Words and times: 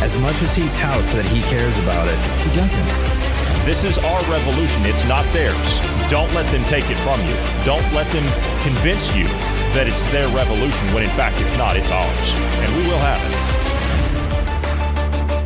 As 0.00 0.16
much 0.16 0.40
as 0.40 0.54
he 0.54 0.66
touts 0.80 1.12
that 1.12 1.28
he 1.28 1.42
cares 1.42 1.76
about 1.78 2.08
it, 2.08 2.16
he 2.40 2.48
doesn't. 2.56 2.88
This 3.66 3.84
is 3.84 3.98
our 3.98 4.20
revolution. 4.32 4.86
It's 4.86 5.06
not 5.06 5.24
theirs. 5.32 5.80
Don't 6.08 6.32
let 6.32 6.50
them 6.50 6.64
take 6.64 6.88
it 6.88 6.96
from 7.04 7.20
you. 7.28 7.36
Don't 7.64 7.84
let 7.92 8.08
them 8.08 8.24
convince 8.64 9.14
you 9.14 9.24
that 9.76 9.86
it's 9.86 10.02
their 10.10 10.26
revolution 10.28 10.88
when 10.94 11.04
in 11.04 11.10
fact 11.10 11.38
it's 11.40 11.56
not. 11.58 11.76
It's 11.76 11.90
ours. 11.90 12.28
And 12.64 12.74
we 12.76 12.82
will 12.88 12.98
have 12.98 13.20
it. 13.28 13.39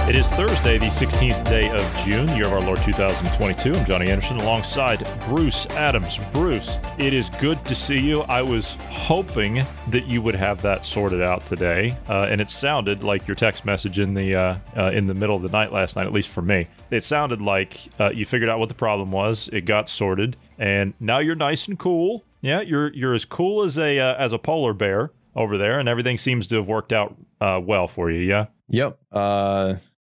It 0.07 0.17
is 0.17 0.31
Thursday, 0.31 0.77
the 0.77 0.85
16th 0.85 1.45
day 1.45 1.71
of 1.71 2.03
June, 2.05 2.29
year 2.37 2.45
of 2.45 2.53
our 2.53 2.61
Lord 2.61 2.77
2022. 2.83 3.73
I'm 3.73 3.87
Johnny 3.87 4.11
Anderson 4.11 4.37
alongside 4.37 5.09
Bruce 5.25 5.65
Adams. 5.69 6.21
Bruce, 6.31 6.77
it 6.99 7.15
is 7.15 7.31
good 7.41 7.65
to 7.65 7.75
see 7.75 7.99
you. 7.99 8.21
I 8.21 8.43
was 8.43 8.75
hoping 8.91 9.63
that 9.89 10.05
you 10.07 10.21
would 10.21 10.35
have 10.35 10.61
that 10.61 10.85
sorted 10.85 11.23
out 11.23 11.47
today, 11.47 11.97
uh, 12.11 12.29
and 12.31 12.43
it 12.43 12.51
sounded 12.51 13.03
like 13.03 13.27
your 13.27 13.35
text 13.35 13.65
message 13.65 13.99
in 13.99 14.13
the 14.13 14.37
uh, 14.37 14.59
uh, 14.77 14.91
in 14.91 15.07
the 15.07 15.15
middle 15.15 15.37
of 15.37 15.43
the 15.43 15.49
night 15.49 15.73
last 15.73 15.97
night, 15.97 16.07
at 16.07 16.13
least 16.13 16.29
for 16.29 16.43
me. 16.43 16.69
It 16.91 17.03
sounded 17.03 17.41
like 17.41 17.81
uh, 17.99 18.11
you 18.11 18.27
figured 18.27 18.51
out 18.51 18.59
what 18.59 18.69
the 18.69 18.75
problem 18.75 19.11
was. 19.11 19.49
It 19.55 19.63
got 19.63 19.89
sorted, 19.89 20.37
and 20.59 20.93
now 21.01 21.21
you're 21.21 21.35
nice 21.35 21.67
and 21.67 21.79
cool. 21.79 22.27
Yeah, 22.43 22.61
you're 22.61 22.93
you're 22.93 23.15
as 23.15 23.25
cool 23.25 23.63
as 23.63 23.79
a 23.79 23.99
uh, 23.99 24.17
as 24.17 24.35
a 24.35 24.39
polar 24.39 24.75
bear 24.75 25.13
over 25.35 25.57
there, 25.57 25.79
and 25.79 25.89
everything 25.89 26.19
seems 26.19 26.47
to 26.49 26.57
have 26.57 26.69
worked 26.69 26.93
out 26.93 27.17
uh, 27.41 27.59
well 27.65 27.89
for 27.89 28.11
you. 28.11 28.21
Yeah. 28.21 28.49
Yep. 28.69 28.99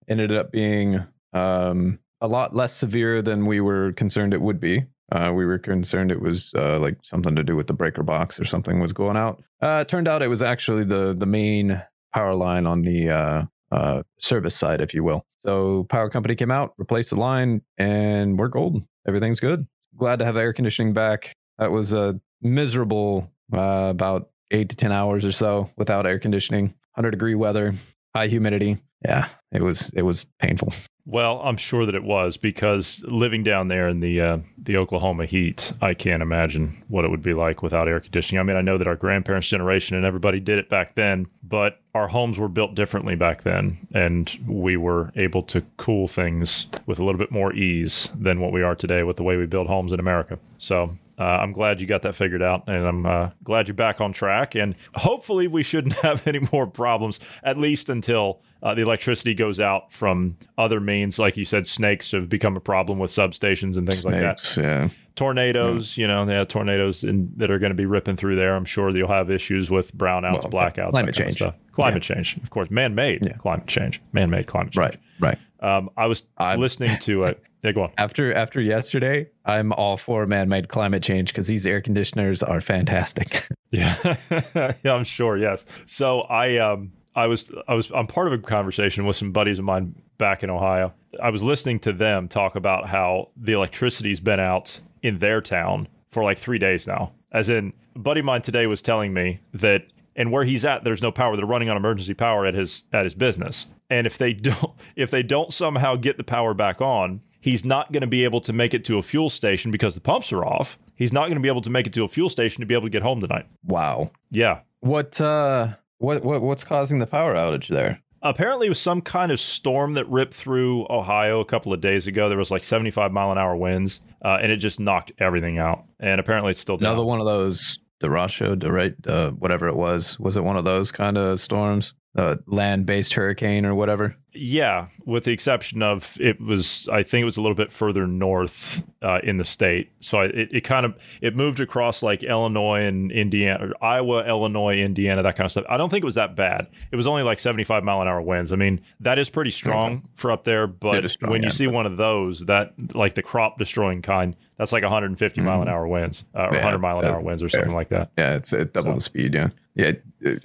Ended 0.08 0.32
up 0.32 0.52
being 0.52 1.06
um, 1.34 2.00
a 2.22 2.28
lot 2.28 2.56
less 2.56 2.74
severe 2.74 3.22
than 3.22 3.46
we 3.46 3.62
were 3.62 3.94
concerned 3.94 4.34
it 4.34 4.42
would 4.42 4.60
be. 4.60 4.86
Uh, 5.12 5.32
we 5.34 5.46
were 5.46 5.60
concerned 5.60 6.12
it 6.12 6.22
was 6.22 6.52
uh, 6.56 6.80
like 6.80 6.98
something 7.04 7.36
to 7.36 7.44
do 7.44 7.56
with 7.56 7.68
the 7.68 7.74
breaker 7.74 8.02
box 8.02 8.40
or 8.40 8.46
something 8.46 8.80
was 8.80 8.94
going 8.94 9.18
out. 9.18 9.44
Uh, 9.62 9.84
turned 9.84 10.08
out 10.08 10.22
it 10.22 10.28
was 10.28 10.42
actually 10.42 10.84
the 10.84 11.14
the 11.18 11.26
main 11.26 11.82
power 12.14 12.34
line 12.34 12.66
on 12.66 12.82
the 12.82 13.10
uh, 13.10 13.44
uh, 13.72 14.04
service 14.20 14.56
side, 14.56 14.82
if 14.82 14.94
you 14.94 15.04
will. 15.04 15.26
So 15.46 15.86
power 15.90 16.10
company 16.10 16.36
came 16.36 16.52
out, 16.52 16.74
replaced 16.78 17.10
the 17.10 17.20
line, 17.20 17.62
and 17.78 18.40
we're 18.40 18.48
golden. 18.48 18.88
Everything's 19.08 19.40
good. 19.40 19.68
Glad 19.98 20.20
to 20.20 20.26
have 20.26 20.38
air 20.38 20.54
conditioning 20.54 20.94
back. 20.94 21.34
That 21.58 21.72
was 21.72 21.94
a 21.94 22.20
miserable 22.42 23.30
uh, 23.52 23.88
about 23.90 24.30
eight 24.52 24.70
to 24.70 24.76
ten 24.76 24.92
hours 24.92 25.26
or 25.26 25.32
so 25.32 25.70
without 25.78 26.06
air 26.06 26.20
conditioning. 26.20 26.74
100 26.96 27.12
degree 27.12 27.36
weather, 27.36 27.74
high 28.16 28.28
humidity. 28.28 28.78
Yeah, 29.04 29.28
it 29.54 29.62
was 29.62 29.92
it 29.92 30.02
was 30.02 30.26
painful. 30.40 30.74
Well, 31.06 31.42
I'm 31.44 31.58
sure 31.58 31.86
that 31.86 31.96
it 31.96 32.04
was 32.04 32.38
because 32.38 33.04
living 33.08 33.44
down 33.44 33.68
there 33.68 33.90
in 33.90 34.00
the 34.00 34.22
uh, 34.22 34.38
the 34.58 34.78
Oklahoma 34.78 35.26
heat, 35.26 35.74
I 35.82 35.94
can't 35.94 36.24
imagine 36.24 36.82
what 36.88 37.04
it 37.04 37.12
would 37.12 37.22
be 37.22 37.34
like 37.34 37.62
without 37.62 37.90
air 37.90 38.00
conditioning. 38.00 38.40
I 38.40 38.44
mean, 38.44 38.56
I 38.56 38.62
know 38.62 38.78
that 38.78 38.88
our 38.88 38.96
grandparents' 38.96 39.50
generation 39.50 39.98
and 39.98 40.06
everybody 40.06 40.40
did 40.40 40.60
it 40.60 40.70
back 40.70 40.96
then, 40.96 41.28
but 41.44 41.82
our 41.94 42.08
homes 42.08 42.40
were 42.40 42.48
built 42.48 42.74
differently 42.74 43.16
back 43.16 43.44
then, 43.44 43.86
and 43.94 44.34
we 44.48 44.78
were 44.78 45.12
able 45.16 45.44
to 45.44 45.62
cool 45.78 46.08
things 46.08 46.68
with 46.86 47.00
a 47.00 47.06
little 47.06 47.20
bit 47.20 47.32
more 47.32 47.54
ease 47.54 48.10
than 48.18 48.40
what 48.40 48.54
we 48.54 48.64
are 48.64 48.76
today 48.76 49.04
with 49.04 49.18
the 49.18 49.24
way 49.24 49.36
we 49.36 49.46
build 49.46 49.68
homes 49.68 49.92
in 49.92 50.00
America. 50.00 50.40
So 50.58 50.98
uh, 51.20 51.24
I'm 51.24 51.52
glad 51.52 51.80
you 51.82 51.88
got 51.88 52.02
that 52.04 52.16
figured 52.16 52.42
out, 52.42 52.64
and 52.68 52.86
I'm 52.86 53.06
uh, 53.06 53.30
glad 53.44 53.68
you're 53.68 53.76
back 53.76 54.02
on 54.02 54.14
track. 54.14 54.56
And 54.56 54.76
hopefully, 54.96 55.48
we 55.48 55.64
shouldn't 55.64 55.94
have 56.02 56.26
any 56.28 56.40
more 56.52 56.66
problems, 56.68 57.20
at 57.44 57.58
least 57.58 57.90
until 57.90 58.42
uh, 58.62 58.74
the 58.74 58.82
electricity 58.82 59.34
goes 59.34 59.60
out 59.60 59.92
from 59.92 60.38
other 60.58 60.80
means. 60.80 61.20
Like 61.20 61.38
you 61.38 61.46
said, 61.46 61.68
snakes 61.68 62.12
have 62.12 62.30
become 62.30 62.56
a 62.58 62.60
problem 62.62 62.98
with 63.00 63.12
substations 63.12 63.78
and 63.78 63.86
things 63.88 64.02
Snakes, 64.02 64.06
like 64.06 64.22
that. 64.22 64.58
Yeah. 64.62 64.90
Tornadoes, 65.16 65.96
you 65.98 66.08
know, 66.08 66.26
they 66.26 66.34
have 66.34 66.48
tornadoes 66.48 67.04
in, 67.04 67.32
that 67.38 67.52
are 67.52 67.60
going 67.60 67.70
to 67.70 67.76
be 67.76 67.86
ripping 67.86 68.16
through 68.16 68.36
there. 68.36 68.56
I'm 68.56 68.66
sure 68.66 68.92
that 68.92 68.98
you'll 68.98 69.08
have 69.08 69.30
issues 69.30 69.70
with 69.70 69.96
brownouts, 69.96 70.52
Well, 70.52 70.52
blackouts, 70.72 70.90
climate 70.90 70.92
that 70.92 70.96
kind 70.96 71.10
of 71.10 71.16
change. 71.16 71.36
stuff. 71.36 71.56
Climate 71.72 72.02
change, 72.04 72.38
of 72.38 72.50
course, 72.50 72.70
man-made 72.72 73.26
Yeah. 73.26 73.34
climate 73.34 73.68
change, 73.68 74.02
man-made 74.12 74.48
climate 74.48 74.74
change. 74.74 74.78
Right. 74.78 74.98
Right. 75.20 75.38
Um, 75.60 75.90
I 75.96 76.08
was 76.08 76.24
I'm- 76.38 76.60
listening 76.60 76.98
to 77.02 77.24
it. 77.24 77.42
Yeah, 77.64 77.72
go 77.72 77.84
on. 77.84 77.92
After 77.98 78.34
after 78.34 78.62
yesterday, 78.62 79.30
I'm 79.46 79.72
all 79.74 79.98
for 79.98 80.28
man-made 80.28 80.68
climate 80.68 81.02
change 81.02 81.30
because 81.30 81.48
these 81.48 81.66
air 81.66 81.82
conditioners 81.82 82.44
are 82.44 82.62
fantastic. 82.62 83.48
Yeah, 83.76 84.18
yeah, 84.84 84.94
I'm 84.94 85.04
sure. 85.04 85.36
Yes. 85.36 85.66
So 85.88 86.22
I 86.22 86.58
um 86.58 86.92
I 87.16 87.26
was 87.26 87.52
I 87.68 87.74
was 87.74 87.92
I'm 87.92 88.06
part 88.06 88.28
of 88.28 88.34
a 88.34 88.38
conversation 88.38 89.08
with 89.08 89.16
some 89.16 89.32
buddies 89.32 89.58
of 89.58 89.66
mine 89.66 89.96
back 90.20 90.44
in 90.44 90.52
Ohio. 90.52 90.94
I 91.20 91.32
was 91.32 91.42
listening 91.42 91.80
to 91.80 91.92
them 91.92 92.28
talk 92.28 92.56
about 92.56 92.88
how 92.88 93.30
the 93.36 93.54
electricity's 93.54 94.20
been 94.20 94.40
out 94.40 94.80
in 95.02 95.18
their 95.18 95.42
town 95.42 95.88
for 96.08 96.24
like 96.24 96.38
three 96.38 96.60
days 96.60 96.86
now. 96.86 97.14
As 97.32 97.50
in, 97.50 97.74
a 97.96 98.00
buddy 98.00 98.20
of 98.20 98.28
mine 98.28 98.44
today 98.44 98.68
was 98.68 98.84
telling 98.84 99.12
me 99.12 99.40
that 99.56 99.88
and 100.16 100.32
where 100.32 100.44
he's 100.44 100.66
at, 100.66 100.84
there's 100.84 101.02
no 101.02 101.12
power. 101.12 101.36
They're 101.36 101.46
running 101.46 101.70
on 101.70 101.78
emergency 101.78 102.14
power 102.14 102.46
at 102.46 102.54
his 102.54 102.84
at 102.94 103.06
his 103.06 103.16
business. 103.16 103.66
And 103.94 104.08
if 104.08 104.18
they 104.18 104.34
don't 104.34 104.74
if 104.96 105.12
they 105.12 105.22
don't 105.22 105.54
somehow 105.54 105.96
get 105.96 106.18
the 106.18 106.24
power 106.24 106.56
back 106.56 106.82
on, 106.82 107.22
he's 107.40 107.64
not 107.64 107.92
going 107.92 108.02
to 108.02 108.08
be 108.08 108.24
able 108.24 108.42
to 108.42 108.52
make 108.52 108.74
it 108.74 108.84
to 108.86 108.98
a 108.98 109.04
fuel 109.04 109.30
station 109.30 109.70
because 109.70 109.94
the 109.94 110.02
pumps 110.02 110.34
are 110.34 110.44
off. 110.44 110.80
He's 110.96 111.14
not 111.14 111.26
going 111.26 111.36
to 111.36 111.42
be 111.42 111.48
able 111.48 111.62
to 111.62 111.70
make 111.70 111.86
it 111.86 111.94
to 111.94 112.04
a 112.04 112.08
fuel 112.08 112.30
station 112.30 112.62
to 112.62 112.66
be 112.66 112.74
able 112.74 112.88
to 112.88 112.90
get 112.90 113.04
home 113.04 113.22
tonight. 113.22 113.46
wow. 113.64 114.12
Yeah. 114.32 114.62
What 114.80 115.22
uh 115.22 115.76
what 116.00 116.24
what 116.24 116.42
what's 116.42 116.64
causing 116.64 116.98
the 116.98 117.06
power 117.06 117.36
outage 117.36 117.68
there? 117.68 118.02
Apparently, 118.24 118.68
it 118.68 118.70
was 118.70 118.80
some 118.80 119.02
kind 119.02 119.32
of 119.32 119.40
storm 119.40 119.96
that 119.96 120.10
ripped 120.10 120.34
through 120.34 120.88
Ohio 120.90 121.42
a 121.42 121.46
couple 121.46 121.74
of 121.74 121.82
days 121.82 122.08
ago. 122.08 122.30
There 122.30 122.38
was 122.38 122.52
like 122.52 122.64
75 122.64 123.12
mile 123.12 123.34
an 123.34 123.38
hour 123.38 123.54
winds, 123.54 124.00
uh, 124.24 124.40
and 124.42 124.50
it 124.50 124.58
just 124.58 124.80
knocked 124.80 125.12
everything 125.20 125.58
out. 125.60 125.84
And 126.00 126.22
apparently, 126.22 126.52
it's 126.52 126.62
still 126.62 126.78
down. 126.78 126.94
Another 126.94 127.06
one 127.06 127.20
of 127.20 127.26
those 127.26 127.80
Derecho, 128.02 128.56
Derate, 128.56 129.08
uh, 129.08 129.32
whatever 129.32 129.68
it 129.68 129.76
was. 129.76 130.18
Was 130.20 130.38
it 130.38 130.44
one 130.44 130.56
of 130.56 130.64
those 130.64 130.90
kind 130.90 131.18
of 131.18 131.40
storms? 131.42 131.94
Uh, 132.16 132.36
land-based 132.46 133.14
hurricane 133.16 133.66
or 133.66 133.74
whatever? 133.74 134.16
Yeah, 134.36 134.88
with 135.06 135.24
the 135.24 135.32
exception 135.32 135.82
of 135.82 136.16
it 136.20 136.40
was, 136.40 136.88
I 136.92 137.02
think 137.02 137.24
it 137.24 137.26
was 137.26 137.38
a 137.38 137.42
little 137.42 137.56
bit 137.56 137.72
further 137.72 138.06
north 138.06 138.84
uh, 139.02 139.20
in 139.24 139.38
the 139.38 139.46
state. 139.46 139.92
So 140.00 140.20
I, 140.20 140.26
it, 140.26 140.50
it 140.52 140.62
kind 140.62 140.86
of 140.86 140.96
it 141.22 141.36
moved 141.36 141.60
across 141.60 142.04
like 142.04 142.22
Illinois 142.24 142.84
and 142.86 143.12
Indiana, 143.12 143.66
or 143.68 143.84
Iowa, 143.84 144.28
Illinois, 144.28 144.78
Indiana, 144.78 145.24
that 145.24 145.36
kind 145.36 145.46
of 145.46 145.52
stuff. 145.52 145.66
I 145.70 145.78
don't 145.78 145.90
think 145.90 146.04
it 146.04 146.06
was 146.06 146.16
that 146.16 146.36
bad. 146.36 146.68
It 146.92 146.96
was 146.96 147.08
only 147.08 147.24
like 147.24 147.40
75 147.40 147.84
mile 147.84 148.02
an 148.02 148.08
hour 148.08 148.22
winds. 148.22 148.52
I 148.52 148.56
mean, 148.58 148.82
that 149.00 149.18
is 149.20 149.30
pretty 149.32 149.52
strong 149.52 150.08
for 150.16 150.32
up 150.32 150.44
there. 150.44 150.68
But 150.68 151.08
strong, 151.10 151.32
when 151.32 151.42
you 151.42 151.48
yeah, 151.48 151.52
see 151.54 151.68
one 151.68 151.86
of 151.88 151.98
those, 151.98 152.42
that 152.46 152.74
like 152.96 153.14
the 153.16 153.24
crop 153.24 153.58
destroying 153.58 154.02
kind, 154.04 154.36
that's 154.58 154.72
like 154.72 154.84
150 154.84 155.42
mile 155.42 155.62
an 155.64 155.68
hour 155.68 155.88
winds 155.88 156.26
uh, 156.36 156.42
or 156.42 156.46
Mm-hmm. 156.46 156.54
Yeah, 156.56 156.60
100 156.66 156.78
mile 156.80 157.00
an 157.00 157.06
hour 157.06 157.22
winds 157.22 157.42
or 157.44 157.50
fair. 157.50 157.62
something 157.62 157.76
like 157.76 157.90
that. 157.90 158.12
Yeah, 158.18 158.36
it's 158.36 158.54
it 158.54 158.74
double 158.74 158.92
So- 158.92 158.96
the 158.96 159.02
speed. 159.02 159.34
Yeah, 159.34 159.50
yeah. 159.76 159.94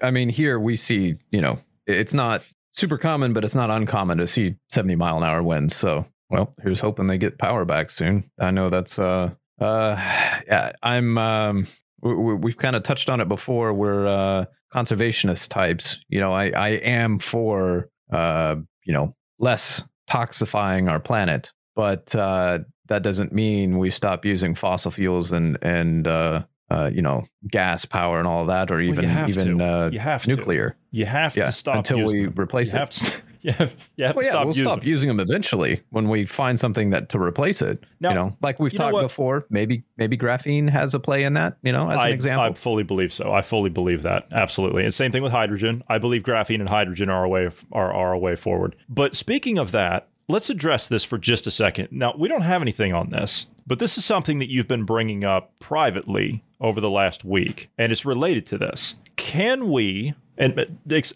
I 0.03 0.11
mean, 0.11 0.29
here 0.29 0.59
we 0.59 0.77
see, 0.77 1.17
you 1.31 1.41
know, 1.41 1.59
it's 1.87 2.15
not 2.15 2.43
super 2.73 2.99
common, 2.99 3.33
but 3.33 3.45
it's 3.45 3.55
not 3.55 3.71
uncommon 3.71 4.19
to 4.19 4.27
see 4.27 4.57
seventy 4.69 4.97
mile 4.97 5.19
an 5.19 5.25
hour 5.25 5.43
winds. 5.43 5.77
So, 5.77 6.07
well, 6.31 6.53
here's 6.63 6.81
hoping 6.81 7.07
they 7.07 7.19
get 7.19 7.39
power 7.39 7.65
back 7.65 7.91
soon. 7.91 8.31
I 8.39 8.51
know 8.51 8.69
that's 8.69 8.99
uh 8.99 9.31
uh 9.61 9.97
yeah. 10.47 10.73
I'm 10.83 11.19
um 11.19 11.69
we, 12.01 12.35
we've 12.35 12.57
kind 12.57 12.77
of 12.77 12.83
touched 12.83 13.11
on 13.11 13.21
it 13.21 13.29
before. 13.29 13.73
We're 13.73 14.07
uh 14.07 14.45
conservationist 14.75 15.49
types. 15.49 16.01
You 16.09 16.21
know, 16.21 16.33
I 16.33 16.51
I 16.51 16.69
am 16.71 17.19
for 17.19 17.89
uh 18.13 18.57
you 18.85 18.93
know 18.93 19.15
less 19.39 19.85
toxifying 20.11 20.91
our 20.91 21.01
planet, 21.01 21.53
but 21.75 22.15
uh 22.15 22.61
that 22.89 23.03
doesn't 23.03 23.33
mean 23.33 23.79
we 23.79 23.91
stop 23.91 24.25
using 24.25 24.55
fossil 24.55 24.91
fuels 24.91 25.31
and 25.31 25.59
and 25.63 26.07
uh, 26.07 26.43
uh, 26.71 26.91
you 26.93 27.03
know 27.03 27.25
gas 27.49 27.85
power 27.85 28.19
and 28.19 28.27
all 28.29 28.47
that, 28.47 28.71
or 28.71 28.77
Well, 28.77 28.85
even 28.85 29.05
you 29.05 29.27
even 29.27 29.59
to. 29.59 29.65
uh, 29.65 29.91
you 29.91 29.99
have 29.99 30.23
to. 30.25 30.29
nuclear. 30.29 30.77
You 30.91 31.07
have 31.07 31.37
Yeah, 31.37 31.45
to 31.45 31.53
stop 31.53 31.77
until 31.77 31.99
using 31.99 32.21
we 32.21 32.27
them. 32.27 32.35
replace 32.39 32.73
you 32.73 32.77
it. 32.77 32.81
have 32.81 32.91
to, 32.91 33.13
you 33.43 33.53
have, 33.53 33.75
you 33.97 34.05
have 34.07 34.17
Well, 34.17 34.23
to 34.23 34.27
yeah, 34.27 34.33
stop 34.33 34.45
we'll 34.47 34.55
using 34.55 34.65
stop 34.65 34.79
them. 34.81 34.89
using 34.89 35.09
them 35.09 35.21
eventually 35.21 35.83
when 35.91 36.09
we 36.09 36.25
find 36.27 36.59
something 36.59 36.91
that 36.91 37.09
to 37.11 37.19
replace 37.21 37.61
it. 37.63 37.85
Now, 38.01 38.09
you 38.11 38.15
know, 38.15 38.37
like 38.43 38.59
we've 38.59 38.75
talked 38.75 38.97
before, 39.01 39.45
maybe 39.51 39.85
maybe 39.97 40.17
graphene 40.19 40.69
has 40.71 40.95
a 40.95 41.01
play 41.01 41.25
in 41.25 41.35
that. 41.35 41.57
You 41.63 41.73
know, 41.73 41.91
as 41.91 42.01
I, 42.01 42.09
an 42.09 42.15
example. 42.15 42.45
I 42.45 42.53
fully 42.55 42.83
believe 42.85 43.13
so. 43.13 43.33
I 43.33 43.43
fully 43.43 43.71
believe 43.71 44.03
that. 44.03 44.27
Absolutely. 44.33 44.85
And 44.85 44.93
same 44.95 45.13
thing 45.13 45.23
with 45.23 45.33
hydrogen. 45.33 45.83
I 45.89 45.99
believe 45.99 46.23
graphene 46.23 46.61
and 46.61 46.69
hydrogen 46.69 47.09
are 47.11 47.25
a 47.25 47.29
way 47.29 47.49
are, 47.73 47.93
are 47.93 48.13
a 48.13 48.19
way 48.19 48.35
forward. 48.35 48.77
But 48.89 49.15
speaking 49.15 49.59
of 49.59 49.73
that, 49.73 50.09
let's 50.29 50.51
address 50.51 50.89
this 50.89 51.05
for 51.05 51.19
just 51.19 51.47
a 51.47 51.51
second. 51.51 51.89
Now, 51.91 52.15
we 52.17 52.29
don't 52.29 52.43
have 52.43 52.63
anything 52.63 52.93
on 52.93 53.11
this, 53.11 53.47
but 53.67 53.79
this 53.79 53.99
is 53.99 54.05
something 54.05 54.39
that 54.39 54.51
you've 54.51 54.69
been 54.69 54.85
bringing 54.85 55.25
up 55.25 55.59
privately 55.59 56.45
over 56.61 56.81
the 56.81 56.91
last 56.91 57.25
week, 57.25 57.71
and 57.79 57.93
it's 57.93 58.05
related 58.05 58.47
to 58.47 58.59
this. 58.59 58.97
Can 59.17 59.71
we 59.71 60.15
and 60.39 60.65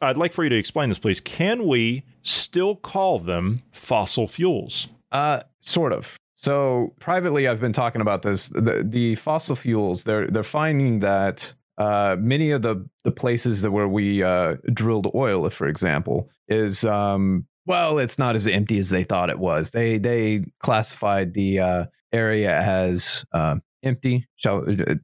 I'd 0.02 0.16
like 0.16 0.32
for 0.32 0.42
you 0.42 0.50
to 0.50 0.58
explain 0.58 0.88
this, 0.88 0.98
please. 0.98 1.20
Can 1.20 1.66
we 1.66 2.02
still 2.22 2.74
call 2.74 3.20
them 3.20 3.62
fossil 3.70 4.26
fuels? 4.26 4.88
Uh, 5.12 5.42
sort 5.60 5.92
of. 5.92 6.16
So 6.34 6.92
privately, 6.98 7.46
I've 7.46 7.60
been 7.60 7.72
talking 7.72 8.00
about 8.00 8.22
this. 8.22 8.48
The, 8.48 8.84
the 8.84 9.14
fossil 9.14 9.54
fuels, 9.54 10.02
they're 10.04 10.26
they're 10.26 10.42
finding 10.42 10.98
that 10.98 11.54
uh, 11.78 12.16
many 12.18 12.50
of 12.50 12.62
the 12.62 12.84
the 13.04 13.12
places 13.12 13.62
that 13.62 13.70
where 13.70 13.86
we 13.86 14.24
uh, 14.24 14.56
drilled 14.72 15.08
oil, 15.14 15.48
for 15.50 15.68
example, 15.68 16.28
is 16.48 16.84
um, 16.84 17.46
well, 17.66 17.98
it's 17.98 18.18
not 18.18 18.34
as 18.34 18.46
empty 18.46 18.78
as 18.78 18.90
they 18.90 19.04
thought 19.04 19.30
it 19.30 19.38
was. 19.38 19.70
They 19.70 19.98
they 19.98 20.44
classified 20.60 21.34
the 21.34 21.60
uh, 21.60 21.84
area 22.12 22.58
as 22.58 23.24
uh, 23.32 23.56
empty. 23.82 24.26
Shall, 24.36 24.64
uh, 24.68 24.94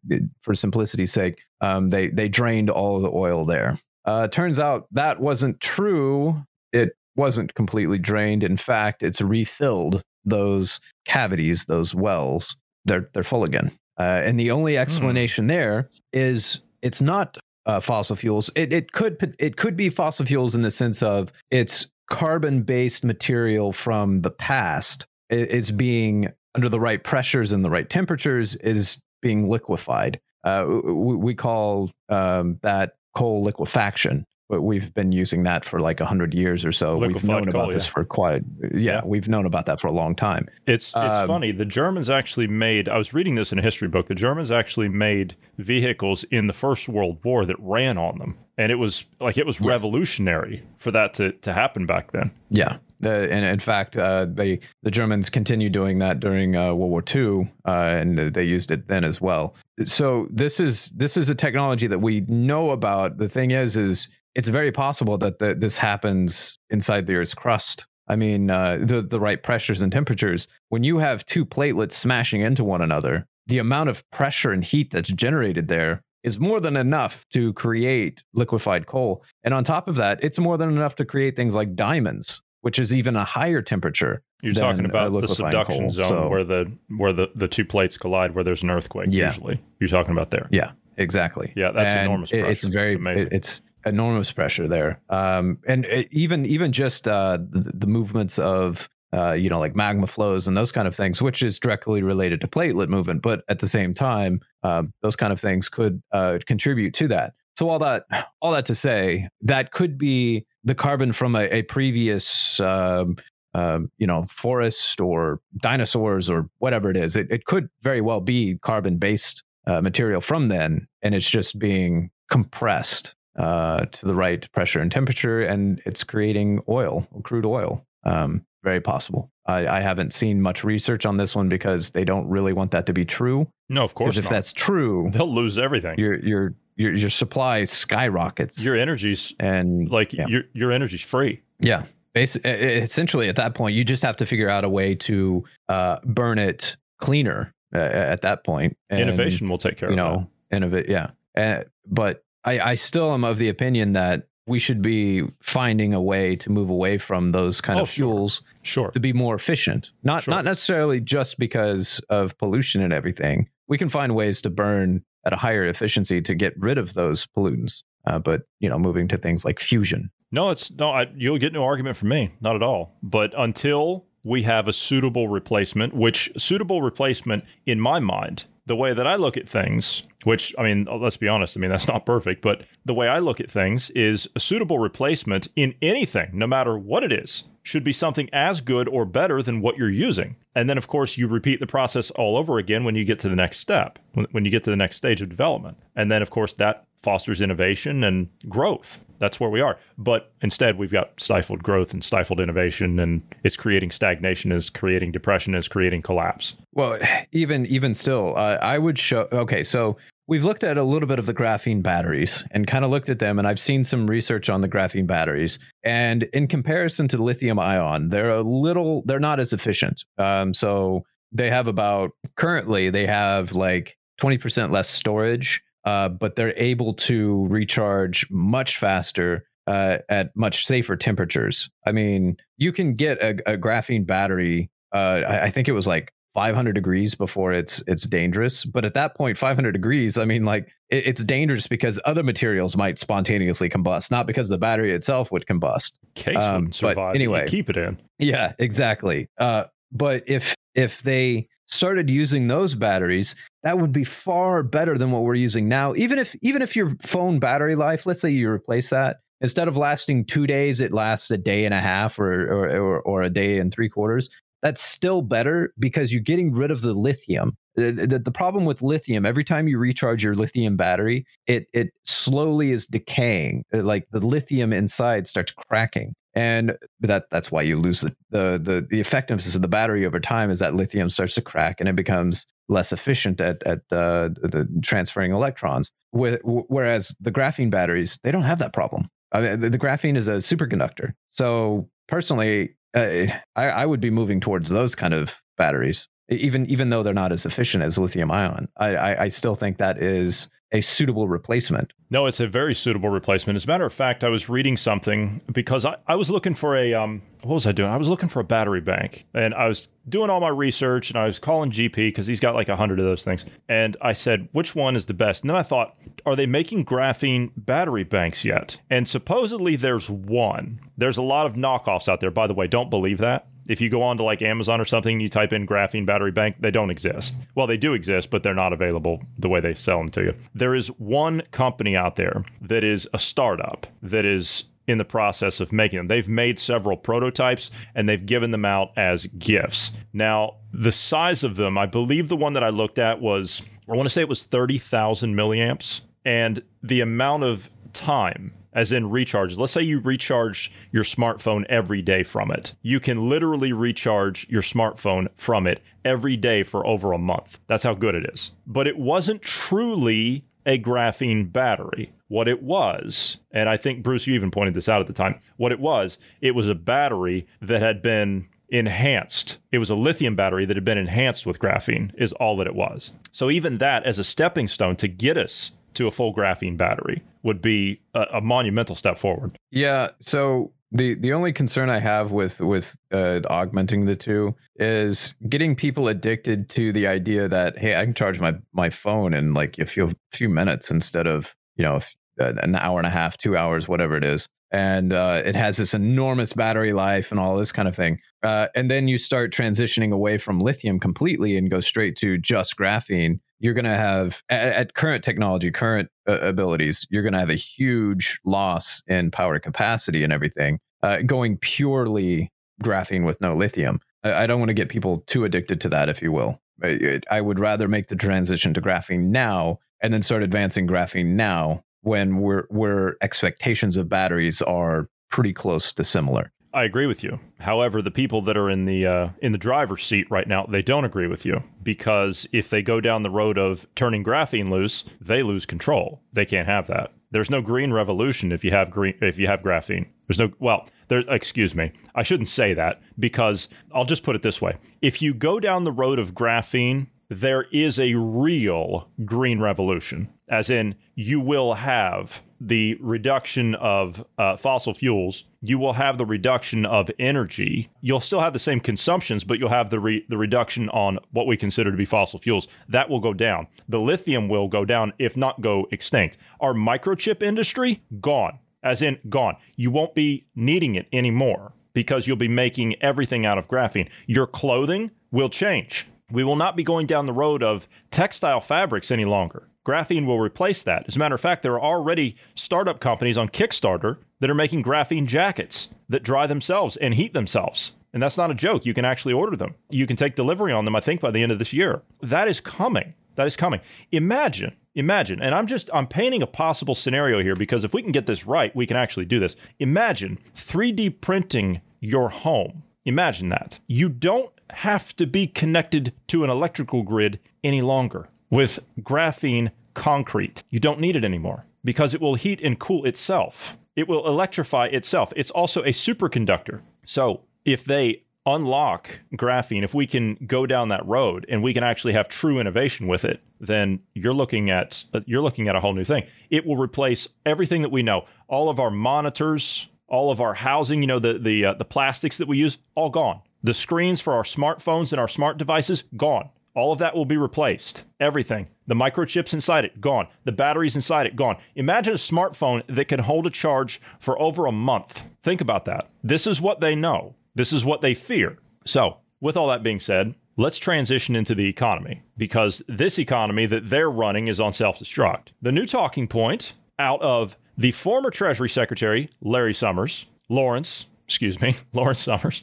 for 0.43 0.55
simplicity's 0.55 1.12
sake, 1.12 1.40
um, 1.60 1.90
they 1.90 2.08
they 2.08 2.28
drained 2.28 2.70
all 2.70 2.96
of 2.96 3.02
the 3.02 3.12
oil 3.12 3.44
there. 3.44 3.78
Uh, 4.05 4.28
turns 4.28 4.58
out 4.58 4.87
that 4.93 5.20
wasn't 5.20 5.60
true. 5.60 6.43
It 6.72 6.90
wasn't 7.16 7.55
completely 7.55 7.99
drained. 7.99 8.43
In 8.43 8.56
fact, 8.56 9.02
it's 9.02 9.20
refilled 9.20 10.02
those 10.25 10.81
cavities, 11.06 11.64
those 11.66 11.94
wells. 11.94 12.56
They're 12.84 13.08
they're 13.12 13.22
full 13.22 13.44
again. 13.44 13.72
Uh, 13.99 14.22
and 14.25 14.38
the 14.38 14.50
only 14.50 14.78
explanation 14.78 15.46
mm. 15.46 15.49
there 15.49 15.90
is 16.12 16.61
it's 16.82 17.02
not 17.02 17.37
uh, 17.66 17.81
fossil 17.81 18.16
fuels. 18.16 18.50
It 18.54 18.72
it 18.72 18.93
could 18.93 19.37
it 19.38 19.56
could 19.56 19.76
be 19.76 19.90
fossil 19.90 20.26
fuels 20.26 20.54
in 20.54 20.62
the 20.62 20.70
sense 20.70 21.02
of 21.02 21.32
it's 21.50 21.88
carbon 22.08 22.62
based 22.62 23.05
material 23.05 23.72
from 23.72 24.22
the 24.22 24.31
past. 24.31 25.06
is 25.31 25.70
being 25.70 26.28
under 26.55 26.69
the 26.69 26.81
right 26.81 27.05
pressures 27.05 27.52
and 27.52 27.64
the 27.64 27.70
right 27.70 27.88
temperatures 27.88 28.55
is 28.56 29.00
being 29.20 29.49
liquefied. 29.49 30.20
Uh, 30.44 30.64
we, 30.66 31.34
call 31.34 31.90
um, 32.08 32.58
that 32.62 32.94
coal 33.14 33.43
liquefaction 33.43 34.25
but 34.48 34.62
we've 34.62 34.92
been 34.94 35.12
using 35.12 35.42
that 35.44 35.64
for 35.64 35.78
like 35.80 36.00
100 36.00 36.32
years 36.34 36.64
or 36.64 36.72
so. 36.72 36.96
Liquefied 36.98 37.14
we've 37.14 37.24
known 37.28 37.40
coal, 37.44 37.50
about 37.50 37.66
yeah. 37.68 37.72
this 37.72 37.86
for 37.86 38.04
quite 38.04 38.42
yeah, 38.62 38.78
yeah, 38.78 39.00
we've 39.04 39.28
known 39.28 39.46
about 39.46 39.66
that 39.66 39.78
for 39.80 39.86
a 39.88 39.92
long 39.92 40.14
time. 40.14 40.46
It's 40.66 40.88
it's 40.88 40.94
Um, 40.96 41.26
funny 41.26 41.52
the 41.52 41.64
germans 41.64 42.08
actually 42.10 42.46
made 42.46 42.88
i 42.88 42.96
was 42.96 43.12
reading 43.12 43.34
this 43.34 43.52
in 43.52 43.58
a 43.58 43.62
history 43.62 43.88
book 43.88 44.06
the 44.06 44.14
germans 44.14 44.50
actually 44.50 44.88
made 44.88 45.36
vehicles 45.58 46.24
in 46.24 46.46
the 46.46 46.52
first 46.52 46.88
world 46.88 47.18
war 47.24 47.44
that 47.44 47.56
ran 47.60 47.98
on 47.98 48.18
them. 48.18 48.36
And 48.56 48.72
it 48.72 48.76
was 48.76 49.04
like 49.20 49.38
it 49.38 49.46
was 49.46 49.60
Yes. 49.60 49.68
revolutionary 49.68 50.62
for 50.78 50.90
that 50.92 51.14
to 51.14 51.32
to 51.32 51.52
happen 51.52 51.86
back 51.86 52.12
then. 52.12 52.30
Yeah. 52.50 52.78
The, 53.00 53.32
and 53.32 53.44
in 53.44 53.60
fact 53.60 53.96
uh, 53.96 54.26
they 54.28 54.58
the 54.82 54.90
germans 54.90 55.30
continued 55.30 55.72
doing 55.72 56.00
that 56.00 56.18
during 56.18 56.56
uh, 56.56 56.74
world 56.74 56.90
war 56.90 57.04
ii 57.14 57.48
uh, 57.64 57.70
and 58.00 58.18
they 58.18 58.42
used 58.42 58.70
it 58.72 58.88
then 58.88 59.04
as 59.04 59.20
well. 59.20 59.54
So 59.84 60.26
this 60.30 60.58
is 60.58 60.90
this 60.90 61.16
is 61.16 61.30
a 61.30 61.34
technology 61.34 61.86
that 61.86 62.00
we 62.00 62.22
know 62.22 62.70
about. 62.70 63.18
The 63.18 63.28
thing 63.28 63.52
is 63.52 63.76
is 63.76 64.08
it's 64.38 64.49
very 64.49 64.73
possible 64.73 65.19
that 65.19 65.38
the, 65.40 65.55
this 65.55 65.76
happens 65.79 66.58
inside 66.70 67.06
the 67.06 67.14
earth's 67.17 67.35
crust 67.35 67.87
I 68.11 68.17
mean, 68.17 68.50
uh, 68.50 68.79
the 68.81 69.02
the 69.02 69.20
right 69.20 69.43
pressures 69.43 69.82
and 69.82 69.93
temperatures. 69.93 70.49
When 70.70 70.82
you 70.82 70.96
have 70.99 71.25
two 71.26 71.44
platelets 71.44 71.93
smashing 71.93 72.40
into 72.40 72.64
one 72.64 72.81
another, 72.81 73.26
the 73.46 73.58
amount 73.58 73.90
of 73.90 74.02
pressure 74.11 74.50
and 74.50 74.64
heat 74.64 74.90
that's 74.90 75.11
generated 75.11 75.69
there 75.69 76.02
is 76.23 76.40
more 76.40 76.58
than 76.58 76.76
enough 76.76 77.26
to 77.35 77.52
create 77.52 78.23
liquefied 78.32 78.87
coal. 78.87 79.23
And 79.44 79.52
on 79.55 79.62
top 79.62 79.88
of 79.88 79.96
that, 79.96 80.19
it's 80.23 80.38
more 80.38 80.56
than 80.56 80.70
enough 80.70 80.94
to 80.96 81.05
create 81.05 81.37
things 81.37 81.55
like 81.55 81.75
diamonds, 81.75 82.40
which 82.62 82.79
is 82.79 82.94
even 82.94 83.14
a 83.14 83.25
higher 83.25 83.61
temperature. 83.61 84.23
you're 84.43 84.55
talking 84.55 84.87
uh, 84.87 84.88
about 84.88 85.20
the 85.20 85.29
subduction 85.29 85.81
coal. 85.81 85.90
zone 85.90 86.05
So- 86.08 86.29
where 86.31 86.44
the 86.44 86.73
where 86.96 87.12
the, 87.12 87.29
the 87.35 87.46
two 87.49 87.67
plates 87.67 87.99
collide 87.99 88.35
where 88.35 88.43
there's 88.43 88.62
an 88.62 88.70
earthquake 88.70 89.08
Yeah. 89.11 89.26
usually 89.26 89.61
you're 89.81 89.88
talking 89.88 90.12
about 90.12 90.31
there 90.31 90.49
Yeah, 90.50 90.70
exactly. 90.96 91.52
Yeah, 91.56 91.73
that's 91.73 91.93
And 91.93 92.06
enormous 92.06 92.32
it- 92.32 92.44
It's 92.52 92.64
very, 92.64 92.94
It's 92.94 93.32
it's 93.38 93.62
enormous 93.88 94.32
pressure 94.32 94.69
there. 94.69 95.00
Um, 95.08 95.58
and 95.67 95.85
it, 95.87 96.08
even 96.12 96.46
even 96.46 96.73
just 96.73 97.08
uh, 97.08 97.38
the, 97.38 97.73
the 97.75 97.87
movements 97.87 98.38
of 98.38 98.88
uh, 99.12 99.32
you 99.32 99.49
know 99.49 99.58
like 99.58 99.75
magma 99.75 100.06
flows 100.06 100.49
and 100.49 100.56
those 100.56 100.73
kind 100.73 100.88
of 100.88 100.94
things, 100.94 101.20
which 101.23 101.43
is 101.43 101.58
directly 101.58 102.02
related 102.02 102.40
to 102.40 102.49
platelet 102.49 102.88
movement, 102.88 103.23
but 103.23 103.44
at 103.49 103.58
the 103.58 103.69
same 103.69 103.94
time, 103.94 104.40
um, 104.62 104.93
those 105.02 105.17
kind 105.17 105.32
of 105.32 105.40
things 105.40 105.69
could 105.69 106.02
uh, 106.12 106.38
contribute 106.46 106.94
to 106.94 107.08
that. 107.08 107.35
So 107.56 107.69
all 107.69 107.79
that 107.81 108.05
all 108.40 108.52
that 108.52 108.67
to 108.67 108.75
say, 108.75 109.29
that 109.43 109.73
could 109.73 109.99
be 109.99 110.46
the 110.64 110.75
carbon 110.75 111.12
from 111.12 111.35
a, 111.35 111.44
a 111.44 111.62
previous. 111.62 112.61
Um, 112.61 113.17
um, 113.55 113.90
you 113.99 114.06
know, 114.06 114.25
forest 114.31 115.00
or 115.00 115.40
dinosaurs 115.62 116.29
or 116.29 116.49
whatever 116.58 116.90
it 116.90 116.96
is. 116.96 117.17
It, 117.17 117.29
it 117.31 117.46
could 117.46 117.70
very 117.82 118.00
well 118.00 118.20
be 118.20 118.58
carbon 118.62 118.99
based 118.99 119.43
uh, 119.67 119.81
material 119.81 120.20
from 120.20 120.49
then, 120.49 120.87
and 121.02 121.14
it's 121.14 121.29
just 121.29 121.58
being 121.58 122.11
compressed 122.31 123.14
uh, 123.38 123.85
to 123.87 124.06
the 124.06 124.14
right 124.14 124.50
pressure 124.52 124.81
and 124.81 124.90
temperature, 124.93 125.43
and 125.43 125.81
it's 125.87 126.05
creating 126.05 126.61
oil, 126.69 127.06
crude 127.23 127.46
oil. 127.46 127.85
Um, 128.05 128.44
very 128.64 128.81
possible. 128.81 129.31
I, 129.46 129.67
I 129.79 129.81
haven't 129.81 130.12
seen 130.12 130.43
much 130.43 130.64
research 130.64 131.06
on 131.06 131.17
this 131.17 131.35
one 131.37 131.49
because 131.49 131.90
they 131.90 132.05
don't 132.05 132.29
really 132.29 132.52
want 132.52 132.73
that 132.73 132.87
to 132.87 132.93
be 132.93 133.05
true. 133.05 133.46
no 133.69 133.85
of 133.85 133.94
course 133.94 134.14
Because 134.17 134.19
if 134.19 134.25
not. 134.25 134.31
that's 134.37 134.52
true, 134.52 135.08
they'll 135.12 135.32
lose 135.32 135.58
everything 135.58 135.94
your, 135.99 136.19
your 136.19 136.55
your 136.76 136.93
your 136.93 137.08
supply 137.11 137.64
skyrockets. 137.64 138.62
Your 138.64 138.76
energy's 138.76 139.32
and 139.40 139.88
like 139.90 140.12
yeah. 140.12 140.26
your 140.26 140.43
your 140.52 140.73
energy's 140.73 141.02
free 141.02 141.40
Yeah. 141.61 141.85
Basi- 142.14 142.44
e- 142.44 142.79
essentially, 142.82 143.29
at 143.29 143.37
that 143.37 143.55
point, 143.55 143.75
you 143.76 143.85
just 143.85 144.02
have 144.02 144.17
to 144.17 144.26
figure 144.26 144.49
out 144.49 144.64
a 144.64 144.69
way 144.69 144.94
to 144.96 145.44
uh, 145.69 145.99
burn 146.05 146.38
it 146.38 146.76
cleaner. 146.99 147.55
Uh, 147.75 147.79
at 147.79 148.23
that 148.23 148.44
point, 148.44 148.76
And, 148.90 149.00
innovation 149.00 149.49
will 149.49 149.58
take 149.58 149.76
care 149.76 149.90
you 149.90 149.93
of 149.93 149.96
know, 149.99 150.31
innovate. 150.50 150.88
Yeah. 150.88 151.11
Uh, 151.37 151.64
but 151.87 152.25
I, 152.48 152.70
I 152.70 152.74
still 152.76 153.12
am 153.12 153.24
of 153.24 153.38
the 153.38 153.48
opinion 153.48 153.92
that 153.92 154.28
we 154.46 154.58
should 154.58 154.80
be 154.80 155.24
finding 155.40 155.92
a 155.92 156.00
way 156.00 156.34
to 156.36 156.50
move 156.50 156.70
away 156.70 156.96
from 156.98 157.30
those 157.32 157.60
kind 157.60 157.78
Oh, 157.78 157.82
of 157.82 157.90
fuels 157.90 158.40
that 158.40 158.66
sure 158.66 158.90
to 158.92 159.00
be 159.00 159.12
more 159.12 159.34
efficient. 159.34 159.92
Not 160.02 160.22
Sure. 160.22 160.32
not 160.34 160.44
necessarily 160.44 161.00
just 161.00 161.38
because 161.38 162.00
of 162.08 162.36
pollution 162.38 162.80
and 162.82 162.92
everything. 162.92 163.48
We 163.68 163.76
can 163.76 163.90
find 163.90 164.14
ways 164.14 164.40
to 164.42 164.50
burn 164.50 165.02
at 165.26 165.32
a 165.34 165.36
higher 165.36 165.64
efficiency 165.66 166.22
to 166.22 166.34
get 166.34 166.58
rid 166.58 166.78
of 166.78 166.94
those 166.94 167.26
pollutants. 167.26 167.82
Uh, 168.06 168.18
but 168.18 168.42
you 168.60 168.70
know, 168.70 168.78
moving 168.78 169.06
to 169.08 169.18
things 169.18 169.44
like 169.44 169.60
fusion. 169.60 170.10
No, 170.32 170.48
it's 170.48 170.70
no. 170.70 170.90
I, 170.90 171.06
you'll 171.14 171.38
get 171.38 171.52
no 171.52 171.64
argument 171.64 171.96
from 171.96 172.08
me, 172.08 172.32
not 172.40 172.56
at 172.56 172.62
all. 172.62 172.96
But 173.02 173.34
until 173.36 174.06
we 174.24 174.42
have 174.42 174.68
a 174.68 174.72
suitable 174.72 175.28
replacement, 175.28 175.94
which 175.94 176.30
suitable 176.36 176.82
replacement, 176.82 177.44
in 177.66 177.80
my 177.80 178.00
mind, 178.00 178.44
the 178.66 178.76
way 178.76 178.92
that 178.92 179.06
I 179.06 179.16
look 179.16 179.36
at 179.36 179.48
things, 179.48 180.02
which 180.24 180.54
I 180.58 180.62
mean, 180.62 180.86
let's 181.00 181.16
be 181.16 181.28
honest, 181.28 181.56
I 181.56 181.60
mean 181.60 181.70
that's 181.70 181.88
not 181.88 182.04
perfect, 182.04 182.42
but 182.42 182.64
the 182.84 182.94
way 182.94 183.08
I 183.08 183.18
look 183.18 183.40
at 183.40 183.50
things 183.50 183.90
is 183.90 184.28
a 184.36 184.40
suitable 184.40 184.78
replacement 184.78 185.48
in 185.56 185.74
anything, 185.80 186.30
no 186.34 186.46
matter 186.46 186.76
what 186.76 187.02
it 187.02 187.12
is, 187.12 187.44
should 187.68 187.84
be 187.84 187.92
something 187.92 188.30
as 188.32 188.62
good 188.62 188.88
or 188.88 189.04
better 189.04 189.42
than 189.42 189.60
what 189.60 189.76
you're 189.76 189.90
using. 189.90 190.36
And 190.54 190.70
then, 190.70 190.78
of 190.78 190.88
course, 190.88 191.18
you 191.18 191.28
repeat 191.28 191.60
the 191.60 191.66
process 191.66 192.10
all 192.12 192.38
over 192.38 192.56
again 192.56 192.82
when 192.82 192.94
you 192.94 193.04
get 193.04 193.18
to 193.18 193.28
the 193.28 193.37
next 193.37 193.58
step, 193.58 193.98
when, 194.32 194.46
you 194.46 194.50
get 194.50 194.62
to 194.62 194.70
the 194.70 194.76
next 194.76 194.96
stage 194.96 195.20
of 195.20 195.28
development. 195.28 195.76
And 195.94 196.10
then, 196.10 196.22
of 196.22 196.30
course, 196.30 196.54
that 196.54 196.87
fosters 197.02 197.42
innovation 197.42 198.04
and 198.04 198.30
growth. 198.48 198.98
That's 199.18 199.38
where 199.38 199.50
we 199.50 199.60
are. 199.60 199.78
But 199.98 200.32
instead, 200.40 200.78
we've 200.78 200.90
got 200.90 201.20
stifled 201.20 201.62
growth 201.62 201.92
and 201.92 202.02
stifled 202.02 202.40
innovation, 202.40 202.98
and 202.98 203.20
it's 203.44 203.58
creating 203.58 203.90
stagnation, 203.90 204.50
is 204.50 204.70
creating 204.70 205.12
depression, 205.12 205.54
is 205.54 205.68
creating 205.68 206.00
collapse. 206.00 206.56
Well, 206.72 206.98
even 207.32 207.66
even 207.66 207.92
still, 207.92 208.34
uh, 208.34 208.58
I 208.62 208.78
would 208.78 208.98
show. 208.98 209.28
Okay, 209.30 209.62
so 209.62 209.98
we've 210.28 210.44
looked 210.44 210.62
at 210.62 210.78
a 210.78 210.82
little 210.85 211.08
bit 211.08 211.18
of 211.18 211.26
the 211.26 211.35
graphene 211.35 211.82
batteries 211.82 212.44
and 212.52 212.66
kind 212.66 212.85
of 212.85 212.90
looked 212.90 213.08
at 213.08 213.18
them, 213.18 213.38
and 213.38 213.49
I've 213.49 213.58
seen 213.58 213.82
some 213.82 214.06
research 214.06 214.49
on 214.49 214.61
the 214.61 214.68
graphene 214.68 215.06
batteries. 215.06 215.58
And 215.82 216.23
in 216.32 216.47
comparison 216.47 217.08
to 217.08 217.18
lithium 217.18 217.58
ion, 217.58 218.11
they're 218.11 218.30
a 218.30 218.42
little, 218.42 219.02
they're 219.06 219.18
not 219.18 219.40
as 219.40 219.52
efficient. 219.52 220.04
Um, 220.18 220.54
so 220.54 221.04
they 221.32 221.50
have 221.50 221.66
about 221.66 222.12
currently 222.37 222.90
they 222.90 223.06
have 223.06 223.52
like 223.52 223.97
twenty 224.18 224.38
percent 224.38 224.70
less 224.70 224.88
storage, 224.88 225.61
uh, 225.85 226.08
but 226.08 226.37
they're 226.37 226.54
able 226.56 226.94
to 226.94 227.47
recharge 227.49 228.30
much 228.30 228.78
faster. 228.78 229.44
Uh, 229.66 229.99
at 230.08 230.35
much 230.35 230.64
safer 230.64 230.97
temperatures. 230.97 231.68
I 231.85 231.92
mean, 231.92 232.38
you 232.56 232.73
can 232.73 232.94
get 232.94 233.18
a, 233.18 233.52
a 233.52 233.58
graphene 233.58 234.06
battery. 234.06 234.70
Uh, 234.94 235.20
I, 235.28 235.42
I 235.42 235.50
think 235.50 235.68
it 235.68 235.73
was 235.73 235.87
like 235.87 236.11
500 236.38 236.73
degrees 236.73 237.14
before 237.16 237.52
it's 237.52 237.83
it's 237.88 238.04
dangerous 238.07 238.64
but 238.64 238.85
at 238.85 238.95
that 238.95 239.16
point 239.16 239.37
500 239.37 239.73
degrees 239.73 240.16
i 240.18 240.25
mean 240.25 240.45
like 240.45 240.68
it, 240.88 241.04
it's 241.09 241.25
dangerous 241.25 241.66
because 241.66 241.99
other 242.04 242.23
materials 242.23 242.76
might 242.76 242.97
spontaneously 242.99 243.68
combust 243.68 244.11
not 244.12 244.25
because 244.26 244.49
the 244.49 244.59
battery 244.59 244.92
itself 244.92 245.33
would 245.33 245.47
combust 245.47 245.92
Case 246.14 246.37
Um, 246.37 246.54
wouldn't 246.54 246.75
survive. 246.76 247.14
anyway. 247.16 247.47
keep 247.49 247.68
it 247.68 247.76
in. 247.76 247.99
yeah 248.21 248.52
exactly 248.61 249.28
uh 249.38 249.64
but 249.90 250.23
if 250.28 250.54
if 250.76 251.02
they 251.02 251.49
started 251.66 252.09
using 252.09 252.47
those 252.47 252.75
batteries 252.76 253.35
that 253.64 253.78
would 253.80 253.92
be 253.92 254.04
far 254.04 254.62
better 254.62 254.97
than 254.97 255.11
what 255.11 255.23
we're 255.25 255.35
using 255.35 255.68
now 255.68 255.92
even 255.97 256.18
if 256.21 256.37
even 256.40 256.62
if 256.62 256.76
your 256.76 256.90
phone 257.02 257.38
battery 257.40 257.75
life 257.75 258.07
let's 258.07 258.21
say 258.21 258.30
you 258.30 258.49
replace 258.49 258.90
that 258.90 259.16
instead 259.40 259.66
of 259.68 259.76
lasting 259.76 260.25
two 260.25 260.47
days 260.47 260.80
it 260.80 260.92
lasts 260.92 261.30
a 261.33 261.37
day 261.38 261.64
and 261.64 261.75
a 261.75 261.80
half 261.80 262.18
or 262.18 262.33
or, 262.49 262.68
or, 262.78 263.00
or 263.00 263.23
a 263.23 263.30
day 263.30 263.59
and 263.59 263.73
three 263.75 263.88
quarters 263.88 264.30
that's 264.62 264.82
still 264.82 265.22
better 265.22 265.72
because 265.78 266.12
you're 266.12 266.22
getting 266.22 266.52
rid 266.52 266.70
of 266.70 266.80
the 266.80 266.92
lithium. 266.94 267.56
The, 267.76 267.92
the, 267.92 268.18
the 268.18 268.32
problem 268.32 268.64
with 268.64 268.82
lithium, 268.82 269.24
every 269.24 269.44
time 269.44 269.68
you 269.68 269.78
recharge 269.78 270.22
your 270.24 270.34
lithium 270.34 270.76
battery, 270.76 271.24
it 271.46 271.66
it 271.72 271.90
slowly 272.02 272.72
is 272.72 272.86
decaying. 272.86 273.64
Uh, 273.72 273.82
Like 273.82 274.08
the 274.10 274.18
lithium 274.20 274.72
inside 274.72 275.26
starts 275.28 275.52
cracking. 275.52 276.14
and 276.34 276.76
that 277.00 277.30
that's 277.30 277.50
why 277.52 277.62
you 277.62 277.78
lose 277.80 278.00
the, 278.00 278.14
the 278.30 278.58
the 278.62 278.86
the 278.90 279.00
effectiveness 279.00 279.54
of 279.54 279.62
the 279.62 279.68
battery 279.68 280.04
over 280.06 280.20
time 280.20 280.50
is 280.50 280.58
that 280.58 280.74
lithium 280.74 281.08
starts 281.10 281.34
to 281.34 281.42
crack 281.42 281.80
and 281.80 281.88
it 281.88 281.96
becomes 281.96 282.46
less 282.68 282.92
efficient 282.92 283.40
at 283.40 283.62
at 283.62 283.78
uh, 283.92 284.28
the 284.42 284.68
transferring 284.82 285.32
electrons. 285.32 285.90
Whereas 286.12 287.14
the 287.20 287.30
graphene 287.32 287.70
batteries, 287.70 288.18
they 288.22 288.30
don't 288.32 288.42
have 288.42 288.58
that 288.58 288.72
problem. 288.72 289.08
I 289.32 289.40
mean, 289.40 289.60
the 289.60 289.78
graphene 289.78 290.16
is 290.16 290.26
a 290.26 290.36
superconductor. 290.36 291.12
So 291.30 291.88
personally, 292.08 292.74
uh, 292.95 293.26
I, 293.57 293.64
I 293.64 293.87
would 293.87 294.00
be 294.00 294.11
moving 294.11 294.40
towards 294.40 294.68
those 294.68 294.95
kind 294.95 295.14
of 295.14 295.40
batteries, 295.57 296.09
even 296.28 296.66
even 296.66 296.90
though 296.90 297.02
they're 297.02 297.14
not 297.14 297.32
as 297.32 297.47
efficient 297.47 297.82
as 297.82 297.99
lithium 297.99 298.30
ion. 298.30 298.68
I, 298.76 298.94
I, 298.97 299.23
I 299.25 299.28
still 299.28 299.54
think 299.54 299.78
that 299.78 300.02
is 300.02 300.49
a 300.70 300.80
suitable 300.82 301.28
replacement. 301.28 301.94
No, 302.11 302.26
it's 302.26 302.40
a 302.40 302.47
very 302.47 302.75
suitable 302.75 303.08
replacement. 303.08 303.56
As 303.56 303.64
a 303.64 303.68
matter 303.68 303.87
of 303.87 303.92
fact, 303.92 304.23
I 304.23 304.28
was 304.28 304.49
reading 304.50 304.76
something 304.76 305.40
because 305.50 305.85
I, 305.87 305.97
I 306.06 306.14
was 306.16 306.28
looking 306.30 306.54
for 306.54 306.76
a 306.76 306.94
um 306.94 307.23
what 307.42 307.54
was 307.54 307.66
I 307.66 307.73
doing? 307.73 307.90
I 307.90 307.97
was 307.97 308.08
looking 308.08 308.28
for 308.28 308.40
a 308.40 308.44
battery 308.44 308.80
bank 308.80 309.26
and 309.32 309.54
I 309.54 309.68
was 309.68 309.88
doing 310.08 310.28
all 310.28 310.40
my 310.40 310.49
research 310.49 311.11
and 311.11 311.18
I 311.18 311.26
was 311.26 311.38
calling 311.38 311.70
GP 311.70 311.94
because 311.94 312.26
he's 312.26 312.40
got 312.40 312.54
like 312.54 312.68
a 312.68 312.76
hundred 312.76 312.99
of 312.99 313.06
those 313.06 313.23
things. 313.25 313.44
And 313.68 313.97
I 314.02 314.12
said, 314.12 314.49
which 314.52 314.75
one 314.75 314.97
is 314.97 315.06
the 315.06 315.14
best? 315.14 315.42
And 315.44 315.50
then 315.50 315.56
I 315.56 315.62
thought, 315.62 315.94
are 316.26 316.35
they 316.35 316.47
making 316.47 316.85
graphene 316.85 317.52
battery 317.56 318.04
banks 318.04 318.44
yet? 318.44 318.80
And 318.90 319.06
supposedly 319.06 319.76
there's 319.76 320.11
one. 320.11 320.80
There's 320.97 321.16
a 321.16 321.23
lot 321.23 321.47
of 321.47 321.54
knockoffs 321.54 322.08
out 322.08 322.20
there. 322.20 322.30
By 322.30 322.49
the 322.49 322.54
way, 322.54 322.66
don't 322.66 322.90
believe 322.90 323.18
that. 323.18 323.47
If 323.68 323.80
you 323.80 323.90
go 323.90 324.02
on 324.02 324.16
to 324.16 324.22
like 324.22 324.42
Amazon 324.42 324.80
or 324.80 324.84
something, 324.84 325.20
you 325.20 325.28
type 325.28 325.52
in 325.52 325.66
graphene 325.66 326.06
battery 326.06 326.32
bank, 326.32 326.56
they 326.58 326.70
don't 326.70 326.90
exist. 326.90 327.37
Well, 327.54 327.66
they 327.66 327.76
do 327.76 327.92
exist, 327.92 328.30
but 328.30 328.42
they're 328.42 328.54
not 328.54 328.72
available 328.72 329.22
the 329.38 329.48
way 329.48 329.60
they 329.60 329.75
sell 329.75 329.98
them 329.98 330.08
to 330.10 330.22
you. 330.22 330.34
There 330.54 330.75
is 330.75 330.88
one 330.98 331.42
company 331.52 331.94
out 331.94 332.16
there 332.16 332.44
that 332.62 332.82
is 332.82 333.06
a 333.12 333.18
startup 333.18 333.87
that 334.02 334.25
is 334.25 334.64
in 334.88 334.98
the 334.98 335.04
process 335.04 335.60
of 335.60 335.72
making 335.72 335.98
them. 335.98 336.06
They've 336.06 336.28
made 336.28 336.58
several 336.58 336.96
prototypes 336.96 337.70
and 337.94 338.08
they've 338.08 338.25
given 338.25 338.50
them 338.50 338.64
out 338.64 338.90
as 338.96 339.26
gifts. 339.26 339.92
Now, 340.14 340.54
the 340.72 340.92
size 340.92 341.44
of 341.44 341.56
them, 341.56 341.76
I 341.76 341.84
believe 341.84 342.28
the 342.28 342.37
one 342.37 342.54
that 342.54 342.64
I 342.64 342.70
looked 342.70 342.98
at 342.98 343.20
was, 343.20 343.62
I 343.88 343.94
want 343.94 344.06
to 344.06 344.10
say 344.10 344.22
it 344.22 344.28
was 344.28 344.44
30,000 344.44 345.34
milliamps. 345.34 346.00
And 346.25 346.62
the 346.82 347.02
amount 347.02 347.44
of 347.44 347.70
time 347.92 348.52
as 348.72 348.92
in 348.92 349.04
recharges. 349.10 349.58
Let's 349.58 349.72
say 349.72 349.82
you 349.82 350.00
recharge 350.00 350.72
your 350.92 351.04
smartphone 351.04 351.64
every 351.68 352.02
day 352.02 352.22
from 352.22 352.50
it. 352.50 352.75
You 352.82 353.00
can 353.00 353.28
literally 353.28 353.72
recharge 353.72 354.48
your 354.48 354.62
smartphone 354.62 355.28
from 355.37 355.66
it 355.66 355.82
every 356.04 356.37
day 356.37 356.62
for 356.62 356.87
over 356.87 357.12
a 357.12 357.18
month. 357.18 357.58
That's 357.66 357.84
how 357.84 357.94
good 357.94 358.14
it 358.14 358.30
is. 358.32 358.52
But 358.66 358.87
it 358.87 358.98
wasn't 358.98 359.42
truly 359.42 360.44
a 360.66 360.78
graphene 360.78 361.50
battery. 361.52 362.12
What 362.28 362.46
it 362.46 362.62
was, 362.62 363.38
and 363.52 363.70
I 363.70 363.78
think 363.78 364.02
Bruce, 364.02 364.26
you 364.26 364.34
even 364.34 364.50
pointed 364.50 364.75
this 364.75 364.88
out 364.88 365.00
at 365.00 365.06
the 365.06 365.14
time, 365.14 365.40
what 365.56 365.72
it 365.72 365.80
was, 365.80 366.18
it 366.42 366.54
was 366.54 366.68
a 366.68 366.75
battery 366.75 367.46
that 367.62 367.80
had 367.80 368.02
been 368.02 368.48
enhanced. 368.68 369.56
It 369.72 369.78
was 369.78 369.88
a 369.88 369.94
lithium 369.94 370.37
battery 370.37 370.66
that 370.66 370.76
had 370.76 370.84
been 370.84 370.98
enhanced 370.98 371.46
with 371.46 371.58
graphene, 371.58 372.12
is 372.18 372.32
all 372.34 372.58
that 372.58 372.66
it 372.66 372.75
was. 372.75 373.12
So, 373.32 373.50
even 373.50 373.78
that 373.78 374.04
as 374.04 374.18
a 374.18 374.25
stepping 374.25 374.68
stone 374.68 374.96
to 374.96 375.08
get 375.08 375.38
us 375.38 375.72
to 375.95 376.07
a 376.07 376.11
full 376.11 376.35
graphene 376.35 376.76
battery 376.76 377.23
would 377.42 377.62
be 377.62 378.00
a, 378.14 378.26
a 378.35 378.40
monumental 378.40 378.97
step 378.97 379.18
forward. 379.18 379.57
Yeah. 379.71 380.09
So 380.21 380.73
the 380.90 381.14
the 381.14 381.33
only 381.33 381.52
concern 381.52 381.90
I 381.90 381.99
have 381.99 382.33
with 382.33 382.61
with 382.61 382.97
uh, 383.12 383.40
augmenting 383.49 384.07
the 384.07 384.16
two 384.16 384.54
is 384.76 385.35
getting 385.49 385.76
people 385.76 386.09
addicted 386.09 386.71
to 386.71 386.92
the 386.92 387.07
idea 387.07 387.49
that 387.49 387.78
hey, 387.78 387.97
I 387.97 388.04
can 388.04 388.14
charge 388.14 388.40
my 388.40 388.54
my 388.73 388.90
phone 388.90 389.35
in 389.35 389.54
like 389.54 389.78
a 389.78 389.87
few 389.87 390.12
few 390.33 390.49
minutes 390.49 390.90
instead 390.90 391.26
of 391.26 391.54
you 391.76 391.85
know 391.85 392.00
an 392.38 392.76
hour 392.76 392.99
and 392.99 393.07
a 393.07 393.11
half, 393.11 393.37
two 393.37 393.57
hours, 393.57 393.88
whatever 393.88 394.16
it 394.16 394.25
is, 394.25 394.49
and 394.71 395.12
uh, 395.12 395.42
it 395.45 395.57
has 395.57 395.76
this 395.76 395.92
enormous 395.92 396.52
battery 396.52 396.92
life 396.92 397.30
and 397.30 397.40
all 397.40 397.57
this 397.57 397.73
kind 397.73 397.88
of 397.88 397.97
thing. 397.97 398.18
Uh, 398.42 398.68
and 398.75 398.90
then 398.90 399.09
you 399.09 399.18
start 399.18 399.52
transitioning 399.52 400.12
away 400.12 400.38
from 400.38 400.61
lithium 400.61 401.00
completely 401.00 401.57
and 401.57 401.71
go 401.71 401.80
straight 401.80 402.16
to 402.16 402.38
just 402.38 402.76
graphene 402.76 403.40
you're 403.60 403.74
going 403.74 403.84
to 403.84 403.96
have 403.96 404.42
at, 404.48 404.68
at, 404.68 404.94
current 404.94 405.24
technology, 405.24 405.70
current 405.70 406.08
uh, 406.28 406.40
abilities, 406.40 407.06
you're 407.10 407.22
going 407.22 407.32
to 407.32 407.38
have 407.38 407.50
a 407.50 407.54
huge 407.54 408.38
loss 408.44 409.02
in 409.06 409.30
power 409.30 409.58
capacity 409.58 410.22
and 410.24 410.32
everything. 410.32 410.78
Uh, 411.02 411.18
going 411.22 411.56
purely 411.58 412.50
graphene 412.82 413.24
with 413.24 413.40
no 413.40 413.54
lithium, 413.54 414.00
I, 414.24 414.44
I 414.44 414.46
don't 414.46 414.60
want 414.60 414.70
to 414.70 414.74
get 414.74 414.88
people 414.88 415.18
too 415.26 415.44
addicted 415.44 415.80
to 415.82 415.88
that, 415.90 416.08
if 416.08 416.22
you 416.22 416.32
will. 416.32 416.60
I, 416.82 417.20
I 417.30 417.40
would 417.40 417.58
rather 417.58 417.88
make 417.88 418.06
the 418.06 418.16
transition 418.16 418.72
to 418.74 418.80
graphene 418.80 419.28
now 419.28 419.78
and 420.00 420.12
then 420.12 420.22
start 420.22 420.42
advancing 420.42 420.86
graphene 420.86 421.34
now 421.34 421.82
when 422.02 422.38
we're 422.38 422.66
where 422.68 423.16
expectations 423.20 423.96
of 423.96 424.08
batteries 424.08 424.62
are 424.62 425.08
pretty 425.30 425.52
close 425.52 425.92
to 425.92 426.04
similar. 426.04 426.52
I 426.78 426.85
agree 426.85 427.06
with 427.06 427.25
you. 427.25 427.40
However, 427.58 428.00
the 428.00 428.12
people 428.12 428.40
that 428.42 428.56
are 428.56 428.70
in 428.70 428.85
the 428.85 429.04
uh, 429.04 429.28
in 429.42 429.50
the 429.50 429.58
driver's 429.58 430.04
seat 430.04 430.30
right 430.30 430.47
now, 430.47 430.64
they 430.64 430.80
don't 430.80 431.04
agree 431.04 431.26
with 431.26 431.44
you 431.44 431.64
because 431.82 432.47
if 432.52 432.70
they 432.70 432.82
go 432.82 433.00
down 433.00 433.25
the 433.25 433.30
road 433.30 433.58
of 433.58 433.85
turning 433.97 434.23
graphene 434.23 434.68
loose, 434.68 435.04
they 435.20 435.42
lose 435.42 435.66
control. 435.66 436.23
They 436.32 436.47
can't 436.47 436.68
have 436.68 436.87
that. 436.87 437.12
There's 437.32 437.50
no 437.50 437.61
green 437.61 437.92
revolution 437.92 438.52
if 438.52 438.62
you 438.62 438.70
have 438.70 438.92
green 438.92 439.18
if 439.20 439.37
you 439.38 439.49
have 439.49 439.61
graphene. 439.61 440.06
There's 440.28 440.38
no 440.38 440.52
well, 440.61 440.87
there 441.08 441.25
excuse 441.28 441.75
me. 441.75 441.90
I 442.14 442.23
shouldn't 442.23 442.49
say 442.49 442.75
that 442.75 443.00
because 443.18 443.68
I'll 443.92 444.04
just 444.04 444.23
put 444.23 444.37
it 444.37 444.42
this 444.42 444.62
way. 444.62 444.75
If 445.02 445.20
you 445.20 445.35
go 445.35 445.58
down 445.58 445.82
the 445.82 445.90
road 445.90 446.20
of 446.20 446.32
graphene, 446.32 447.08
there 447.28 447.64
is 447.73 447.99
a 447.99 448.14
real 448.14 449.08
green 449.25 449.58
revolution, 449.58 450.28
as 450.49 450.70
in 450.70 450.94
you 451.16 451.40
will 451.40 451.75
have 451.75 452.40
the 452.60 452.96
reduction 453.00 453.74
of 453.76 454.24
uh, 454.38 454.56
fossil 454.56 454.92
fuels, 454.92 455.44
you 455.60 455.78
will 455.78 455.92
have 455.92 456.18
the 456.18 456.26
reduction 456.26 456.84
of 456.86 457.10
energy. 457.18 457.88
You'll 458.00 458.20
still 458.20 458.40
have 458.40 458.52
the 458.52 458.58
same 458.58 458.80
consumptions, 458.80 459.44
but 459.44 459.58
you'll 459.58 459.68
have 459.68 459.90
the 459.90 460.00
re- 460.00 460.24
the 460.28 460.38
reduction 460.38 460.88
on 460.90 461.18
what 461.30 461.46
we 461.46 461.56
consider 461.56 461.90
to 461.90 461.96
be 461.96 462.04
fossil 462.04 462.38
fuels. 462.38 462.68
That 462.88 463.08
will 463.08 463.20
go 463.20 463.32
down. 463.34 463.68
The 463.88 464.00
lithium 464.00 464.48
will 464.48 464.68
go 464.68 464.84
down, 464.84 465.12
if 465.18 465.36
not 465.36 465.60
go 465.60 465.86
extinct. 465.90 466.38
Our 466.60 466.74
microchip 466.74 467.42
industry 467.42 468.02
gone, 468.20 468.58
as 468.82 469.02
in 469.02 469.18
gone. 469.28 469.56
You 469.76 469.90
won't 469.90 470.14
be 470.14 470.46
needing 470.54 470.94
it 470.94 471.08
anymore 471.12 471.72
because 471.94 472.26
you'll 472.26 472.36
be 472.36 472.48
making 472.48 473.00
everything 473.02 473.46
out 473.46 473.58
of 473.58 473.68
graphene. 473.68 474.08
Your 474.26 474.46
clothing 474.46 475.10
will 475.30 475.48
change. 475.48 476.06
We 476.30 476.44
will 476.44 476.56
not 476.56 476.76
be 476.76 476.82
going 476.82 477.06
down 477.06 477.26
the 477.26 477.32
road 477.32 477.62
of 477.62 477.88
textile 478.10 478.60
fabrics 478.60 479.10
any 479.10 479.24
longer. 479.24 479.67
Graphene 479.88 480.26
will 480.26 480.38
replace 480.38 480.83
that. 480.83 481.04
As 481.09 481.16
a 481.16 481.18
matter 481.18 481.35
of 481.35 481.40
fact, 481.40 481.62
there 481.62 481.73
are 481.73 481.80
already 481.80 482.37
startup 482.54 483.00
companies 483.00 483.38
on 483.38 483.49
Kickstarter 483.49 484.18
that 484.38 484.50
are 484.50 484.54
making 484.54 484.83
graphene 484.83 485.25
jackets 485.25 485.88
that 486.11 486.23
dry 486.23 486.47
themselves 486.47 486.99
and 486.99 487.14
heat 487.14 487.33
themselves. 487.33 487.92
And 488.12 488.23
that's 488.23 488.37
not 488.37 488.50
a 488.50 488.54
joke. 488.54 488.85
You 488.85 488.92
can 488.92 489.07
actually 489.07 489.33
order 489.33 489.57
them. 489.57 489.76
You 489.88 490.07
can 490.07 490.16
take 490.16 490.37
delivery 490.37 490.75
on 490.75 490.85
them, 490.85 490.95
I 490.95 491.00
think, 491.00 491.23
by 491.23 491.30
the 491.30 491.42
end 491.42 491.52
of 491.52 491.59
this 491.59 491.73
year. 491.73 492.02
That 492.21 492.49
is 492.49 492.61
coming. 492.61 493.14
That 493.37 493.47
is 493.47 493.57
coming. 493.57 493.80
Imagine, 494.12 494.76
imagine, 494.95 495.40
and 495.40 495.54
I'm 495.54 495.66
just, 495.66 495.88
I'm 495.95 496.07
painting 496.07 496.42
a 496.42 496.47
possible 496.47 496.95
scenario 496.95 497.40
here 497.40 497.57
because 497.57 497.83
if 497.83 497.95
we 497.95 498.02
can 498.02 498.12
get 498.12 498.26
this 498.26 498.47
right, 498.47 498.76
we 498.76 498.87
can 498.87 498.99
actually 498.99 499.25
do 499.25 499.40
this. 499.40 499.57
Imagine 499.78 500.38
3D 500.54 501.23
printing 501.23 501.80
your 502.00 502.28
home. 502.28 502.83
Imagine 503.07 503.49
that. 503.49 503.78
You 503.87 504.11
don't 504.11 504.52
have 504.68 505.16
to 505.16 505.26
be 505.26 505.47
connected 505.47 506.12
to 506.26 506.45
an 506.45 506.50
electrical 506.50 507.02
grid 507.04 507.40
any 507.64 507.80
longer. 507.80 508.28
With 508.50 508.81
graphene 509.00 509.73
concrete, 509.95 510.62
you 510.71 510.81
don't 510.81 511.00
need 511.00 511.17
it 511.17 511.25
anymore 511.25 511.62
because 511.85 512.14
it 512.14 512.21
will 512.21 512.35
heat 512.35 512.61
and 512.62 512.78
cool 512.78 513.05
itself. 513.05 513.76
It 513.97 514.09
will 514.09 514.26
electrify 514.26 514.87
itself. 514.87 515.33
It's 515.37 515.50
also 515.50 515.83
a 515.83 515.88
superconductor. 515.88 516.83
So 517.05 517.43
if 517.64 517.85
they 517.85 518.23
unlock 518.47 519.21
graphene, 519.35 519.85
if 519.85 519.95
we 519.95 520.07
can 520.07 520.35
go 520.47 520.67
down 520.67 520.88
that 520.88 521.07
road 521.07 521.45
and 521.49 521.62
we 521.62 521.75
can 521.75 521.83
actually 521.83 522.14
have 522.14 522.28
true 522.28 522.59
innovation 522.59 523.07
with 523.07 523.25
it, 523.25 523.40
then 523.61 524.00
you're 524.14 524.33
looking 524.33 524.71
at 524.71 525.05
you're 525.26 525.43
looking 525.43 525.69
at 525.69 525.76
a 525.76 525.81
whole 525.81 525.95
new 525.95 526.05
thing. 526.05 526.26
It 526.50 526.64
will 526.64 526.76
replace 526.76 527.28
everything 527.45 527.83
that 527.83 527.90
we 527.90 528.02
know. 528.02 528.25
All 528.47 528.69
of 528.69 528.81
our 528.81 528.90
monitors, 528.90 529.88
all 530.07 530.31
of 530.31 530.40
our 530.40 530.55
housing, 530.55 531.02
you 531.02 531.07
know, 531.07 531.19
the 531.19 531.38
the 531.38 531.64
uh, 531.67 531.75
the 531.75 531.85
plastics 531.85 532.38
that 532.38 532.49
we 532.49 532.57
use, 532.57 532.78
all 532.95 533.11
gone. 533.11 533.40
The 533.62 533.75
screens 533.75 534.21
for 534.21 534.33
our 534.35 534.45
smartphones 534.45 535.12
and 535.12 535.21
our 535.21 535.28
smart 535.28 535.59
devices, 535.59 536.05
gone. 536.17 536.50
All 536.78 536.92
of 536.92 537.00
that 537.00 537.16
will 537.16 537.25
be 537.25 537.37
replaced. 537.37 538.04
Everything. 538.20 538.68
The 538.87 538.94
microchips 538.94 539.52
inside 539.52 539.85
it, 539.85 540.00
gone. 540.00 540.28
The 540.44 540.52
batteries 540.52 540.94
inside 540.94 541.26
it, 541.26 541.35
gone. 541.35 541.56
Imagine 541.75 542.14
a 542.14 542.16
smartphone 542.16 542.85
that 542.87 543.06
can 543.06 543.18
hold 543.18 543.49
a 543.49 543.50
charge 543.50 544.00
for 544.20 544.40
over 544.40 544.64
a 544.64 544.70
month. 544.73 545.25
Think 545.42 545.61
about 545.61 545.87
that. 545.87 546.08
This 546.23 546.47
is 546.47 546.61
what 546.61 546.80
they 546.80 546.94
know. 546.94 547.35
This 547.56 547.73
is 547.73 547.85
what 547.85 548.00
they 548.00 548.14
fear. 548.14 548.58
So, 548.87 549.16
with 549.40 549.56
all 549.56 549.66
that 549.66 549.82
being 549.82 549.99
said, 549.99 550.37
let's 550.56 550.78
transition 550.78 551.35
into 551.35 551.56
the 551.56 551.68
economy 551.68 552.23
because 552.37 552.80
this 552.87 553.18
economy 553.18 553.66
that 553.66 553.90
they're 553.90 554.08
running 554.08 554.47
is 554.47 554.61
on 554.61 554.73
self 554.73 555.00
destruct. 555.00 555.49
The 555.61 555.73
new 555.73 555.85
talking 555.85 556.28
point 556.28 556.75
out 557.00 557.20
of 557.23 557.56
the 557.76 557.90
former 557.90 558.30
Treasury 558.30 558.68
Secretary, 558.68 559.28
Larry 559.40 559.75
Summers, 559.75 560.26
Lawrence, 560.49 561.06
excuse 561.28 561.61
me, 561.61 561.76
Lawrence 561.92 562.20
Summers. 562.20 562.62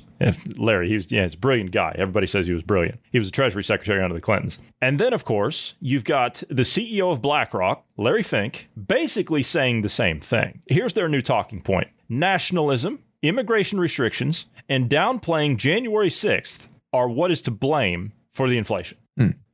Larry, 0.58 0.88
he 0.90 0.96
was, 0.96 1.12
yeah, 1.12 1.24
he's 1.24 1.36
a 1.36 1.38
brilliant 1.38 1.70
guy. 1.72 1.96
Everybody 1.98 2.26
says 2.28 2.48
he 2.48 2.54
was 2.54 2.64
brilliant. 2.64 3.00
He 3.12 3.20
was 3.20 3.28
a 3.28 3.32
Treasury 3.32 3.64
Secretary 3.64 4.02
under 4.04 4.16
the 4.16 4.22
Clintons. 4.22 4.58
And 4.82 5.00
then, 5.00 5.14
of 5.14 5.24
course, 5.24 5.76
you've 5.80 6.04
got 6.04 6.42
the 6.50 6.64
CEO 6.64 7.12
of 7.12 7.22
BlackRock, 7.22 7.86
Larry 7.98 8.24
Fink, 8.24 8.70
basically 8.88 9.44
saying 9.44 9.82
the 9.82 9.90
same 9.90 10.20
thing. 10.20 10.62
Here's 10.68 10.94
their 10.94 11.08
new 11.08 11.22
talking 11.22 11.62
point 11.62 11.88
nationalism 12.10 13.00
immigration 13.22 13.80
restrictions 13.80 14.46
and 14.70 14.90
downplaying 14.90 15.58
January 15.58 16.10
6th 16.10 16.66
are 16.94 17.08
what 17.10 17.32
is 17.32 17.42
to 17.44 17.52
blame 17.52 18.12
for 18.34 18.50
the 18.50 18.58
inflation. 18.58 18.98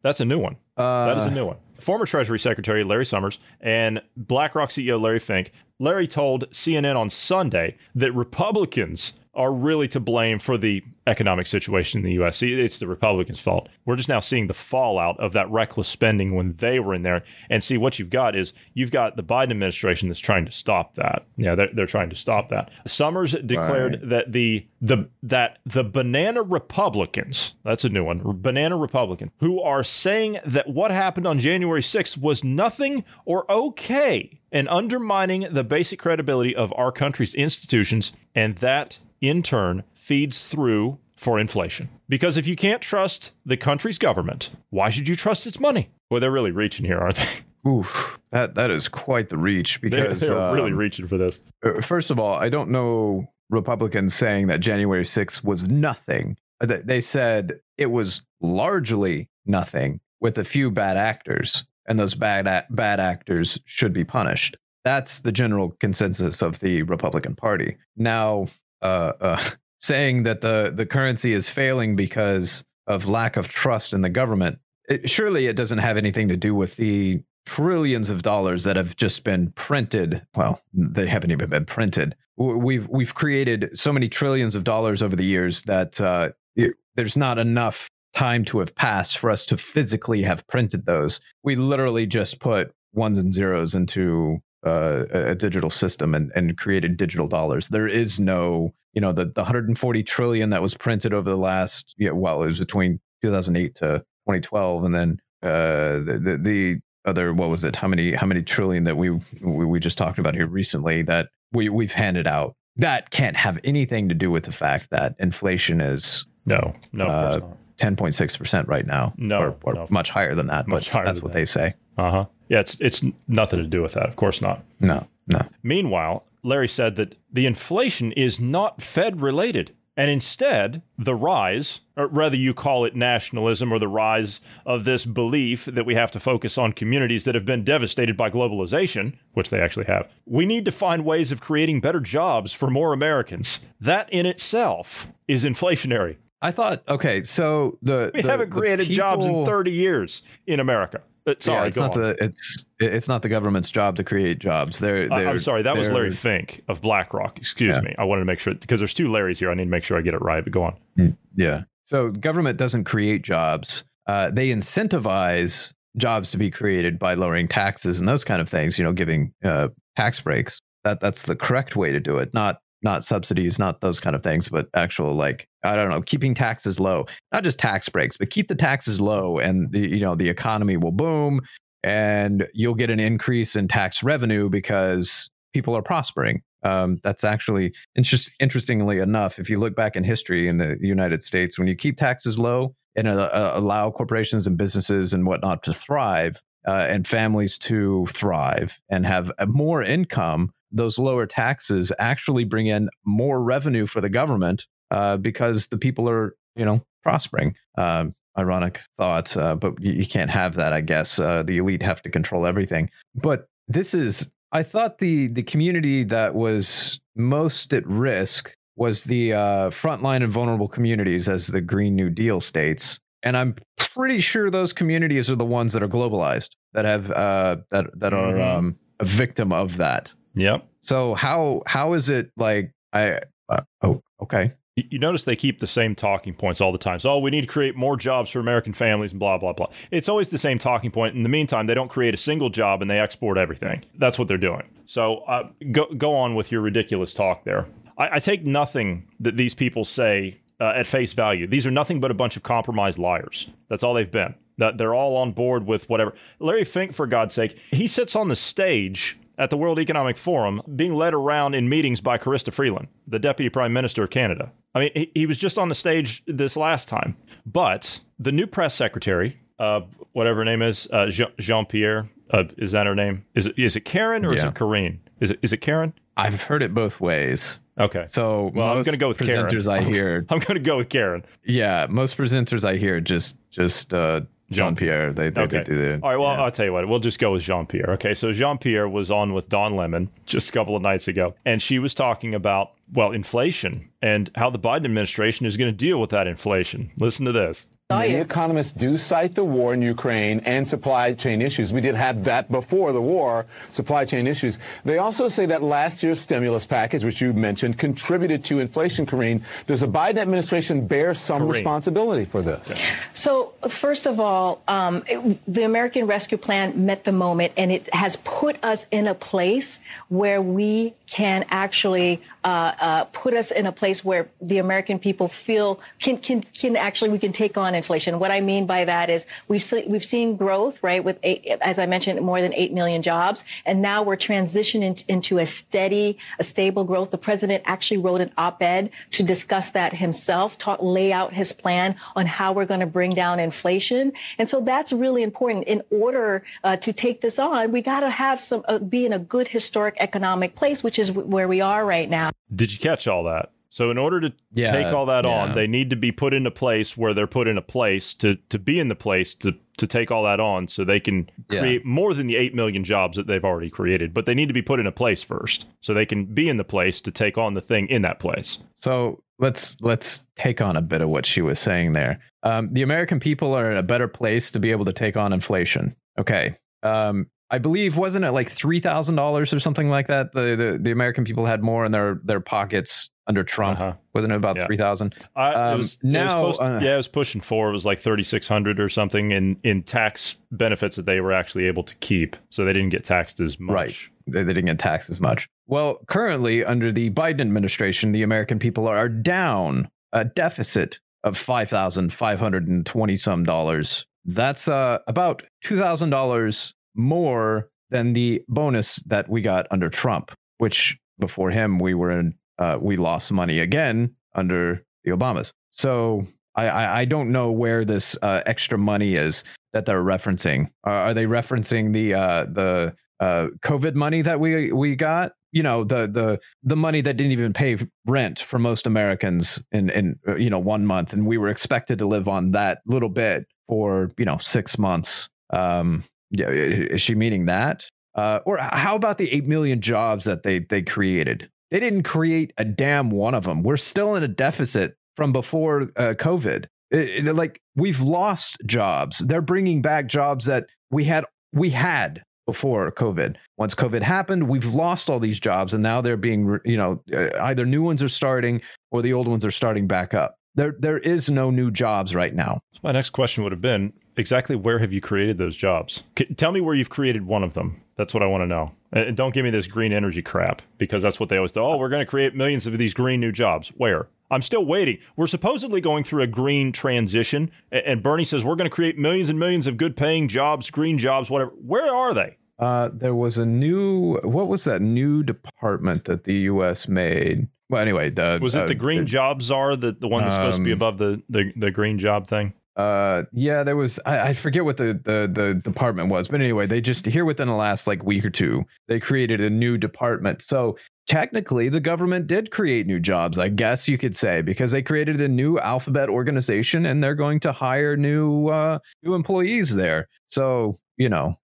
That's 0.02 0.20
a 0.20 0.26
new 0.26 0.40
one. 0.40 0.56
Uh, 0.76 1.06
That 1.06 1.18
is 1.18 1.26
a 1.26 1.32
new 1.32 1.46
one. 1.46 1.58
Former 1.80 2.06
Treasury 2.06 2.40
Secretary 2.40 2.84
Larry 2.84 3.06
Summers 3.06 3.40
and 3.60 4.02
BlackRock 4.18 4.70
CEO 4.70 5.00
Larry 5.02 5.20
Fink. 5.20 5.52
Larry 5.82 6.06
told 6.06 6.48
CNN 6.52 6.96
on 6.96 7.10
Sunday 7.10 7.76
that 7.96 8.14
Republicans 8.14 9.14
are 9.34 9.52
really 9.52 9.88
to 9.88 10.00
blame 10.00 10.40
for 10.40 10.58
the 10.58 10.84
economic 11.08 11.48
situation 11.48 12.00
in 12.00 12.06
the 12.06 12.14
U.S. 12.14 12.38
See, 12.38 12.54
it's 12.54 12.80
the 12.80 12.88
Republicans' 12.88 13.40
fault. 13.40 13.70
We're 13.86 13.96
just 13.96 14.10
now 14.10 14.20
seeing 14.20 14.48
the 14.48 14.54
fallout 14.54 15.18
of 15.20 15.32
that 15.34 15.50
reckless 15.50 15.88
spending 15.88 16.36
when 16.36 16.54
they 16.58 16.80
were 16.80 16.94
in 16.94 17.02
there. 17.02 17.24
And 17.50 17.64
see, 17.64 17.78
what 17.78 17.98
you've 17.98 18.10
got 18.10 18.36
is 18.36 18.52
you've 18.74 18.92
got 18.92 19.16
the 19.16 19.24
Biden 19.24 19.52
administration 19.52 20.10
that's 20.10 20.20
trying 20.20 20.46
to 20.46 20.52
stop 20.52 20.96
that. 20.96 21.26
Yeah, 21.38 21.56
they're, 21.56 21.70
they're 21.74 21.86
trying 21.86 22.10
to 22.10 22.16
stop 22.16 22.50
that. 22.50 22.72
Summers 22.86 23.32
declared 23.46 24.02
that 24.04 24.34
the 24.34 24.68
the 24.82 25.10
that 25.24 25.60
the 25.66 25.84
banana 25.84 26.42
Republicans, 26.42 27.56
that's 27.64 27.86
a 27.86 27.90
new 27.90 28.04
one, 28.04 28.22
banana 28.24 28.76
Republican, 28.76 29.32
who 29.40 29.62
are 29.62 29.84
saying 29.84 30.40
that 30.46 30.70
what 30.70 30.92
happened 30.92 31.26
on 31.26 31.40
January 31.40 31.82
6th 31.82 32.18
was 32.18 32.44
nothing 32.44 33.06
or 33.26 33.50
okay 33.50 34.40
and 34.52 34.68
undermining 34.68 35.48
the 35.52 35.64
basic 35.64 36.00
credibility 36.00 36.54
of 36.54 36.74
our 36.76 36.92
country's 36.92 37.34
institutions, 37.34 38.12
and 38.36 38.58
that 38.58 39.00
in 39.22 39.44
turn 39.44 39.84
feeds 39.94 40.48
through 40.48 40.98
for 41.16 41.40
inflation. 41.40 41.90
Because 42.10 42.36
if 42.36 42.48
you 42.48 42.56
can't 42.56 42.82
trust 42.82 43.32
the 43.46 43.56
country's 43.58 43.98
government, 44.00 44.50
why 44.72 44.90
should 44.90 45.08
you 45.08 45.16
trust 45.16 45.46
its 45.46 45.60
money? 45.60 45.90
Well, 46.10 46.20
they're 46.20 46.32
really 46.32 46.52
reaching 46.52 46.86
here, 46.86 46.98
aren't 46.98 47.18
they? 47.18 47.30
Oof, 47.70 48.20
that 48.32 48.56
that 48.56 48.72
is 48.72 48.88
quite 48.88 49.30
the 49.30 49.38
reach 49.38 49.80
They're, 49.82 50.06
because 50.06 50.22
they're 50.22 50.54
really 50.54 50.72
um, 50.72 50.78
reaching 50.78 51.08
for 51.08 51.18
this. 51.20 51.42
Uh, 51.64 51.80
First 51.82 52.10
of 52.10 52.20
all, 52.20 52.34
I 52.34 52.50
don't 52.50 52.72
know 52.72 53.32
Republicans 53.52 54.16
saying 54.16 54.48
that 54.48 54.62
January 54.62 55.04
6th 55.04 55.44
was 55.44 55.70
nothing. 55.70 56.38
Uh, 56.60 56.78
They 56.84 57.02
said 57.02 57.60
it 57.78 57.92
was 57.92 58.24
largely 58.42 59.30
nothing 59.46 60.00
with 60.20 60.38
a 60.40 60.44
few 60.44 60.72
bad 60.72 60.98
actors, 60.98 61.66
and 61.86 62.00
those 62.00 62.16
bad 62.16 62.48
a- 62.48 62.66
bad 62.72 63.00
actors 63.00 63.60
should 63.66 63.94
be 63.94 64.04
punished. 64.04 64.58
That's 64.84 65.20
the 65.20 65.32
general 65.32 65.76
consensus 65.80 66.42
of 66.42 66.60
the 66.62 66.82
Republican 66.82 67.36
Party. 67.36 67.78
Now, 67.96 68.48
uh, 68.82 69.14
uh, 69.20 69.44
saying 69.78 70.24
that 70.24 70.42
the 70.42 70.72
the 70.74 70.86
currency 70.86 71.34
is 71.34 71.50
failing 71.50 71.96
because 71.96 72.64
of 72.88 73.08
lack 73.08 73.38
of 73.38 73.48
trust 73.48 73.94
in 73.94 74.02
the 74.02 74.10
government, 74.10 74.60
it, 74.90 75.10
surely 75.10 75.48
it 75.48 75.56
doesn't 75.56 75.80
have 75.80 75.98
anything 75.98 76.28
to 76.28 76.38
do 76.38 76.54
with 76.54 76.76
the 76.76 77.22
trillions 77.46 78.10
of 78.10 78.22
dollars 78.22 78.64
that 78.64 78.76
have 78.76 78.96
just 78.96 79.24
been 79.24 79.52
printed. 79.52 80.26
Well, 80.36 80.62
they 80.74 81.08
haven't 81.08 81.32
even 81.32 81.50
been 81.50 81.66
printed. 81.66 82.16
We've 82.38 82.88
we've 82.88 83.14
created 83.14 83.78
so 83.78 83.94
many 83.94 84.10
trillions 84.10 84.56
of 84.56 84.64
dollars 84.64 85.04
over 85.04 85.16
the 85.16 85.26
years 85.26 85.64
that 85.64 86.00
uh, 86.02 86.30
it, 86.56 86.74
there's 86.96 87.18
not 87.18 87.38
enough 87.38 87.90
time 88.14 88.44
to 88.46 88.60
have 88.60 88.76
passed 88.76 89.18
for 89.18 89.30
us 89.30 89.46
to 89.46 89.58
physically 89.58 90.24
have 90.24 90.46
printed 90.48 90.86
those. 90.86 91.22
We 91.44 91.56
literally 91.56 92.06
just 92.06 92.40
put 92.40 92.74
ones 92.94 93.20
and 93.20 93.34
zeros 93.34 93.74
into 93.76 94.42
uh, 94.66 95.06
a 95.12 95.36
digital 95.36 95.70
system 95.70 96.14
and, 96.16 96.32
and 96.36 96.58
created 96.58 96.98
digital 96.98 97.28
dollars. 97.28 97.70
There 97.70 97.88
is 97.88 98.20
no, 98.20 98.74
you 98.94 99.02
know, 99.02 99.12
the, 99.12 99.26
the 99.26 99.42
140 99.42 100.04
trillion 100.04 100.50
that 100.52 100.62
was 100.62 100.74
printed 100.76 101.14
over 101.14 101.30
the 101.30 101.38
last, 101.38 101.96
yeah, 101.98 102.12
well, 102.12 102.44
it 102.44 102.48
was 102.48 102.60
between 102.60 103.00
2008 103.24 103.76
to 103.76 103.82
2012, 104.28 104.84
and 104.84 104.96
then 104.96 105.20
uh, 105.44 105.98
the, 106.00 106.20
the 106.24 106.38
the 106.38 106.82
other 107.10 107.34
what 107.34 107.50
was 107.50 107.64
it? 107.64 107.76
How 107.76 107.88
many 107.88 108.14
how 108.14 108.28
many 108.28 108.44
trillion 108.44 108.84
that 108.84 108.96
we 108.98 109.10
we, 109.42 109.66
we 109.66 109.80
just 109.80 109.98
talked 109.98 110.20
about 110.20 110.36
here 110.36 110.46
recently 110.48 111.02
that 111.04 111.30
we 111.52 111.68
we've 111.70 111.94
handed 111.94 112.28
out. 112.28 112.56
That 112.78 113.10
can't 113.10 113.36
have 113.36 113.60
anything 113.64 114.10
to 114.10 114.16
do 114.16 114.30
with 114.32 114.44
the 114.44 114.52
fact 114.52 114.92
that 114.92 115.16
inflation 115.20 115.82
is 115.82 116.26
No, 116.46 116.76
no, 116.94 117.06
uh, 117.08 117.40
10.6 117.78 118.38
percent 118.38 118.68
right 118.68 118.86
now, 118.86 119.14
No, 119.18 119.40
or, 119.42 119.58
or 119.64 119.74
no. 119.74 119.88
much 119.90 120.12
higher 120.12 120.36
than 120.36 120.48
that. 120.48 120.68
Much 120.68 120.88
but 120.90 120.94
higher 120.94 121.06
that's 121.06 121.22
what 121.24 121.34
that. 121.34 121.40
they 121.40 121.46
say. 121.46 121.74
Uh 121.98 122.12
huh. 122.12 122.26
Yeah, 122.52 122.60
it's 122.60 122.76
it's 122.82 123.02
nothing 123.30 123.60
to 123.60 123.66
do 123.68 123.82
with 123.82 123.94
that. 123.94 124.08
Of 124.10 124.18
course 124.18 124.42
not. 124.42 124.62
No, 124.82 125.08
no. 125.26 125.40
Meanwhile, 125.64 126.26
Larry 126.44 126.68
said 126.68 126.98
that 126.98 127.16
the 127.32 127.46
inflation 127.46 128.12
is 128.12 128.42
not 128.42 128.82
Fed 128.82 129.22
related. 129.22 129.72
And 129.98 130.10
instead, 130.10 130.82
the 130.98 131.16
rise, 131.16 131.82
or 131.96 132.08
rather 132.08 132.36
you 132.36 132.54
call 132.54 132.86
it 132.86 132.96
nationalism 132.96 133.72
or 133.72 133.80
the 133.80 133.88
rise 133.90 134.40
of 134.66 134.84
this 134.84 135.06
belief 135.06 135.66
that 135.66 135.86
we 135.86 135.96
have 135.96 136.12
to 136.12 136.20
focus 136.20 136.58
on 136.58 136.74
communities 136.74 137.24
that 137.26 137.36
have 137.36 137.46
been 137.46 137.64
devastated 137.64 138.16
by 138.18 138.30
globalization, 138.30 139.14
which 139.34 139.50
they 139.50 139.60
actually 139.62 139.86
have. 139.86 140.10
We 140.26 140.46
need 140.46 140.66
to 140.66 140.72
find 140.72 141.06
ways 141.06 141.32
of 141.32 141.40
creating 141.42 141.82
better 141.82 142.00
jobs 142.00 142.52
for 142.54 142.70
more 142.70 142.92
Americans. 142.94 143.60
That 143.80 144.12
in 144.12 144.26
itself 144.26 145.08
is 145.28 145.44
inflationary. 145.46 146.18
I 146.42 146.52
thought 146.52 146.84
okay, 146.90 147.24
so 147.24 147.78
the 147.82 148.12
We 148.14 148.22
the- 148.24 148.30
haven't 148.32 148.50
created 148.50 148.88
jobs 148.88 149.26
in 149.26 149.46
30 149.46 149.72
years 149.72 150.22
in 150.48 150.60
America. 150.60 151.02
Uh, 151.28 151.36
Sorry, 151.38 151.62
yeah, 151.62 151.68
it's 151.68 151.78
not 151.78 151.96
on. 151.96 152.02
the 152.02 152.18
it's 152.24 152.66
it's 152.80 153.08
not 153.08 153.22
the 153.22 153.30
government's 153.30 153.70
job 153.70 153.96
to 153.98 154.04
create 154.04 154.40
jobs. 154.40 154.80
They're, 154.80 155.08
they're 155.08 155.30
I'm 155.30 155.38
sorry, 155.40 155.62
that 155.62 155.78
was 155.78 155.90
Larry 155.92 156.10
Fink 156.12 156.64
of 156.68 156.82
BlackRock. 156.82 157.38
Excuse 157.38 157.76
Yeah. 157.76 157.82
me. 157.82 157.96
I 158.00 158.06
wanted 158.06 158.22
to 158.22 158.26
make 158.26 158.40
sure 158.40 158.56
because 158.56 158.80
there's 158.80 158.94
two 158.96 159.08
Larrys 159.08 159.38
here. 159.38 159.52
I 159.52 159.54
need 159.54 159.66
to 159.66 159.70
make 159.70 159.84
sure 159.84 159.98
I 159.98 160.02
get 160.02 160.14
it 160.16 160.22
right. 160.22 160.44
But 160.44 160.52
go 160.52 160.64
on. 160.64 161.18
Yeah. 161.36 161.64
So 161.86 162.10
government 162.10 162.58
doesn't 162.58 162.86
create 162.86 163.22
jobs. 163.22 163.84
Uh, 164.08 164.32
they 164.32 164.50
incentivize 164.50 165.74
jobs 165.98 166.32
to 166.32 166.38
be 166.38 166.50
created 166.50 166.98
by 166.98 167.14
lowering 167.14 167.48
taxes 167.48 168.00
and 168.00 168.08
those 168.08 168.24
kind 168.24 168.42
of 168.42 168.50
things. 168.50 168.80
You 168.80 168.86
know, 168.86 168.94
giving 168.94 169.34
uh, 169.44 169.68
tax 169.96 170.20
breaks. 170.22 170.60
That 170.84 171.00
that's 171.02 171.24
the 171.24 171.36
correct 171.36 171.76
way 171.76 171.92
to 171.92 172.00
do 172.00 172.18
it. 172.18 172.34
Not 172.34 172.61
not 172.84 173.04
subsidies, 173.04 173.60
not 173.60 173.82
those 173.82 174.00
kind 174.00 174.16
of 174.16 174.24
things, 174.24 174.50
but 174.50 174.68
actual 174.74 175.16
like 175.16 175.48
I 175.64 175.76
don't 175.76 175.90
know, 175.90 176.02
keeping 176.02 176.34
taxes 176.34 176.80
low. 176.80 177.06
Not 177.32 177.44
just 177.44 177.60
tax 177.60 177.90
breaks, 177.90 178.18
but 178.18 178.30
keep 178.30 178.48
the 178.48 178.56
taxes 178.56 179.00
low, 179.00 179.38
and 179.38 179.72
the, 179.72 179.80
you 179.80 180.00
know 180.00 180.16
the 180.16 180.30
economy 180.30 180.78
will 180.78 180.92
boom, 180.92 181.42
and 181.84 182.48
you'll 182.54 182.76
get 182.76 182.90
an 182.90 183.00
increase 183.00 183.56
in 183.56 183.68
tax 183.68 184.04
revenue 184.04 184.50
because 184.50 185.30
people 185.54 185.76
are 185.76 185.82
prospering. 185.82 186.42
Um, 186.64 187.00
that's 187.04 187.24
actually 187.24 187.74
interest, 187.96 188.32
interestingly 188.40 189.00
enough, 189.00 189.40
if 189.40 189.50
you 189.50 189.60
look 189.60 189.76
back 189.76 189.96
in 189.96 190.04
history 190.04 190.48
in 190.48 190.58
the 190.58 190.78
United 190.80 191.24
States, 191.24 191.58
when 191.58 191.68
you 191.68 191.76
keep 191.76 191.98
taxes 191.98 192.38
low 192.38 192.76
and 192.96 193.08
uh, 193.08 193.14
uh, 193.14 193.54
allow 193.56 193.90
corporations 193.90 194.46
and 194.46 194.58
businesses 194.58 195.14
and 195.14 195.26
whatnot 195.26 195.64
to 195.64 195.74
thrive 195.74 196.42
uh, 196.68 196.86
and 196.90 197.08
families 197.08 197.58
to 197.58 198.06
thrive 198.10 198.80
and 198.90 199.06
have 199.06 199.32
more 199.48 199.82
income, 199.82 200.52
those 200.72 200.98
lower 201.00 201.26
taxes 201.26 201.92
actually 202.00 202.44
bring 202.46 202.68
in 202.68 202.90
more 203.06 203.42
revenue 203.44 203.86
for 203.86 204.02
the 204.02 204.10
government 204.10 204.68
uh, 204.92 205.18
because 205.18 205.68
the 205.68 205.78
people 205.78 206.10
are, 206.10 206.36
you 206.56 206.66
know, 206.66 206.82
prospering. 207.04 207.56
Um, 207.78 208.14
ironic 208.38 208.80
thought, 208.98 209.36
uh, 209.36 209.56
but 209.56 209.74
you, 209.82 209.92
you 209.94 210.06
can't 210.06 210.30
have 210.32 210.56
that, 210.56 210.72
I 210.72 210.80
guess. 210.82 211.20
Uh, 211.20 211.44
the 211.44 211.58
elite 211.58 211.84
have 211.84 212.02
to 212.04 212.10
control 212.10 212.46
everything. 212.46 212.90
But 213.16 213.48
this 213.68 213.94
is 213.94 214.32
I 214.54 214.64
thought 214.64 214.98
the 215.00 215.28
the 215.28 215.44
community 215.44 216.04
that 216.06 216.34
was 216.36 217.00
most 217.16 217.74
at 217.74 217.86
risk 217.88 218.54
was 218.78 219.04
the 219.04 219.34
uh, 219.34 219.70
frontline 219.70 220.24
and 220.24 220.30
vulnerable 220.32 220.68
communities, 220.70 221.28
as 221.28 221.48
the 221.48 221.62
Green 221.62 221.96
New 221.96 222.10
Deal 222.10 222.40
states. 222.40 223.00
And 223.24 223.36
I'm 223.38 223.56
pretty 223.78 224.20
sure 224.20 224.50
those 224.50 224.74
communities 224.74 225.30
are 225.30 225.36
the 225.36 225.46
ones 225.46 225.74
that 225.74 225.84
are 225.84 225.88
globalized, 225.90 226.50
that 226.74 226.86
have 226.86 227.12
uh, 227.12 227.58
that 227.72 227.88
that 228.00 228.14
are 228.14 228.34
Mhm. 228.34 228.58
um, 228.58 228.76
a 229.00 229.06
victim 229.06 229.52
of 229.52 229.78
that. 229.78 230.14
Yep. 230.36 230.68
So 230.82 231.14
how 231.14 231.64
how 231.68 231.94
is 231.94 232.10
it 232.10 232.32
like 232.38 232.72
I 232.94 233.20
uh, 233.50 233.62
oh 233.82 234.02
okay 234.22 234.54
You 234.76 235.00
notice 235.00 235.26
they 235.26 235.36
keep 235.36 235.60
the 235.60 235.68
same 235.68 235.96
talking 235.96 236.34
points 236.34 236.62
all 236.62 236.72
the 236.72 236.78
time. 236.78 237.00
So, 237.00 237.12
oh, 237.12 237.20
we 237.20 237.30
need 237.30 237.42
to 237.42 237.48
create 237.48 237.76
more 237.76 237.98
jobs 237.98 238.30
for 238.30 238.40
American 238.40 238.72
families 238.74 239.12
and 239.12 239.20
blah, 239.20 239.38
blah, 239.38 239.52
blah. 239.52 239.68
It's 239.92 240.08
always 240.08 240.30
the 240.30 240.38
same 240.38 240.58
talking 240.58 240.92
point. 240.92 241.16
In 241.16 241.24
the 241.24 241.30
meantime, 241.30 241.68
they 241.68 241.74
don't 241.74 241.90
create 241.90 242.14
a 242.14 242.18
single 242.18 242.50
job 242.50 242.82
and 242.82 242.90
they 242.90 243.00
export 243.00 243.38
everything. 243.38 243.84
That's 243.98 244.18
what 244.18 244.30
they're 244.30 244.38
doing. 244.38 244.64
So, 244.86 245.18
uh, 245.28 245.50
go, 245.72 245.88
go 245.98 246.16
on 246.16 246.36
with 246.36 246.52
your 246.52 246.62
ridiculous 246.62 247.14
talk 247.14 247.44
there. 247.44 247.68
I, 247.98 248.16
I 248.16 248.20
take 248.20 248.46
nothing 248.46 249.08
that 249.20 249.36
these 249.36 249.54
people 249.54 249.84
say 249.84 250.40
uh, 250.62 250.74
at 250.76 250.88
face 250.88 251.12
value. 251.14 251.48
These 251.48 251.68
are 251.68 251.72
nothing 251.72 252.00
but 252.00 252.10
a 252.10 252.14
bunch 252.16 252.38
of 252.38 252.44
compromised 252.44 252.98
liars. 252.98 253.50
That's 253.68 253.84
all 253.84 253.94
they've 253.94 254.10
been. 254.10 254.36
That 254.58 254.78
they're 254.78 254.94
all 254.94 255.18
on 255.18 255.32
board 255.32 255.66
with 255.66 255.90
whatever. 255.90 256.14
Larry 256.40 256.64
Fink, 256.64 256.94
for 256.94 257.08
God's 257.08 257.34
sake, 257.34 257.60
he 257.72 257.88
sits 257.88 258.16
on 258.16 258.30
the 258.30 258.36
stage 258.36 259.18
at 259.38 259.50
the 259.50 259.58
World 259.58 259.80
Economic 259.80 260.18
Forum 260.18 260.62
being 260.76 260.94
led 260.96 261.14
around 261.14 261.54
in 261.56 261.70
meetings 261.70 262.02
by 262.02 262.18
Chrystia 262.18 262.54
Freeland, 262.54 262.88
the 263.08 263.20
Deputy 263.20 263.50
Prime 263.50 263.74
Minister 263.74 264.04
of 264.04 264.10
Canada. 264.10 264.52
I 264.76 264.80
mean, 264.80 264.92
he, 264.94 265.12
he 265.14 265.26
was 265.26 265.38
just 265.38 265.58
on 265.58 265.70
the 265.70 265.76
stage 265.76 266.24
this 266.28 266.56
last 266.56 266.88
time. 266.88 267.18
But 267.46 268.00
the 268.20 268.32
new 268.32 268.48
press 268.48 268.74
secretary, 268.76 269.40
uh, 269.60 269.82
whatever 270.14 270.40
her 270.40 270.46
name 270.46 270.62
is, 270.62 270.88
uh, 270.92 271.08
Jean 271.08 271.66
Pierre, 271.66 272.10
uh, 272.32 272.46
is 272.58 272.72
that 272.72 272.86
her 272.86 272.96
name? 272.96 273.26
Is 273.36 273.48
it, 273.48 273.58
is 273.58 273.76
it 273.76 273.82
Karen 273.82 274.26
or 274.26 274.34
is 274.34 274.44
it 274.44 274.54
Karine? 274.54 275.00
Is 275.20 275.32
it, 275.32 275.40
is 275.42 275.54
it 275.54 275.58
Karen? 275.58 275.94
I've 276.18 276.42
heard 276.44 276.62
it 276.64 276.74
both 276.74 277.00
ways. 277.02 277.62
Okay. 277.80 278.06
So 278.08 278.52
Well, 278.54 278.78
I'm 278.78 278.84
gonna 278.84 278.98
go 278.98 279.08
with 279.08 279.18
Karen. 279.18 279.48
presenters 279.48 279.68
I 279.72 279.82
hear, 279.82 280.26
I'm 280.30 280.40
going 280.40 280.56
to 280.56 280.60
go 280.60 280.78
with 280.78 280.90
Karen. 280.90 281.26
yeah, 281.46 281.88
most 281.90 282.18
presenters 282.18 282.64
I 282.64 282.76
hear 282.78 283.00
just 283.00 283.38
just 283.50 283.94
uh, 283.94 284.22
Jean 284.52 284.76
Pierre. 284.76 285.14
They 285.14 285.30
they, 285.30 285.42
Okay. 285.44 285.58
they 285.60 285.64
do 285.64 285.78
the 285.78 285.94
All 286.04 286.10
right. 286.10 286.18
Well, 286.18 286.34
yeah. 286.36 286.42
I'll 286.44 286.52
tell 286.52 286.66
you 286.66 286.74
what. 286.74 286.88
We'll 286.88 287.00
just 287.00 287.20
go 287.20 287.32
with 287.32 287.44
Jean 287.44 287.66
Pierre. 287.66 287.92
Okay. 287.92 288.14
So 288.14 288.32
Jean 288.32 288.58
Pierre 288.58 288.88
was 288.88 289.10
on 289.10 289.34
with 289.34 289.50
Don 289.50 289.76
Lemon 289.76 290.10
just 290.26 290.50
a 290.50 290.52
couple 290.52 290.76
of 290.76 290.82
nights 290.82 291.08
ago, 291.08 291.34
and 291.46 291.62
she 291.62 291.80
was 291.80 291.94
talking 291.94 292.36
about 292.36 292.72
well, 292.94 293.12
inflation 293.12 293.90
and 294.02 294.30
how 294.36 294.50
the 294.50 294.60
Biden 294.60 294.86
administration 294.86 295.46
is 295.46 295.58
going 295.58 295.70
to 295.72 295.76
deal 295.78 296.00
with 296.02 296.10
that 296.10 296.28
inflation. 296.28 296.92
Listen 296.98 297.26
to 297.26 297.32
this. 297.32 297.68
Many 297.90 298.14
economists 298.14 298.72
do 298.72 298.98
cite 298.98 299.36
the 299.36 299.44
war 299.44 299.74
in 299.74 299.82
Ukraine 299.82 300.40
and 300.46 300.66
supply 300.66 301.14
chain 301.14 301.42
issues. 301.42 301.74
We 301.74 301.82
did 301.82 301.96
have 301.96 302.24
that 302.24 302.50
before 302.50 302.94
the 302.94 303.02
war, 303.02 303.46
supply 303.70 304.06
chain 304.06 304.28
issues. 304.28 304.60
They 304.86 304.98
also 304.98 305.28
say 305.28 305.46
that 305.48 305.62
last 305.62 306.02
year's 306.02 306.22
stimulus 306.22 306.66
package, 306.66 307.04
which 307.04 307.20
you 307.20 307.34
mentioned, 307.34 307.78
contributed 307.78 308.46
to 308.46 308.60
inflation. 308.60 309.06
Karine, 309.06 309.44
does 309.68 309.82
the 309.82 309.90
Biden 309.90 310.20
administration 310.20 310.88
bear 310.88 311.14
some 311.14 311.42
Karine. 311.42 311.52
responsibility 311.52 312.24
for 312.24 312.42
this? 312.42 312.74
So, 313.14 313.52
first 313.68 314.06
of 314.06 314.22
all, 314.22 314.62
um, 314.70 315.04
it- 315.08 315.40
the 315.54 315.64
American 315.64 316.08
Rescue 316.08 316.38
Plan 316.38 316.86
met 316.86 317.04
the 317.04 317.12
moment, 317.12 317.52
and 317.58 317.74
it 317.74 317.94
has 317.94 318.16
put 318.24 318.56
us 318.64 318.88
in 318.92 319.06
a 319.06 319.14
place 319.14 319.82
where 320.08 320.42
we 320.42 320.94
can 321.08 321.44
actually 321.50 322.22
uh, 322.44 322.74
uh, 322.80 323.04
put 323.06 323.34
us 323.34 323.52
in 323.52 323.66
a 323.66 323.72
place 323.72 324.04
where 324.04 324.30
the 324.42 324.58
American 324.58 324.98
people 324.98 325.28
feel 325.28 325.80
can 326.00 326.18
can 326.18 326.42
can 326.42 326.76
actually 326.76 327.10
we 327.10 327.20
can 327.20 327.32
take 327.32 327.58
on 327.58 327.76
inflation. 327.76 328.20
What 328.20 328.32
I 328.32 328.42
mean 328.42 328.66
by 328.66 328.86
that 328.86 329.10
is 329.10 329.26
we've 329.48 329.62
se- 329.62 329.86
we've 329.88 330.04
seen 330.04 330.38
growth, 330.38 330.82
right? 330.82 331.04
With 331.04 331.20
eight, 331.22 331.46
as 331.62 331.78
I 331.78 331.86
mentioned, 331.86 332.20
more 332.22 332.42
than 332.42 332.54
eight 332.56 332.74
million 332.74 333.04
jobs, 333.04 333.44
and 333.66 333.82
now 333.82 334.02
we're 334.02 334.18
transitioning 334.18 335.04
into 335.08 335.38
a 335.38 335.46
steady, 335.46 336.18
a 336.40 336.44
stable 336.44 336.84
growth. 336.84 337.12
The 337.12 337.20
president 337.20 337.64
actually 337.68 337.98
wrote 337.98 338.22
an 338.22 338.32
op-ed 338.38 338.90
to 339.12 339.24
discuss 339.24 339.72
that 339.72 339.94
himself, 339.94 340.58
talk, 340.58 340.80
lay 340.82 341.14
out 341.14 341.34
his 341.34 341.52
plan 341.52 341.96
on 342.16 342.26
how 342.26 342.54
we're 342.54 342.66
going 342.66 342.80
to 342.80 342.88
bring 342.88 343.12
down 343.12 343.40
inflation, 343.40 344.14
and 344.40 344.50
so 344.50 344.62
that's 344.62 344.92
really 344.92 345.22
important. 345.22 345.66
In 345.66 345.84
order 345.92 346.44
uh, 346.64 346.78
to 346.78 346.92
take 346.92 347.22
this 347.22 347.38
on, 347.38 347.72
we 347.72 347.82
got 347.82 348.00
to 348.00 348.10
have 348.10 348.42
some 348.42 348.64
uh, 348.68 348.80
be 348.80 349.06
in 349.06 349.14
a 349.14 349.20
good 349.20 349.48
historic 349.48 349.96
economic 350.00 350.56
place, 350.56 350.82
which 350.82 350.98
is 350.98 351.12
where 351.12 351.48
we 351.48 351.62
are 351.62 351.86
right 351.86 352.10
now. 352.10 352.31
Did 352.54 352.72
you 352.74 352.80
catch 352.80 353.08
all 353.08 353.24
that? 353.26 353.52
So 353.74 353.90
in 353.90 353.98
order 353.98 354.20
to 354.20 354.34
Yeah, 354.54 354.70
take 354.72 354.94
all 354.94 355.06
that 355.06 355.24
yeah. 355.26 355.32
on, 355.32 355.56
they 355.56 355.66
need 355.66 355.90
to 355.92 355.96
be 355.96 356.12
put 356.12 356.34
in 356.34 356.46
a 356.46 356.52
place 356.52 356.98
where 356.98 357.14
they're 357.14 357.26
put 357.26 357.48
in 357.48 357.58
a 357.58 357.62
place 357.62 358.14
to 358.16 358.36
to 358.50 358.60
be 358.60 358.80
in 358.80 358.90
the 358.90 358.96
place 358.96 359.34
to 359.36 359.54
to 359.78 359.88
take 359.88 360.12
all 360.12 360.24
that 360.24 360.40
on 360.42 360.68
so 360.68 360.84
they 360.84 361.00
can 361.00 361.30
Yeah. 361.50 361.62
create 361.62 361.86
more 361.86 362.14
than 362.14 362.28
the 362.28 362.36
8 362.36 362.54
million 362.54 362.84
jobs 362.84 363.16
that 363.18 363.28
they've 363.28 363.44
already 363.46 363.70
created, 363.70 364.14
but 364.14 364.26
they 364.26 364.36
need 364.36 364.48
to 364.50 364.54
be 364.54 364.62
put 364.62 364.80
in 364.82 364.88
a 364.88 364.92
place 364.92 365.24
first 365.24 365.68
so 365.80 365.94
they 365.94 366.06
can 366.06 366.26
be 366.26 366.50
in 366.50 366.58
the 366.58 366.64
place 366.66 367.00
to 367.02 367.12
take 367.12 367.38
on 367.38 367.54
the 367.54 367.62
thing 367.62 367.88
in 367.88 368.02
that 368.02 368.20
place. 368.20 368.60
So 368.76 369.24
let's 369.40 369.78
let's 369.82 370.22
take 370.36 370.62
on 370.62 370.76
a 370.76 370.82
bit 370.82 371.02
of 371.02 371.08
what 371.10 371.26
she 371.26 371.42
was 371.42 371.58
saying 371.58 371.94
there. 371.94 372.20
Um, 372.44 372.70
the 372.74 372.82
American 372.82 373.20
people 373.22 373.54
are 373.54 373.72
in 373.72 373.78
a 373.78 373.84
better 373.84 374.10
place 374.10 374.52
to 374.52 374.60
be 374.60 374.72
able 374.72 374.86
to 374.86 374.94
take 374.94 375.16
on 375.16 375.32
inflation. 375.32 375.96
Okay. 376.20 376.56
Um, 376.84 377.28
I 377.52 377.58
believe 377.58 377.98
wasn't 377.98 378.26
it 378.26 378.32
like 378.32 378.50
three 378.50 378.80
thousand 378.80 379.16
dollars 379.16 379.54
or 379.54 379.60
something 379.60 379.90
like 379.90 380.08
that? 380.08 380.32
The, 380.32 380.56
the 380.56 380.80
the 380.82 380.92
American 380.92 381.26
people 381.26 381.46
had 381.46 381.62
more 381.62 381.86
in 381.86 381.92
their 381.92 382.20
their 382.24 382.40
pockets 382.40 383.12
under 383.28 383.44
Trump. 383.44 383.80
Uh-huh. 383.80 383.94
Wasn't 384.14 384.32
it 384.34 384.36
about 384.38 384.58
Yeah. 384.58 384.66
three 384.66 384.78
thousand? 384.78 385.16
Um, 385.36 385.74
it 385.74 385.78
was, 385.78 385.96
it 385.96 386.04
now, 386.04 386.34
close, 386.40 386.60
uh, 386.60 386.80
yeah, 386.82 386.94
it 386.94 386.98
was 386.98 387.08
pushing 387.10 387.42
four. 387.42 387.70
It 387.70 387.74
was 387.74 387.86
like 387.86 388.00
thirty 388.00 388.24
six 388.24 388.48
hundred 388.48 388.80
or 388.80 388.90
something 388.90 389.32
in 389.32 389.58
in 389.64 389.84
tax 389.84 390.38
benefits 390.52 390.96
that 390.96 391.06
they 391.06 391.20
were 391.20 391.34
actually 391.34 391.66
able 391.68 391.84
to 391.84 391.96
keep, 391.98 392.36
so 392.50 392.64
they 392.66 392.74
didn't 392.74 392.90
get 392.90 393.04
taxed 393.04 393.40
as 393.42 393.60
much. 393.60 393.74
Right. 393.74 394.10
They, 394.28 394.44
they 394.44 394.54
didn't 394.54 394.68
get 394.68 394.80
taxed 394.80 395.10
as 395.10 395.20
much. 395.20 395.48
Well, 395.68 396.00
currently 396.08 396.64
under 396.64 396.92
the 396.92 397.10
Biden 397.12 397.42
administration, 397.42 398.12
the 398.14 398.24
American 398.24 398.60
people 398.60 398.88
are 398.88 399.10
down 399.10 399.90
a 400.14 400.24
deficit 400.26 401.00
of 401.24 401.38
five 401.38 401.70
thousand 401.70 402.14
five 402.14 402.40
hundred 402.40 402.68
and 402.68 402.86
twenty 402.86 403.18
some 403.18 403.44
dollars. 403.44 404.06
That's 404.26 404.68
uh, 404.68 405.00
about 405.08 405.44
two 405.64 405.78
thousand 405.78 406.12
dollars 406.12 406.74
more 406.96 407.70
than 407.90 408.14
the 408.14 408.44
bonus 408.48 408.98
that 409.04 409.30
we 409.30 409.42
got 409.42 409.68
under 409.72 409.90
Trump, 409.90 410.32
which 410.58 410.98
before 411.20 411.52
him 411.52 411.80
we 411.80 411.94
were 411.94 412.12
in 412.12 412.34
uh, 412.58 412.78
we 412.82 412.96
lost 412.96 413.32
money 413.32 413.60
again 413.60 414.16
under 414.36 414.84
the 415.04 415.12
Obamas. 415.12 415.52
So 415.72 416.26
I, 416.56 416.68
I, 416.68 417.00
I 417.00 417.06
don't 417.06 417.32
know 417.32 417.52
where 417.52 417.84
this 417.86 418.18
uh, 418.22 418.42
extra 418.46 418.78
money 418.78 419.16
is 419.16 419.44
that 419.74 419.86
they're 419.86 420.04
referencing. 420.04 420.68
Uh, 420.86 420.92
are 420.92 421.14
they 421.14 421.26
referencing 421.26 421.94
the 421.94 422.14
uh, 422.14 422.46
the 422.46 422.94
uh, 423.20 423.48
COVID 423.64 423.96
money 423.96 424.22
that 424.22 424.40
we 424.40 424.72
we 424.72 424.96
got? 424.96 425.32
You 425.52 425.64
know 425.64 425.84
the 425.84 426.08
the 426.08 426.40
the 426.64 426.76
money 426.76 427.02
that 427.02 427.18
didn't 427.18 427.32
even 427.32 427.54
pay 427.54 427.78
rent 428.06 428.40
for 428.40 428.60
most 428.60 428.86
Americans 428.88 429.62
in 429.72 429.90
in 429.90 430.20
uh, 430.28 430.36
you 430.36 430.50
know 430.50 430.60
one 430.60 430.86
month, 430.86 431.14
and 431.14 431.26
we 431.26 431.38
were 431.38 431.50
expected 431.50 432.00
to 432.00 432.06
live 432.06 432.28
on 432.28 432.52
that 432.52 432.80
little 432.86 433.10
bit 433.10 433.46
for 433.68 434.12
you 434.18 434.26
know 434.26 434.38
six 434.38 434.78
months. 434.78 435.30
Um, 435.52 436.04
yeah, 436.32 436.48
is 436.50 437.02
she 437.02 437.16
meaning 437.16 437.46
that? 437.46 437.86
Uh, 438.16 438.40
or 438.46 438.58
how 438.58 438.96
about 438.96 439.18
the 439.18 439.32
eight 439.32 439.46
million 439.46 439.80
jobs 439.82 440.26
that 440.26 440.44
they 440.44 440.60
they 440.60 440.82
created? 440.82 441.50
They 441.70 441.80
didn't 441.80 442.04
create 442.04 442.52
a 442.58 442.66
damn 442.66 443.10
one 443.12 443.34
of 443.34 443.46
them. 443.46 443.64
We're 443.64 443.78
still 443.78 444.16
in 444.16 444.24
a 444.24 444.28
deficit 444.28 444.96
from 445.16 445.32
before 445.32 445.84
uh, 445.96 446.14
COVID. 446.18 446.66
It- 446.92 447.28
it- 447.28 447.36
like 447.36 447.62
we've 447.76 448.02
lost 448.02 448.58
jobs. 448.66 449.20
They're 449.20 449.42
bringing 449.42 449.82
back 449.82 450.08
jobs 450.08 450.46
that 450.46 450.66
we 450.90 451.06
had 451.06 451.24
we 451.54 451.70
had 451.70 452.22
before 452.46 452.92
COVID. 452.92 453.36
Once 453.58 453.76
COVID 453.76 454.02
happened, 454.02 454.50
we've 454.50 454.74
lost 454.74 455.10
all 455.10 455.20
these 455.20 455.40
jobs, 455.40 455.74
and 455.74 455.82
now 455.84 456.02
they're 456.02 456.18
being 456.18 456.60
you 456.66 456.76
know 456.76 457.02
uh, 457.14 457.30
either 457.44 457.66
new 457.66 457.82
ones 457.84 458.04
are 458.04 458.10
starting 458.10 458.62
or 458.92 459.02
the 459.02 459.14
old 459.14 459.28
ones 459.30 459.46
are 459.46 459.52
starting 459.52 459.88
back 459.88 460.14
up. 460.14 460.36
There 460.56 460.76
there 460.80 460.98
is 461.00 461.30
no 461.30 461.50
new 461.50 461.72
jobs 461.72 462.14
right 462.14 462.36
now. 462.36 462.60
My 462.84 462.92
next 462.92 463.12
question 463.12 463.44
would 463.44 463.54
have 463.54 463.62
been 463.62 463.94
exactly 464.18 464.56
where 464.56 464.80
have 464.80 464.92
you 464.94 465.02
created 465.02 465.38
those 465.38 465.56
jobs? 465.56 466.04
C- 466.18 466.26
tell 466.36 466.52
me 466.52 466.62
where 466.62 466.76
you've 466.76 466.90
created 466.90 467.26
one 467.26 467.44
of 467.44 467.54
them. 467.54 467.82
That's 467.98 468.14
what 468.14 468.24
I 468.24 468.26
want 468.26 468.42
to 468.42 468.48
know. 468.48 468.72
And 468.94 469.16
don't 469.16 469.34
give 469.34 469.44
me 469.46 469.52
this 469.52 469.68
green 469.68 469.94
energy 469.94 470.22
crap 470.22 470.62
because 470.78 471.02
that's 471.04 471.20
what 471.20 471.30
they 471.30 471.38
always 471.38 471.52
do. 471.52 471.62
Oh, 471.62 471.78
we're 471.78 471.90
going 471.90 472.02
to 472.06 472.10
create 472.10 472.36
millions 472.36 472.66
of 472.68 472.78
these 472.78 472.94
green 472.94 473.20
new 473.20 473.32
jobs. 473.32 473.70
Where? 473.78 474.08
I'm 474.32 474.42
still 474.42 474.66
waiting. 474.66 474.98
We're 475.18 475.28
supposedly 475.28 475.82
going 475.82 476.04
through 476.04 476.24
a 476.24 476.28
green 476.28 476.72
transition, 476.72 477.52
and 477.72 478.02
Bernie 478.02 478.24
says 478.24 478.46
we're 478.46 478.56
going 478.56 478.70
to 478.70 478.74
create 478.74 478.98
millions 478.98 479.30
and 479.30 479.38
millions 479.38 479.68
of 479.68 479.78
good 479.78 479.96
paying 479.98 480.28
jobs, 480.28 480.70
green 480.72 480.98
jobs, 480.98 481.30
whatever. 481.30 481.52
Where 481.52 481.94
are 481.94 482.14
they? 482.14 482.38
Uh, 482.58 482.90
there 482.94 483.16
was 483.16 483.38
a 483.38 483.46
new 483.46 484.18
what 484.24 484.48
was 484.48 484.64
that 484.66 484.82
new 484.82 485.24
department 485.24 486.06
that 486.06 486.24
the 486.24 486.34
U.S. 486.34 486.88
made? 486.88 487.48
Well, 487.70 487.82
anyway, 487.82 488.10
the 488.10 488.40
Was 488.42 488.56
it 488.56 488.64
uh, 488.64 488.66
the 488.68 488.76
green 488.76 489.06
job 489.06 489.42
czar, 489.42 489.76
the, 489.76 489.94
the 489.94 490.08
one 490.08 490.24
that's 490.24 490.36
supposed 490.36 490.58
to 490.58 490.64
be 490.64 490.72
Um, 490.72 490.78
above 490.78 490.98
the, 490.98 491.22
the, 491.30 491.54
the 491.56 491.72
green 491.72 491.98
job 491.98 492.28
thing? 492.28 492.54
Uh, 492.82 493.24
yeah, 493.32 493.64
there 493.64 493.76
was. 493.76 494.00
I, 494.06 494.30
I 494.30 494.34
forget 494.34 494.66
what 494.66 494.78
the, 494.78 495.00
the 495.04 495.30
the 495.32 495.54
department 495.54 496.10
was, 496.10 496.28
but 496.28 496.42
anyway, 496.42 496.66
they 496.66 496.82
just 496.82 497.06
here 497.06 497.26
within 497.26 497.48
the 497.48 497.54
last 497.54 497.86
like 497.86 498.04
week 498.04 498.26
or 498.26 498.32
two, 498.32 498.66
they 498.88 499.00
created 499.00 499.40
a 499.40 499.50
new 499.50 499.78
department. 499.78 500.42
So 500.42 500.78
technically, 501.08 501.70
the 501.70 501.80
government 501.80 502.26
did 502.26 502.50
create 502.50 502.88
new 502.88 503.00
jobs, 503.00 503.38
I 503.38 503.50
guess 503.50 503.88
you 503.88 503.98
could 504.00 504.16
say, 504.16 504.42
because 504.42 504.72
they 504.72 504.82
created 504.82 505.22
a 505.22 505.28
new 505.28 505.60
alphabet 505.60 506.10
organization 506.10 506.88
and 506.88 507.04
they're 507.04 507.14
going 507.14 507.40
to 507.42 507.52
hire 507.52 507.96
new 507.96 508.48
uh 508.48 508.80
new 509.04 509.14
employees 509.14 509.76
there. 509.76 510.08
So 510.26 510.76
you 510.98 511.10
know, 511.10 511.36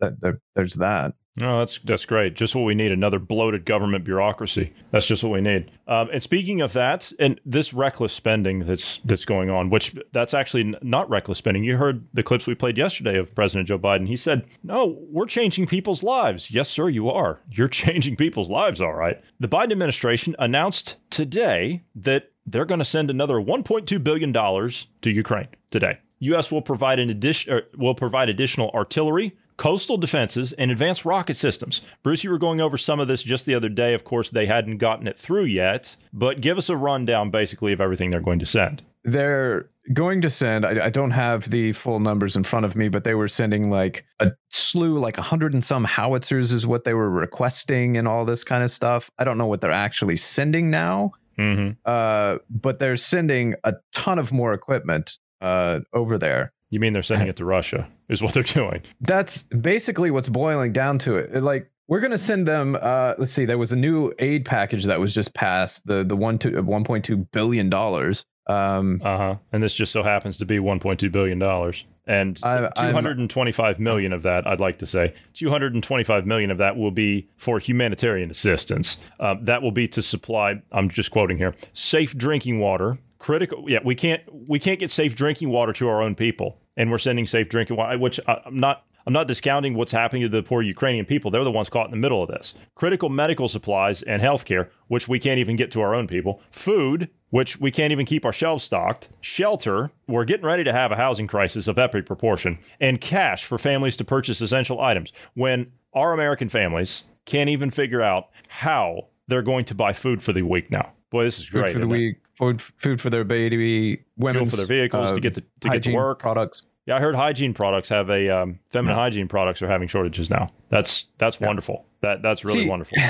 that, 0.00 0.20
that 0.20 0.34
there's 0.54 0.74
that. 0.74 1.14
No, 1.40 1.58
that's 1.58 1.78
that's 1.78 2.04
great. 2.04 2.34
Just 2.34 2.54
what 2.54 2.62
we 2.64 2.74
need. 2.74 2.92
Another 2.92 3.18
bloated 3.18 3.64
government 3.64 4.04
bureaucracy. 4.04 4.72
That's 4.90 5.06
just 5.06 5.22
what 5.22 5.32
we 5.32 5.40
need. 5.40 5.70
Um, 5.86 6.08
and 6.12 6.22
speaking 6.22 6.60
of 6.60 6.72
that, 6.72 7.12
and 7.18 7.40
this 7.44 7.72
reckless 7.72 8.12
spending 8.12 8.60
that's 8.60 8.98
that's 9.04 9.24
going 9.24 9.50
on, 9.50 9.70
which 9.70 9.96
that's 10.12 10.34
actually 10.34 10.74
not 10.82 11.08
reckless 11.08 11.38
spending. 11.38 11.64
You 11.64 11.76
heard 11.76 12.06
the 12.12 12.22
clips 12.22 12.46
we 12.46 12.54
played 12.54 12.78
yesterday 12.78 13.18
of 13.18 13.34
President 13.34 13.68
Joe 13.68 13.78
Biden. 13.78 14.08
He 14.08 14.16
said, 14.16 14.46
"No, 14.62 14.98
we're 15.10 15.26
changing 15.26 15.66
people's 15.66 16.02
lives." 16.02 16.50
Yes, 16.50 16.68
sir, 16.68 16.88
you 16.88 17.10
are. 17.10 17.40
You're 17.50 17.68
changing 17.84 18.16
people's 18.16 18.50
lives. 18.50 18.80
All 18.80 18.94
right. 18.94 19.22
The 19.40 19.48
Biden 19.48 19.72
administration 19.72 20.34
announced 20.38 20.96
today 21.10 21.84
that 21.94 22.32
they're 22.46 22.64
going 22.64 22.78
to 22.78 22.84
send 22.84 23.10
another 23.10 23.34
1.2 23.34 24.02
billion 24.02 24.32
dollars 24.32 24.86
to 25.02 25.10
Ukraine 25.10 25.48
today. 25.70 25.98
U.S. 26.20 26.50
will 26.50 26.62
provide 26.62 26.98
an 26.98 27.10
addition 27.10 27.60
will 27.76 27.94
provide 27.94 28.28
additional 28.28 28.70
artillery, 28.70 29.36
coastal 29.58 29.98
defenses, 29.98 30.52
and 30.54 30.70
advanced 30.70 31.04
rocket 31.04 31.36
systems. 31.36 31.82
Bruce, 32.02 32.24
you 32.24 32.30
were 32.30 32.38
going 32.38 32.60
over 32.62 32.78
some 32.78 32.98
of 33.00 33.08
this 33.08 33.22
just 33.22 33.44
the 33.44 33.54
other 33.54 33.68
day. 33.68 33.92
Of 33.92 34.04
course, 34.04 34.30
they 34.30 34.46
hadn't 34.46 34.78
gotten 34.78 35.06
it 35.06 35.18
through 35.18 35.44
yet, 35.44 35.94
but 36.14 36.40
give 36.40 36.56
us 36.56 36.70
a 36.70 36.76
rundown 36.76 37.30
basically 37.30 37.72
of 37.74 37.80
everything 37.80 38.10
they're 38.10 38.20
going 38.20 38.38
to 38.38 38.46
send. 38.46 38.82
they're 39.04 39.68
going 39.94 40.20
to 40.20 40.28
send 40.28 40.66
I, 40.66 40.86
I 40.86 40.90
don't 40.90 41.12
have 41.12 41.48
the 41.50 41.72
full 41.72 41.98
numbers 41.98 42.36
in 42.36 42.44
front 42.44 42.66
of 42.66 42.76
me 42.76 42.90
but 42.90 43.04
they 43.04 43.14
were 43.14 43.26
sending 43.28 43.70
like 43.70 44.04
a 44.20 44.32
slew 44.50 44.98
like 44.98 45.16
a 45.16 45.22
hundred 45.22 45.54
and 45.54 45.64
some 45.64 45.84
howitzers 45.84 46.52
is 46.52 46.66
what 46.66 46.84
they 46.84 46.92
were 46.92 47.08
requesting 47.08 47.96
and 47.96 48.06
all 48.06 48.26
this 48.26 48.44
kind 48.44 48.62
of 48.62 48.70
stuff 48.70 49.10
i 49.18 49.24
don't 49.24 49.38
know 49.38 49.46
what 49.46 49.62
they're 49.62 49.70
actually 49.70 50.16
sending 50.16 50.68
now 50.70 51.12
Mm-hmm. 51.38 51.70
uh, 51.86 52.38
but 52.50 52.80
they're 52.80 52.96
sending 52.96 53.54
a 53.64 53.74
ton 53.92 54.18
of 54.18 54.30
more 54.30 54.52
equipment 54.52 55.16
uh, 55.40 55.78
over 55.94 56.18
there 56.18 56.52
You 56.70 56.80
mean 56.80 56.92
they're 56.92 57.02
sending 57.02 57.28
it 57.28 57.36
to 57.36 57.44
Russia? 57.44 57.88
Is 58.08 58.22
what 58.22 58.34
they're 58.34 58.42
doing? 58.42 58.82
that's 59.00 59.42
basically 59.44 60.10
what's 60.10 60.28
boiling 60.28 60.72
down 60.72 60.98
to 61.00 61.16
it. 61.16 61.42
Like 61.42 61.70
we're 61.88 62.00
going 62.00 62.10
to 62.10 62.18
send 62.18 62.46
them. 62.46 62.76
Uh, 62.80 63.14
let's 63.16 63.32
see. 63.32 63.46
There 63.46 63.56
was 63.56 63.72
a 63.72 63.76
new 63.76 64.12
aid 64.18 64.44
package 64.44 64.84
that 64.84 65.00
was 65.00 65.14
just 65.14 65.32
passed. 65.34 65.86
The 65.86 66.04
the 66.04 66.16
one 66.16 66.38
to 66.40 66.60
one 66.62 66.84
point 66.84 67.04
two 67.04 67.16
billion 67.16 67.70
dollars. 67.70 68.24
Um, 68.46 69.00
Uh 69.04 69.16
huh. 69.18 69.34
And 69.52 69.62
this 69.62 69.74
just 69.74 69.92
so 69.92 70.02
happens 70.02 70.38
to 70.38 70.46
be 70.46 70.56
1.2 70.56 71.12
billion 71.12 71.38
dollars, 71.38 71.84
and 72.06 72.40
I- 72.42 72.70
I'm- 72.76 72.92
225 72.92 73.78
million 73.78 74.14
of 74.14 74.22
that, 74.22 74.46
I'd 74.46 74.58
like 74.58 74.78
to 74.78 74.86
say, 74.86 75.12
225 75.34 76.24
million 76.26 76.50
of 76.50 76.56
that 76.56 76.74
will 76.76 76.90
be 76.90 77.28
for 77.36 77.58
humanitarian 77.58 78.30
assistance. 78.30 78.96
Um, 79.20 79.44
that 79.44 79.60
will 79.62 79.70
be 79.70 79.86
to 79.88 80.00
supply. 80.00 80.62
I'm 80.72 80.88
just 80.88 81.10
quoting 81.10 81.36
here: 81.36 81.54
safe 81.74 82.16
drinking 82.16 82.58
water. 82.58 82.96
Critical. 83.18 83.64
Yeah, 83.68 83.80
we 83.84 83.94
can't 83.94 84.22
we 84.48 84.58
can't 84.58 84.78
get 84.78 84.90
safe 84.90 85.14
drinking 85.14 85.50
water 85.50 85.72
to 85.74 85.88
our 85.88 86.02
own 86.02 86.14
people, 86.14 86.60
and 86.76 86.90
we're 86.90 86.98
sending 86.98 87.26
safe 87.26 87.48
drinking 87.48 87.76
water, 87.76 87.98
which 87.98 88.20
I, 88.26 88.40
I'm 88.46 88.56
not. 88.56 88.84
I'm 89.06 89.14
not 89.14 89.26
discounting 89.26 89.72
what's 89.72 89.92
happening 89.92 90.20
to 90.24 90.28
the 90.28 90.42
poor 90.42 90.60
Ukrainian 90.60 91.06
people. 91.06 91.30
They're 91.30 91.42
the 91.42 91.50
ones 91.50 91.70
caught 91.70 91.86
in 91.86 91.92
the 91.92 91.96
middle 91.96 92.22
of 92.22 92.28
this. 92.28 92.54
Critical 92.74 93.08
medical 93.08 93.48
supplies 93.48 94.02
and 94.02 94.20
healthcare, 94.20 94.68
which 94.88 95.08
we 95.08 95.18
can't 95.18 95.38
even 95.38 95.56
get 95.56 95.70
to 95.70 95.80
our 95.80 95.94
own 95.94 96.06
people. 96.06 96.42
Food, 96.50 97.08
which 97.30 97.58
we 97.58 97.70
can't 97.70 97.90
even 97.90 98.04
keep 98.04 98.26
our 98.26 98.34
shelves 98.34 98.64
stocked. 98.64 99.08
Shelter, 99.22 99.90
we're 100.06 100.26
getting 100.26 100.44
ready 100.44 100.62
to 100.62 100.74
have 100.74 100.92
a 100.92 100.96
housing 100.96 101.26
crisis 101.26 101.68
of 101.68 101.78
epic 101.78 102.04
proportion. 102.04 102.58
And 102.80 103.00
cash 103.00 103.46
for 103.46 103.56
families 103.56 103.96
to 103.96 104.04
purchase 104.04 104.42
essential 104.42 104.78
items 104.78 105.14
when 105.32 105.72
our 105.94 106.12
American 106.12 106.50
families 106.50 107.04
can't 107.24 107.48
even 107.48 107.70
figure 107.70 108.02
out 108.02 108.28
how 108.48 109.06
they're 109.26 109.40
going 109.40 109.64
to 109.66 109.74
buy 109.74 109.94
food 109.94 110.22
for 110.22 110.34
the 110.34 110.42
week 110.42 110.70
now. 110.70 110.92
Boy, 111.10 111.24
this 111.24 111.38
is 111.38 111.46
food 111.46 111.62
great. 111.62 111.72
for 111.72 111.78
the 111.78 111.88
week. 111.88 112.16
Food, 112.38 112.62
food 112.62 113.00
for 113.00 113.10
their 113.10 113.24
baby. 113.24 114.04
Women 114.16 114.46
for 114.46 114.56
their 114.56 114.66
vehicles 114.66 115.10
to 115.12 115.20
get 115.20 115.34
to- 115.34 115.44
to 115.60 115.68
get 115.68 115.82
to 115.82 115.92
work. 115.94 116.20
Products. 116.20 116.62
Yeah, 116.86 116.96
I 116.96 117.00
heard 117.00 117.14
hygiene 117.16 117.52
products 117.52 117.88
have 117.90 118.08
a 118.10 118.30
um, 118.30 118.58
feminine 118.70 118.96
hygiene 118.96 119.28
products 119.28 119.60
are 119.60 119.68
having 119.68 119.88
shortages 119.88 120.30
now. 120.30 120.46
That's 120.70 121.08
that's 121.18 121.40
wonderful. 121.40 121.84
That 122.00 122.22
that's 122.22 122.44
really 122.44 122.62
See, 122.64 122.68
wonderful. 122.68 122.96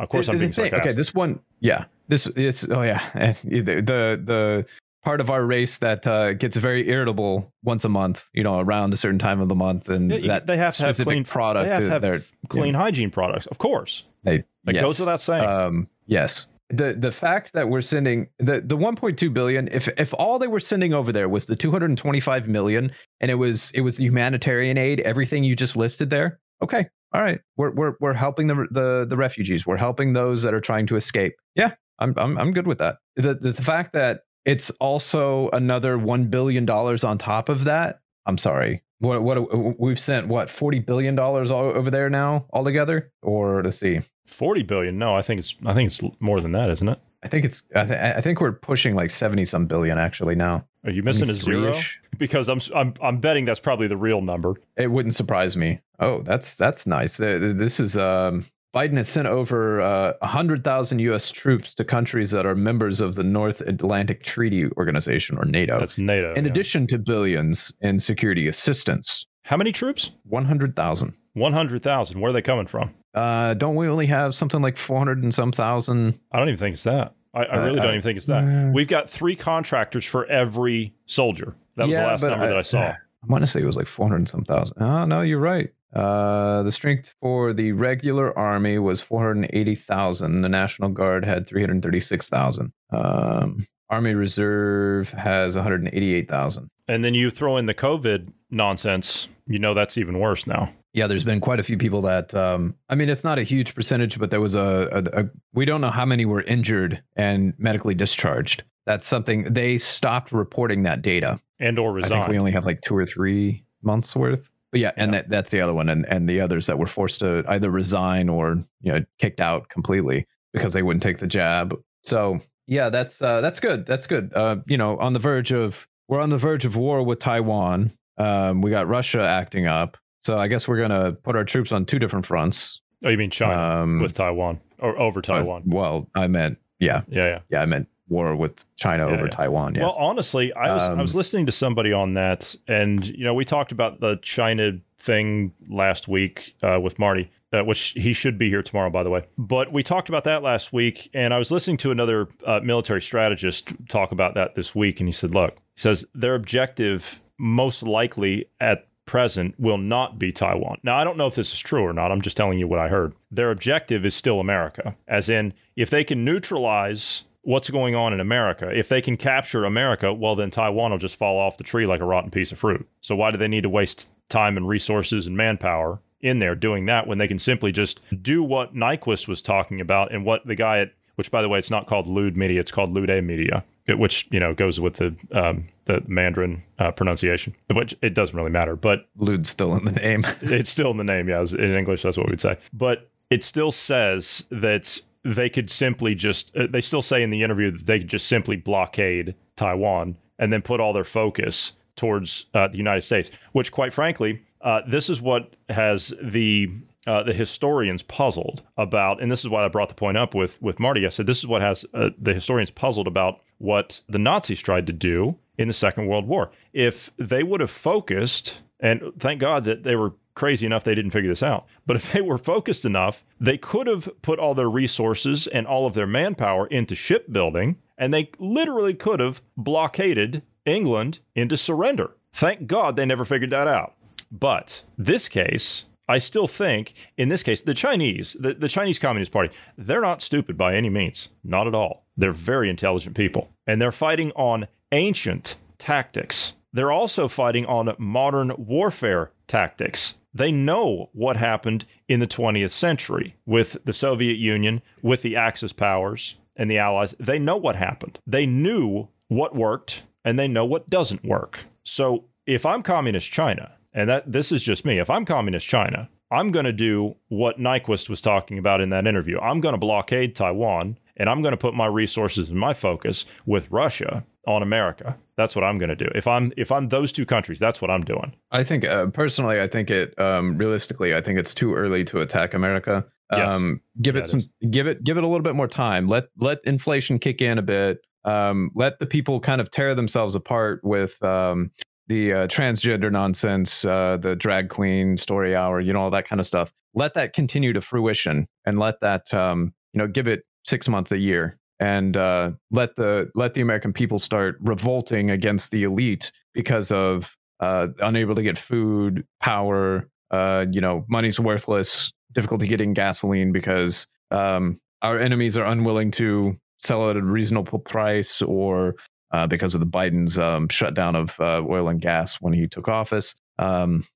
Of 0.00 0.08
course, 0.08 0.26
The- 0.26 0.32
I'm 0.32 0.38
being 0.38 0.52
sarcastic. 0.54 0.86
Okay, 0.86 0.94
this 0.94 1.12
one, 1.14 1.40
yeah, 1.60 1.84
this 2.08 2.24
this 2.24 2.66
oh 2.70 2.80
yeah, 2.80 3.06
the 3.44 3.60
the, 3.60 4.20
the 4.24 4.66
part 5.04 5.20
of 5.20 5.28
our 5.28 5.44
race 5.44 5.78
that 5.80 6.06
uh, 6.06 6.32
gets 6.32 6.56
very 6.56 6.88
irritable 6.88 7.52
once 7.64 7.84
a 7.84 7.90
month, 7.90 8.30
you 8.32 8.42
know, 8.42 8.60
around 8.60 8.94
a 8.94 8.96
certain 8.96 9.18
time 9.18 9.40
of 9.42 9.48
the 9.50 9.54
month, 9.54 9.90
and 9.90 10.10
Yeah, 10.10 10.26
that 10.28 10.46
they 10.46 10.56
have 10.56 10.74
to 10.76 10.86
have 10.86 10.96
clean 10.96 11.24
product. 11.24 11.66
They 11.66 11.70
have 11.74 11.84
to 11.84 11.90
have 11.90 12.00
they're- 12.02 12.22
clean 12.48 12.72
hygiene 12.72 13.10
products, 13.10 13.44
of 13.46 13.58
course. 13.58 14.04
They, 14.24 14.44
yes. 14.66 14.80
goes 14.82 14.98
without 15.00 15.20
saying. 15.20 15.44
Um, 15.44 15.88
yes. 16.06 16.46
The 16.70 16.94
the 16.94 17.10
fact 17.10 17.52
that 17.54 17.68
we're 17.68 17.80
sending 17.80 18.28
the 18.38 18.60
the 18.60 18.76
1.2 18.76 19.32
billion, 19.34 19.68
if 19.68 19.88
if 19.98 20.14
all 20.14 20.38
they 20.38 20.46
were 20.46 20.60
sending 20.60 20.94
over 20.94 21.10
there 21.12 21.28
was 21.28 21.46
the 21.46 21.56
225 21.56 22.48
million, 22.48 22.92
and 23.20 23.30
it 23.30 23.34
was 23.34 23.70
it 23.72 23.80
was 23.80 23.96
the 23.96 24.04
humanitarian 24.04 24.78
aid, 24.78 25.00
everything 25.00 25.42
you 25.42 25.56
just 25.56 25.76
listed 25.76 26.10
there, 26.10 26.38
okay, 26.62 26.86
all 27.12 27.22
right, 27.22 27.40
we're 27.56 27.72
we're 27.72 27.94
we're 28.00 28.14
helping 28.14 28.46
the 28.46 28.66
the 28.70 29.06
the 29.08 29.16
refugees, 29.16 29.66
we're 29.66 29.76
helping 29.76 30.12
those 30.12 30.42
that 30.42 30.54
are 30.54 30.60
trying 30.60 30.86
to 30.86 30.96
escape. 30.96 31.34
Yeah, 31.56 31.74
I'm 31.98 32.14
I'm 32.16 32.38
I'm 32.38 32.52
good 32.52 32.66
with 32.66 32.78
that. 32.78 32.98
The 33.16 33.34
the, 33.34 33.52
the 33.52 33.62
fact 33.62 33.92
that 33.94 34.20
it's 34.44 34.70
also 34.80 35.50
another 35.50 35.98
one 35.98 36.26
billion 36.26 36.64
dollars 36.64 37.04
on 37.04 37.18
top 37.18 37.48
of 37.48 37.64
that. 37.64 38.00
I'm 38.26 38.38
sorry. 38.38 38.82
What 39.00 39.22
what 39.22 39.80
we've 39.80 39.98
sent 39.98 40.28
what 40.28 40.48
40 40.48 40.78
billion 40.80 41.14
dollars 41.14 41.50
over 41.50 41.90
there 41.90 42.08
now 42.10 42.46
altogether, 42.52 43.10
or 43.22 43.62
let's 43.62 43.78
see. 43.78 44.00
Forty 44.26 44.62
billion? 44.62 44.98
No, 44.98 45.16
I 45.16 45.22
think 45.22 45.40
it's 45.40 45.56
I 45.66 45.74
think 45.74 45.88
it's 45.88 46.00
more 46.20 46.38
than 46.40 46.52
that, 46.52 46.70
isn't 46.70 46.88
it? 46.88 46.98
I 47.22 47.28
think 47.28 47.44
it's. 47.44 47.62
I, 47.74 47.84
th- 47.84 47.98
I 47.98 48.20
think 48.20 48.40
we're 48.40 48.52
pushing 48.52 48.94
like 48.94 49.10
seventy 49.10 49.44
some 49.44 49.66
billion 49.66 49.98
actually 49.98 50.34
now. 50.36 50.66
Are 50.84 50.90
you 50.90 51.02
missing 51.02 51.28
a 51.28 51.34
zero? 51.34 51.72
Because 52.18 52.48
I'm 52.48 52.60
I'm 52.74 52.94
I'm 53.02 53.18
betting 53.18 53.44
that's 53.44 53.60
probably 53.60 53.88
the 53.88 53.96
real 53.96 54.20
number. 54.22 54.54
It 54.76 54.90
wouldn't 54.90 55.14
surprise 55.14 55.56
me. 55.56 55.80
Oh, 55.98 56.22
that's 56.22 56.56
that's 56.56 56.86
nice. 56.86 57.18
Uh, 57.20 57.52
This 57.54 57.80
is 57.80 57.96
um, 57.98 58.46
Biden 58.74 58.96
has 58.98 59.08
sent 59.08 59.26
over 59.26 59.80
uh, 59.80 60.12
hundred 60.24 60.62
thousand 60.62 61.00
U.S. 61.00 61.30
troops 61.30 61.74
to 61.74 61.84
countries 61.84 62.30
that 62.30 62.46
are 62.46 62.54
members 62.54 63.00
of 63.00 63.14
the 63.16 63.24
North 63.24 63.60
Atlantic 63.62 64.22
Treaty 64.22 64.66
Organization 64.76 65.36
or 65.38 65.44
NATO. 65.44 65.78
That's 65.80 65.98
NATO. 65.98 66.34
in 66.34 66.44
yeah. 66.44 66.50
addition 66.50 66.86
to 66.88 66.98
billions 66.98 67.72
in 67.80 67.98
security 67.98 68.46
assistance. 68.46 69.26
how 69.42 69.56
many 69.56 69.72
troops? 69.72 70.12
One 70.24 70.44
hundred 70.44 70.76
thousand. 70.76 71.14
One 71.32 71.52
hundred 71.52 71.82
thousand. 71.82 72.20
Where 72.20 72.30
are 72.30 72.32
they 72.32 72.42
coming 72.42 72.66
from? 72.66 72.94
Uh, 73.12 73.54
don't 73.54 73.74
we 73.74 73.88
only 73.88 74.06
have 74.06 74.34
something 74.34 74.62
like 74.62 74.76
four 74.76 74.98
hundred 74.98 75.22
and 75.24 75.34
some 75.34 75.50
thousand? 75.50 76.18
I 76.32 76.38
don't 76.38 76.48
even 76.48 76.58
think 76.58 76.74
it's 76.74 76.84
that. 76.84 77.14
I, 77.34 77.44
I 77.44 77.56
Uh, 77.56 77.64
really 77.64 77.76
don't 77.76 77.86
uh, 77.86 77.90
even 77.90 78.02
think 78.02 78.16
it's 78.18 78.26
that. 78.26 78.70
We've 78.72 78.88
got 78.88 79.10
three 79.10 79.34
contractors 79.34 80.04
for 80.04 80.26
every 80.26 80.94
soldier. 81.06 81.56
That 81.76 81.88
was 81.88 81.96
the 81.96 82.02
last 82.02 82.22
number 82.22 82.46
that 82.46 82.58
I 82.58 82.62
saw. 82.62 82.82
I 82.90 83.26
want 83.26 83.42
to 83.42 83.46
say 83.46 83.60
it 83.60 83.66
was 83.66 83.76
like 83.76 83.86
400 83.86 84.16
and 84.16 84.28
some 84.28 84.44
thousand. 84.44 84.76
Oh, 84.80 85.04
no, 85.04 85.20
you're 85.22 85.38
right. 85.40 85.70
Uh, 85.94 86.62
the 86.62 86.72
strength 86.72 87.14
for 87.20 87.52
the 87.52 87.72
regular 87.72 88.36
army 88.38 88.78
was 88.78 89.00
480,000. 89.00 90.40
The 90.40 90.48
National 90.48 90.88
Guard 90.88 91.24
had 91.24 91.46
336,000. 91.46 92.72
Um, 92.92 93.66
army 93.88 94.14
Reserve 94.14 95.10
has 95.10 95.56
188,000. 95.56 96.70
And 96.88 97.04
then 97.04 97.14
you 97.14 97.30
throw 97.30 97.56
in 97.56 97.66
the 97.66 97.74
COVID 97.74 98.32
nonsense. 98.50 99.28
You 99.46 99.58
know 99.58 99.74
that's 99.74 99.98
even 99.98 100.18
worse 100.18 100.46
now. 100.46 100.70
Yeah, 100.92 101.06
there's 101.06 101.24
been 101.24 101.40
quite 101.40 101.60
a 101.60 101.62
few 101.62 101.78
people 101.78 102.02
that. 102.02 102.34
Um, 102.34 102.74
I 102.88 102.96
mean, 102.96 103.08
it's 103.08 103.22
not 103.22 103.38
a 103.38 103.44
huge 103.44 103.74
percentage, 103.76 104.18
but 104.18 104.30
there 104.30 104.40
was 104.40 104.56
a, 104.56 104.88
a, 105.14 105.22
a. 105.22 105.30
We 105.52 105.64
don't 105.64 105.80
know 105.80 105.90
how 105.90 106.04
many 106.04 106.24
were 106.24 106.42
injured 106.42 107.00
and 107.14 107.54
medically 107.58 107.94
discharged. 107.94 108.64
That's 108.86 109.06
something 109.06 109.44
they 109.44 109.78
stopped 109.78 110.32
reporting 110.32 110.82
that 110.84 111.02
data. 111.02 111.40
And 111.60 111.78
or 111.78 111.98
I 112.00 112.08
think 112.08 112.26
we 112.26 112.38
only 112.38 112.52
have 112.52 112.66
like 112.66 112.80
two 112.80 112.96
or 112.96 113.06
three 113.06 113.64
months 113.82 114.16
worth. 114.16 114.50
But 114.72 114.80
yeah, 114.80 114.92
and 114.96 115.12
Yeah. 115.12 115.20
that 115.22 115.28
that's 115.30 115.50
the 115.50 115.60
other 115.60 115.74
one, 115.74 115.88
and 115.88 116.06
and 116.08 116.28
the 116.28 116.40
others 116.40 116.66
that 116.66 116.78
were 116.78 116.86
forced 116.86 117.18
to 117.20 117.44
either 117.48 117.70
resign 117.70 118.28
or 118.28 118.62
you 118.82 118.92
know 118.92 119.04
kicked 119.18 119.40
out 119.40 119.68
completely 119.68 120.26
because 120.52 120.72
they 120.72 120.82
wouldn't 120.82 121.02
take 121.02 121.18
the 121.18 121.26
jab. 121.26 121.76
So 122.02 122.38
yeah, 122.66 122.88
that's 122.88 123.20
uh, 123.20 123.40
that's 123.40 123.58
good. 123.60 123.84
That's 123.86 124.06
good. 124.06 124.32
Uh, 124.34 124.56
you 124.66 124.78
know, 124.78 124.96
on 124.98 125.12
the 125.12 125.18
verge 125.18 125.52
of 125.52 125.86
we're 126.08 126.20
on 126.20 126.30
the 126.30 126.38
verge 126.38 126.64
of 126.64 126.76
war 126.76 127.02
with 127.02 127.18
Taiwan. 127.18 127.92
Um, 128.18 128.60
we 128.62 128.70
got 128.70 128.86
Russia 128.86 129.22
acting 129.22 129.66
up. 129.66 129.96
So 130.20 130.38
I 130.38 130.46
guess 130.48 130.68
we're 130.68 130.80
gonna 130.80 131.12
put 131.12 131.34
our 131.36 131.44
troops 131.44 131.72
on 131.72 131.84
two 131.86 131.98
different 131.98 132.26
fronts. 132.26 132.80
oh, 133.04 133.08
you 133.08 133.16
mean 133.16 133.30
China 133.30 133.82
Um, 133.82 134.00
with 134.00 134.12
Taiwan 134.12 134.60
or 134.78 134.98
over 134.98 135.20
uh, 135.20 135.22
Taiwan? 135.22 135.62
well, 135.66 136.08
I 136.14 136.26
meant 136.26 136.58
yeah, 136.78 137.02
yeah, 137.08 137.26
yeah. 137.26 137.38
yeah, 137.48 137.62
I 137.62 137.66
meant 137.66 137.88
war 138.10 138.36
with 138.36 138.64
China 138.76 139.06
Yeah, 139.06 139.14
over 139.14 139.24
yeah. 139.24 139.30
Taiwan. 139.30 139.74
Yes. 139.74 139.82
Well, 139.82 139.96
honestly, 139.98 140.52
I 140.54 140.74
was 140.74 140.82
I 140.82 140.94
was 140.94 141.14
Um, 141.14 141.18
listening 141.18 141.46
to 141.46 141.52
somebody 141.52 141.92
on 141.92 142.14
that, 142.14 142.54
and 142.68 143.06
you 143.06 143.24
know, 143.24 143.34
we 143.34 143.44
talked 143.44 143.72
about 143.72 144.00
the 144.00 144.18
China 144.22 144.72
thing 144.98 145.52
last 145.68 146.08
week 146.08 146.54
uh, 146.62 146.78
with 146.78 146.98
Marty, 146.98 147.30
uh, 147.54 147.64
which 147.64 147.94
he 147.96 148.12
should 148.12 148.36
be 148.36 148.50
here 148.50 148.62
tomorrow, 148.62 148.90
by 148.90 149.02
the 149.02 149.10
way. 149.10 149.24
But 149.38 149.72
we 149.72 149.82
talked 149.82 150.08
about 150.10 150.24
that 150.24 150.42
last 150.42 150.72
week, 150.72 151.08
and 151.14 151.32
I 151.32 151.38
was 151.38 151.50
listening 151.50 151.78
to 151.78 151.90
another 151.90 152.28
uh, 152.44 152.60
military 152.62 153.00
strategist 153.00 153.72
talk 153.88 154.12
about 154.12 154.34
that 154.34 154.54
this 154.56 154.74
week, 154.74 155.00
and 155.00 155.08
he 155.08 155.12
said, 155.12 155.34
"Look, 155.34 155.54
he 155.56 155.80
says 155.80 156.04
their 156.14 156.34
objective 156.34 157.20
most 157.38 157.82
likely 157.82 158.46
at 158.60 158.86
present 159.06 159.54
will 159.58 159.78
not 159.78 160.18
be 160.20 160.30
Taiwan. 160.30 160.78
Now, 160.84 160.96
I 160.96 161.02
don't 161.02 161.16
know 161.16 161.26
if 161.26 161.34
this 161.34 161.52
is 161.52 161.58
true 161.58 161.82
or 161.82 161.92
not. 161.92 162.12
I'm 162.12 162.20
just 162.20 162.36
telling 162.36 162.60
you 162.60 162.68
what 162.68 162.78
I 162.78 162.86
heard. 162.86 163.12
Their 163.32 163.50
objective 163.50 164.06
is 164.06 164.14
still 164.14 164.38
America, 164.38 164.94
as 165.08 165.28
in, 165.28 165.52
if 165.74 165.90
they 165.90 166.04
can 166.04 166.24
neutralize 166.24 167.24
what's 167.42 167.70
going 167.70 167.94
on 167.94 168.12
in 168.12 168.20
America, 168.20 168.70
if 168.70 168.88
they 168.88 169.00
can 169.00 169.16
capture 169.16 169.64
America, 169.64 170.12
well, 170.12 170.34
then 170.34 170.50
Taiwan 170.50 170.90
will 170.90 170.98
just 170.98 171.16
fall 171.16 171.38
off 171.38 171.56
the 171.56 171.64
tree 171.64 171.86
like 171.86 172.00
a 172.00 172.04
rotten 172.04 172.30
piece 172.30 172.52
of 172.52 172.58
fruit. 172.58 172.86
So, 173.00 173.16
why 173.16 173.30
do 173.30 173.38
they 173.38 173.48
need 173.48 173.62
to 173.62 173.68
waste 173.68 174.08
time 174.28 174.56
and 174.56 174.68
resources 174.68 175.26
and 175.26 175.36
manpower 175.36 176.00
in 176.20 176.38
there 176.38 176.54
doing 176.54 176.86
that 176.86 177.06
when 177.06 177.18
they 177.18 177.26
can 177.26 177.38
simply 177.38 177.72
just 177.72 178.00
do 178.22 178.42
what 178.42 178.74
Nyquist 178.74 179.26
was 179.26 179.40
talking 179.40 179.80
about 179.80 180.12
and 180.12 180.24
what 180.24 180.46
the 180.46 180.54
guy 180.54 180.80
at 180.80 180.92
which 181.20 181.30
by 181.30 181.42
the 181.42 181.50
way, 181.50 181.58
it's 181.58 181.70
not 181.70 181.86
called 181.86 182.06
Lude 182.06 182.34
Media, 182.34 182.60
it's 182.60 182.70
called 182.70 182.94
Lude 182.94 183.22
Media, 183.22 183.62
which 183.88 184.26
you 184.30 184.40
know 184.40 184.54
goes 184.54 184.80
with 184.80 184.94
the 184.94 185.14
um, 185.32 185.66
the 185.84 186.02
Mandarin 186.06 186.62
uh, 186.78 186.92
pronunciation, 186.92 187.54
which 187.70 187.94
it 188.00 188.14
doesn't 188.14 188.34
really 188.34 188.50
matter. 188.50 188.74
But 188.74 189.06
Lude's 189.16 189.50
still 189.50 189.76
in 189.76 189.84
the 189.84 189.92
name. 189.92 190.24
it's 190.40 190.70
still 190.70 190.90
in 190.90 190.96
the 190.96 191.04
name. 191.04 191.28
Yeah, 191.28 191.42
in 191.42 191.76
English, 191.76 192.04
that's 192.04 192.16
what 192.16 192.30
we'd 192.30 192.40
say. 192.40 192.56
But 192.72 193.10
it 193.28 193.42
still 193.42 193.70
says 193.70 194.46
that 194.50 194.98
they 195.24 195.48
could 195.48 195.70
simply 195.70 196.14
just, 196.14 196.56
uh, 196.56 196.66
they 196.70 196.80
still 196.80 197.02
say 197.02 197.22
in 197.22 197.30
the 197.30 197.42
interview 197.42 197.70
that 197.70 197.86
they 197.86 197.98
could 197.98 198.08
just 198.08 198.26
simply 198.26 198.56
blockade 198.56 199.34
Taiwan 199.56 200.16
and 200.38 200.52
then 200.52 200.62
put 200.62 200.80
all 200.80 200.92
their 200.92 201.04
focus 201.04 201.72
towards 201.96 202.46
uh, 202.54 202.68
the 202.68 202.78
United 202.78 203.02
States, 203.02 203.30
which, 203.52 203.72
quite 203.72 203.92
frankly, 203.92 204.42
uh, 204.62 204.80
this 204.86 205.10
is 205.10 205.20
what 205.20 205.54
has 205.68 206.12
the 206.22 206.68
uh, 207.06 207.22
the 207.22 207.32
historians 207.32 208.02
puzzled 208.02 208.62
about, 208.76 209.22
and 209.22 209.32
this 209.32 209.40
is 209.40 209.48
why 209.48 209.64
I 209.64 209.68
brought 209.68 209.88
the 209.88 209.94
point 209.94 210.18
up 210.18 210.34
with 210.34 210.60
with 210.60 210.78
Marty. 210.78 211.06
I 211.06 211.08
said 211.08 211.26
this 211.26 211.38
is 211.38 211.46
what 211.46 211.62
has 211.62 211.84
uh, 211.94 212.10
the 212.18 212.34
historians 212.34 212.70
puzzled 212.70 213.06
about 213.06 213.40
what 213.58 214.02
the 214.08 214.18
Nazis 214.18 214.60
tried 214.60 214.86
to 214.86 214.92
do 214.92 215.36
in 215.56 215.68
the 215.68 215.74
Second 215.74 216.06
World 216.06 216.26
War. 216.26 216.50
If 216.72 217.10
they 217.18 217.42
would 217.42 217.60
have 217.60 217.70
focused, 217.70 218.60
and 218.80 219.12
thank 219.18 219.40
God 219.40 219.64
that 219.64 219.82
they 219.82 219.96
were 219.96 220.12
crazy 220.34 220.66
enough 220.66 220.84
they 220.84 220.94
didn't 220.94 221.10
figure 221.10 221.30
this 221.30 221.42
out, 221.42 221.66
but 221.86 221.96
if 221.96 222.12
they 222.12 222.20
were 222.20 222.38
focused 222.38 222.84
enough, 222.84 223.24
they 223.40 223.58
could 223.58 223.86
have 223.86 224.08
put 224.22 224.38
all 224.38 224.54
their 224.54 224.70
resources 224.70 225.46
and 225.46 225.66
all 225.66 225.86
of 225.86 225.94
their 225.94 226.06
manpower 226.06 226.66
into 226.66 226.94
shipbuilding, 226.94 227.76
and 227.98 228.12
they 228.12 228.30
literally 228.38 228.94
could 228.94 229.20
have 229.20 229.42
blockaded 229.56 230.42
England 230.64 231.18
into 231.34 231.56
surrender. 231.56 232.12
Thank 232.32 232.66
God 232.66 232.96
they 232.96 233.06
never 233.06 233.24
figured 233.24 233.50
that 233.50 233.68
out. 233.68 233.94
But 234.30 234.82
this 234.96 235.28
case, 235.28 235.84
I 236.08 236.18
still 236.18 236.46
think 236.46 236.94
in 237.16 237.28
this 237.28 237.42
case, 237.42 237.62
the 237.62 237.74
Chinese, 237.74 238.36
the, 238.38 238.54
the 238.54 238.68
Chinese 238.68 238.98
Communist 238.98 239.32
Party, 239.32 239.54
they're 239.76 240.00
not 240.00 240.22
stupid 240.22 240.56
by 240.56 240.74
any 240.74 240.88
means. 240.88 241.28
Not 241.44 241.66
at 241.66 241.74
all. 241.74 242.04
They're 242.16 242.32
very 242.32 242.70
intelligent 242.70 243.16
people. 243.16 243.48
And 243.66 243.80
they're 243.80 243.92
fighting 243.92 244.32
on 244.32 244.68
ancient 244.92 245.56
tactics. 245.78 246.54
They're 246.72 246.92
also 246.92 247.26
fighting 247.28 247.66
on 247.66 247.94
modern 247.98 248.52
warfare 248.56 249.32
tactics. 249.46 250.14
They 250.32 250.52
know 250.52 251.10
what 251.12 251.36
happened 251.36 251.86
in 252.08 252.20
the 252.20 252.26
20th 252.26 252.70
century 252.70 253.36
with 253.46 253.76
the 253.84 253.92
Soviet 253.92 254.38
Union, 254.38 254.82
with 255.02 255.22
the 255.22 255.36
Axis 255.36 255.72
powers 255.72 256.36
and 256.56 256.70
the 256.70 256.78
Allies. 256.78 257.14
They 257.18 257.38
know 257.38 257.56
what 257.56 257.76
happened. 257.76 258.18
They 258.26 258.46
knew 258.46 259.08
what 259.28 259.54
worked 259.54 260.04
and 260.24 260.38
they 260.38 260.48
know 260.48 260.64
what 260.64 260.90
doesn't 260.90 261.24
work. 261.24 261.60
So 261.82 262.24
if 262.46 262.64
I'm 262.66 262.82
communist 262.82 263.30
China, 263.30 263.72
and 263.92 264.08
that 264.08 264.30
this 264.30 264.52
is 264.52 264.62
just 264.62 264.84
me, 264.84 264.98
if 264.98 265.10
I'm 265.10 265.24
communist 265.24 265.66
China, 265.66 266.08
I'm 266.30 266.52
going 266.52 266.64
to 266.64 266.72
do 266.72 267.16
what 267.28 267.58
Nyquist 267.58 268.08
was 268.08 268.20
talking 268.20 268.58
about 268.58 268.80
in 268.80 268.90
that 268.90 269.06
interview. 269.06 269.40
I'm 269.40 269.60
going 269.60 269.72
to 269.72 269.78
blockade 269.78 270.36
Taiwan 270.36 270.98
and 271.20 271.28
I'm 271.28 271.42
going 271.42 271.52
to 271.52 271.58
put 271.58 271.74
my 271.74 271.86
resources 271.86 272.48
and 272.48 272.58
my 272.58 272.72
focus 272.72 273.26
with 273.44 273.70
Russia 273.70 274.24
on 274.46 274.62
America. 274.62 275.16
That's 275.36 275.54
what 275.54 275.64
I'm 275.64 275.78
going 275.78 275.90
to 275.90 275.94
do. 275.96 276.10
If 276.14 276.26
I'm 276.26 276.52
if 276.56 276.72
I'm 276.72 276.88
those 276.88 277.12
two 277.12 277.26
countries, 277.26 277.58
that's 277.58 277.80
what 277.80 277.90
I'm 277.90 278.00
doing. 278.00 278.34
I 278.50 278.64
think 278.64 278.84
uh, 278.86 279.06
personally, 279.08 279.60
I 279.60 279.68
think 279.68 279.90
it 279.90 280.18
um, 280.18 280.56
realistically, 280.56 281.14
I 281.14 281.20
think 281.20 281.38
it's 281.38 281.54
too 281.54 281.74
early 281.74 282.04
to 282.04 282.20
attack 282.20 282.54
America. 282.54 283.04
Yes. 283.30 283.52
Um, 283.52 283.80
give 284.00 284.16
Yeah, 284.16 284.22
it 284.22 284.24
it 284.24 284.30
some, 284.30 284.40
is. 284.40 284.48
give 284.70 284.86
it, 284.88 285.04
give 285.04 285.18
it 285.18 285.22
a 285.22 285.26
little 285.26 285.42
bit 285.44 285.54
more 285.54 285.68
time. 285.68 286.08
Let 286.08 286.28
let 286.38 286.58
inflation 286.64 287.18
kick 287.18 287.42
in 287.42 287.58
a 287.58 287.62
bit. 287.62 287.98
Um, 288.24 288.70
let 288.74 288.98
the 288.98 289.06
people 289.06 289.40
kind 289.40 289.60
of 289.60 289.70
tear 289.70 289.94
themselves 289.94 290.34
apart 290.34 290.80
with 290.82 291.22
um, 291.22 291.70
the 292.08 292.32
uh, 292.32 292.46
transgender 292.48 293.12
nonsense, 293.12 293.84
uh, 293.84 294.16
the 294.16 294.34
drag 294.34 294.70
queen 294.70 295.16
story 295.16 295.54
hour, 295.54 295.80
you 295.80 295.92
know, 295.92 296.00
all 296.00 296.10
that 296.10 296.26
kind 296.26 296.40
of 296.40 296.46
stuff. 296.46 296.72
Let 296.94 297.14
that 297.14 297.34
continue 297.34 297.72
to 297.74 297.80
fruition, 297.80 298.48
and 298.66 298.78
let 298.78 299.00
that 299.00 299.32
um, 299.32 299.74
you 299.92 299.98
know, 299.98 300.06
give 300.08 300.28
it 300.28 300.44
six 300.64 300.88
months, 300.88 301.12
a 301.12 301.18
year, 301.18 301.58
and 301.78 302.16
uh, 302.16 302.52
let 302.70 302.96
the 302.96 303.30
let 303.34 303.54
the 303.54 303.60
American 303.60 303.92
people 303.92 304.18
start 304.18 304.56
revolting 304.60 305.30
against 305.30 305.70
the 305.70 305.84
elite 305.84 306.32
because 306.54 306.90
of 306.90 307.36
uh, 307.60 307.88
unable 308.00 308.34
to 308.34 308.42
get 308.42 308.58
food, 308.58 309.26
power, 309.40 310.08
uh, 310.30 310.66
you 310.70 310.80
know, 310.80 311.04
money's 311.08 311.38
worthless, 311.38 312.12
difficulty 312.32 312.66
getting 312.66 312.92
gasoline 312.92 313.52
because 313.52 314.06
um, 314.30 314.78
our 315.02 315.18
enemies 315.18 315.56
are 315.56 315.64
unwilling 315.64 316.10
to 316.10 316.56
sell 316.78 317.08
it 317.08 317.10
at 317.10 317.16
a 317.16 317.22
reasonable 317.22 317.78
price 317.78 318.40
or 318.42 318.96
uh, 319.32 319.46
because 319.46 319.74
of 319.74 319.80
the 319.80 319.86
Biden's 319.86 320.38
um, 320.38 320.68
shutdown 320.68 321.14
of 321.14 321.38
uh, 321.40 321.62
oil 321.68 321.88
and 321.88 322.00
gas 322.00 322.40
when 322.40 322.52
he 322.52 322.66
took 322.66 322.88
office. 322.88 323.34
Um, 323.58 324.06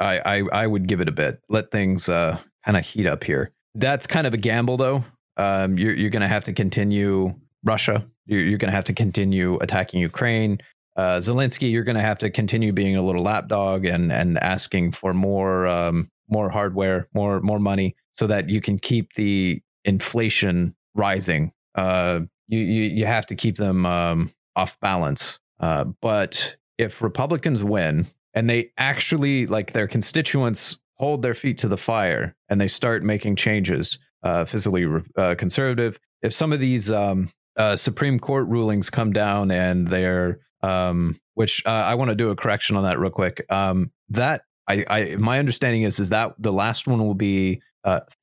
I, 0.00 0.20
I 0.24 0.42
I 0.52 0.66
would 0.66 0.86
give 0.86 1.00
it 1.00 1.08
a 1.08 1.12
bit. 1.12 1.40
Let 1.48 1.70
things 1.70 2.08
uh, 2.08 2.38
kind 2.64 2.76
of 2.76 2.86
heat 2.86 3.06
up 3.06 3.24
here. 3.24 3.52
That's 3.74 4.06
kind 4.06 4.26
of 4.26 4.34
a 4.34 4.38
gamble, 4.38 4.76
though. 4.76 5.04
Um, 5.36 5.78
you're 5.78 5.94
you're 5.94 6.10
going 6.10 6.22
to 6.22 6.28
have 6.28 6.44
to 6.44 6.52
continue 6.52 7.34
Russia. 7.64 8.06
You're, 8.26 8.40
you're 8.40 8.58
going 8.58 8.70
to 8.70 8.76
have 8.76 8.84
to 8.84 8.92
continue 8.92 9.58
attacking 9.60 10.00
Ukraine. 10.00 10.58
Uh, 10.96 11.16
Zelensky, 11.16 11.70
you're 11.70 11.84
going 11.84 11.96
to 11.96 12.02
have 12.02 12.18
to 12.18 12.30
continue 12.30 12.72
being 12.72 12.96
a 12.96 13.02
little 13.02 13.22
lapdog 13.22 13.84
and 13.84 14.12
and 14.12 14.38
asking 14.38 14.92
for 14.92 15.14
more 15.14 15.66
um, 15.66 16.10
more 16.28 16.50
hardware, 16.50 17.08
more 17.14 17.40
more 17.40 17.58
money, 17.58 17.94
so 18.12 18.26
that 18.26 18.48
you 18.48 18.60
can 18.60 18.78
keep 18.78 19.14
the 19.14 19.60
inflation 19.84 20.74
rising. 20.94 21.52
Uh, 21.74 22.20
you, 22.48 22.58
you 22.60 22.82
you 22.84 23.06
have 23.06 23.26
to 23.26 23.34
keep 23.34 23.56
them 23.56 23.86
um, 23.86 24.32
off 24.56 24.78
balance. 24.80 25.38
Uh, 25.60 25.84
but 26.00 26.56
if 26.78 27.00
Republicans 27.02 27.62
win 27.62 28.06
and 28.34 28.50
they 28.50 28.70
actually 28.78 29.46
like 29.46 29.72
their 29.72 29.86
constituents 29.86 30.78
hold 30.96 31.22
their 31.22 31.34
feet 31.34 31.58
to 31.58 31.68
the 31.68 31.76
fire 31.76 32.34
and 32.48 32.60
they 32.60 32.68
start 32.68 33.02
making 33.02 33.36
changes, 33.36 33.98
uh, 34.22 34.44
physically 34.44 34.86
uh, 35.16 35.34
conservative. 35.36 35.98
If 36.22 36.32
some 36.32 36.52
of 36.52 36.60
these 36.60 36.90
um, 36.90 37.30
uh, 37.56 37.76
Supreme 37.76 38.18
Court 38.18 38.48
rulings 38.48 38.90
come 38.90 39.12
down 39.12 39.50
and 39.50 39.88
they're, 39.88 40.40
um, 40.62 41.18
which 41.34 41.64
uh, 41.66 41.70
I 41.70 41.94
want 41.94 42.10
to 42.10 42.14
do 42.14 42.30
a 42.30 42.36
correction 42.36 42.76
on 42.76 42.84
that 42.84 42.98
real 42.98 43.10
quick. 43.10 43.44
Um, 43.50 43.90
that 44.10 44.42
I, 44.68 44.84
I, 44.88 45.16
my 45.16 45.38
understanding 45.38 45.82
is 45.82 45.98
is 45.98 46.10
that 46.10 46.34
the 46.38 46.52
last 46.52 46.86
one 46.86 47.00
will 47.00 47.14
be 47.14 47.60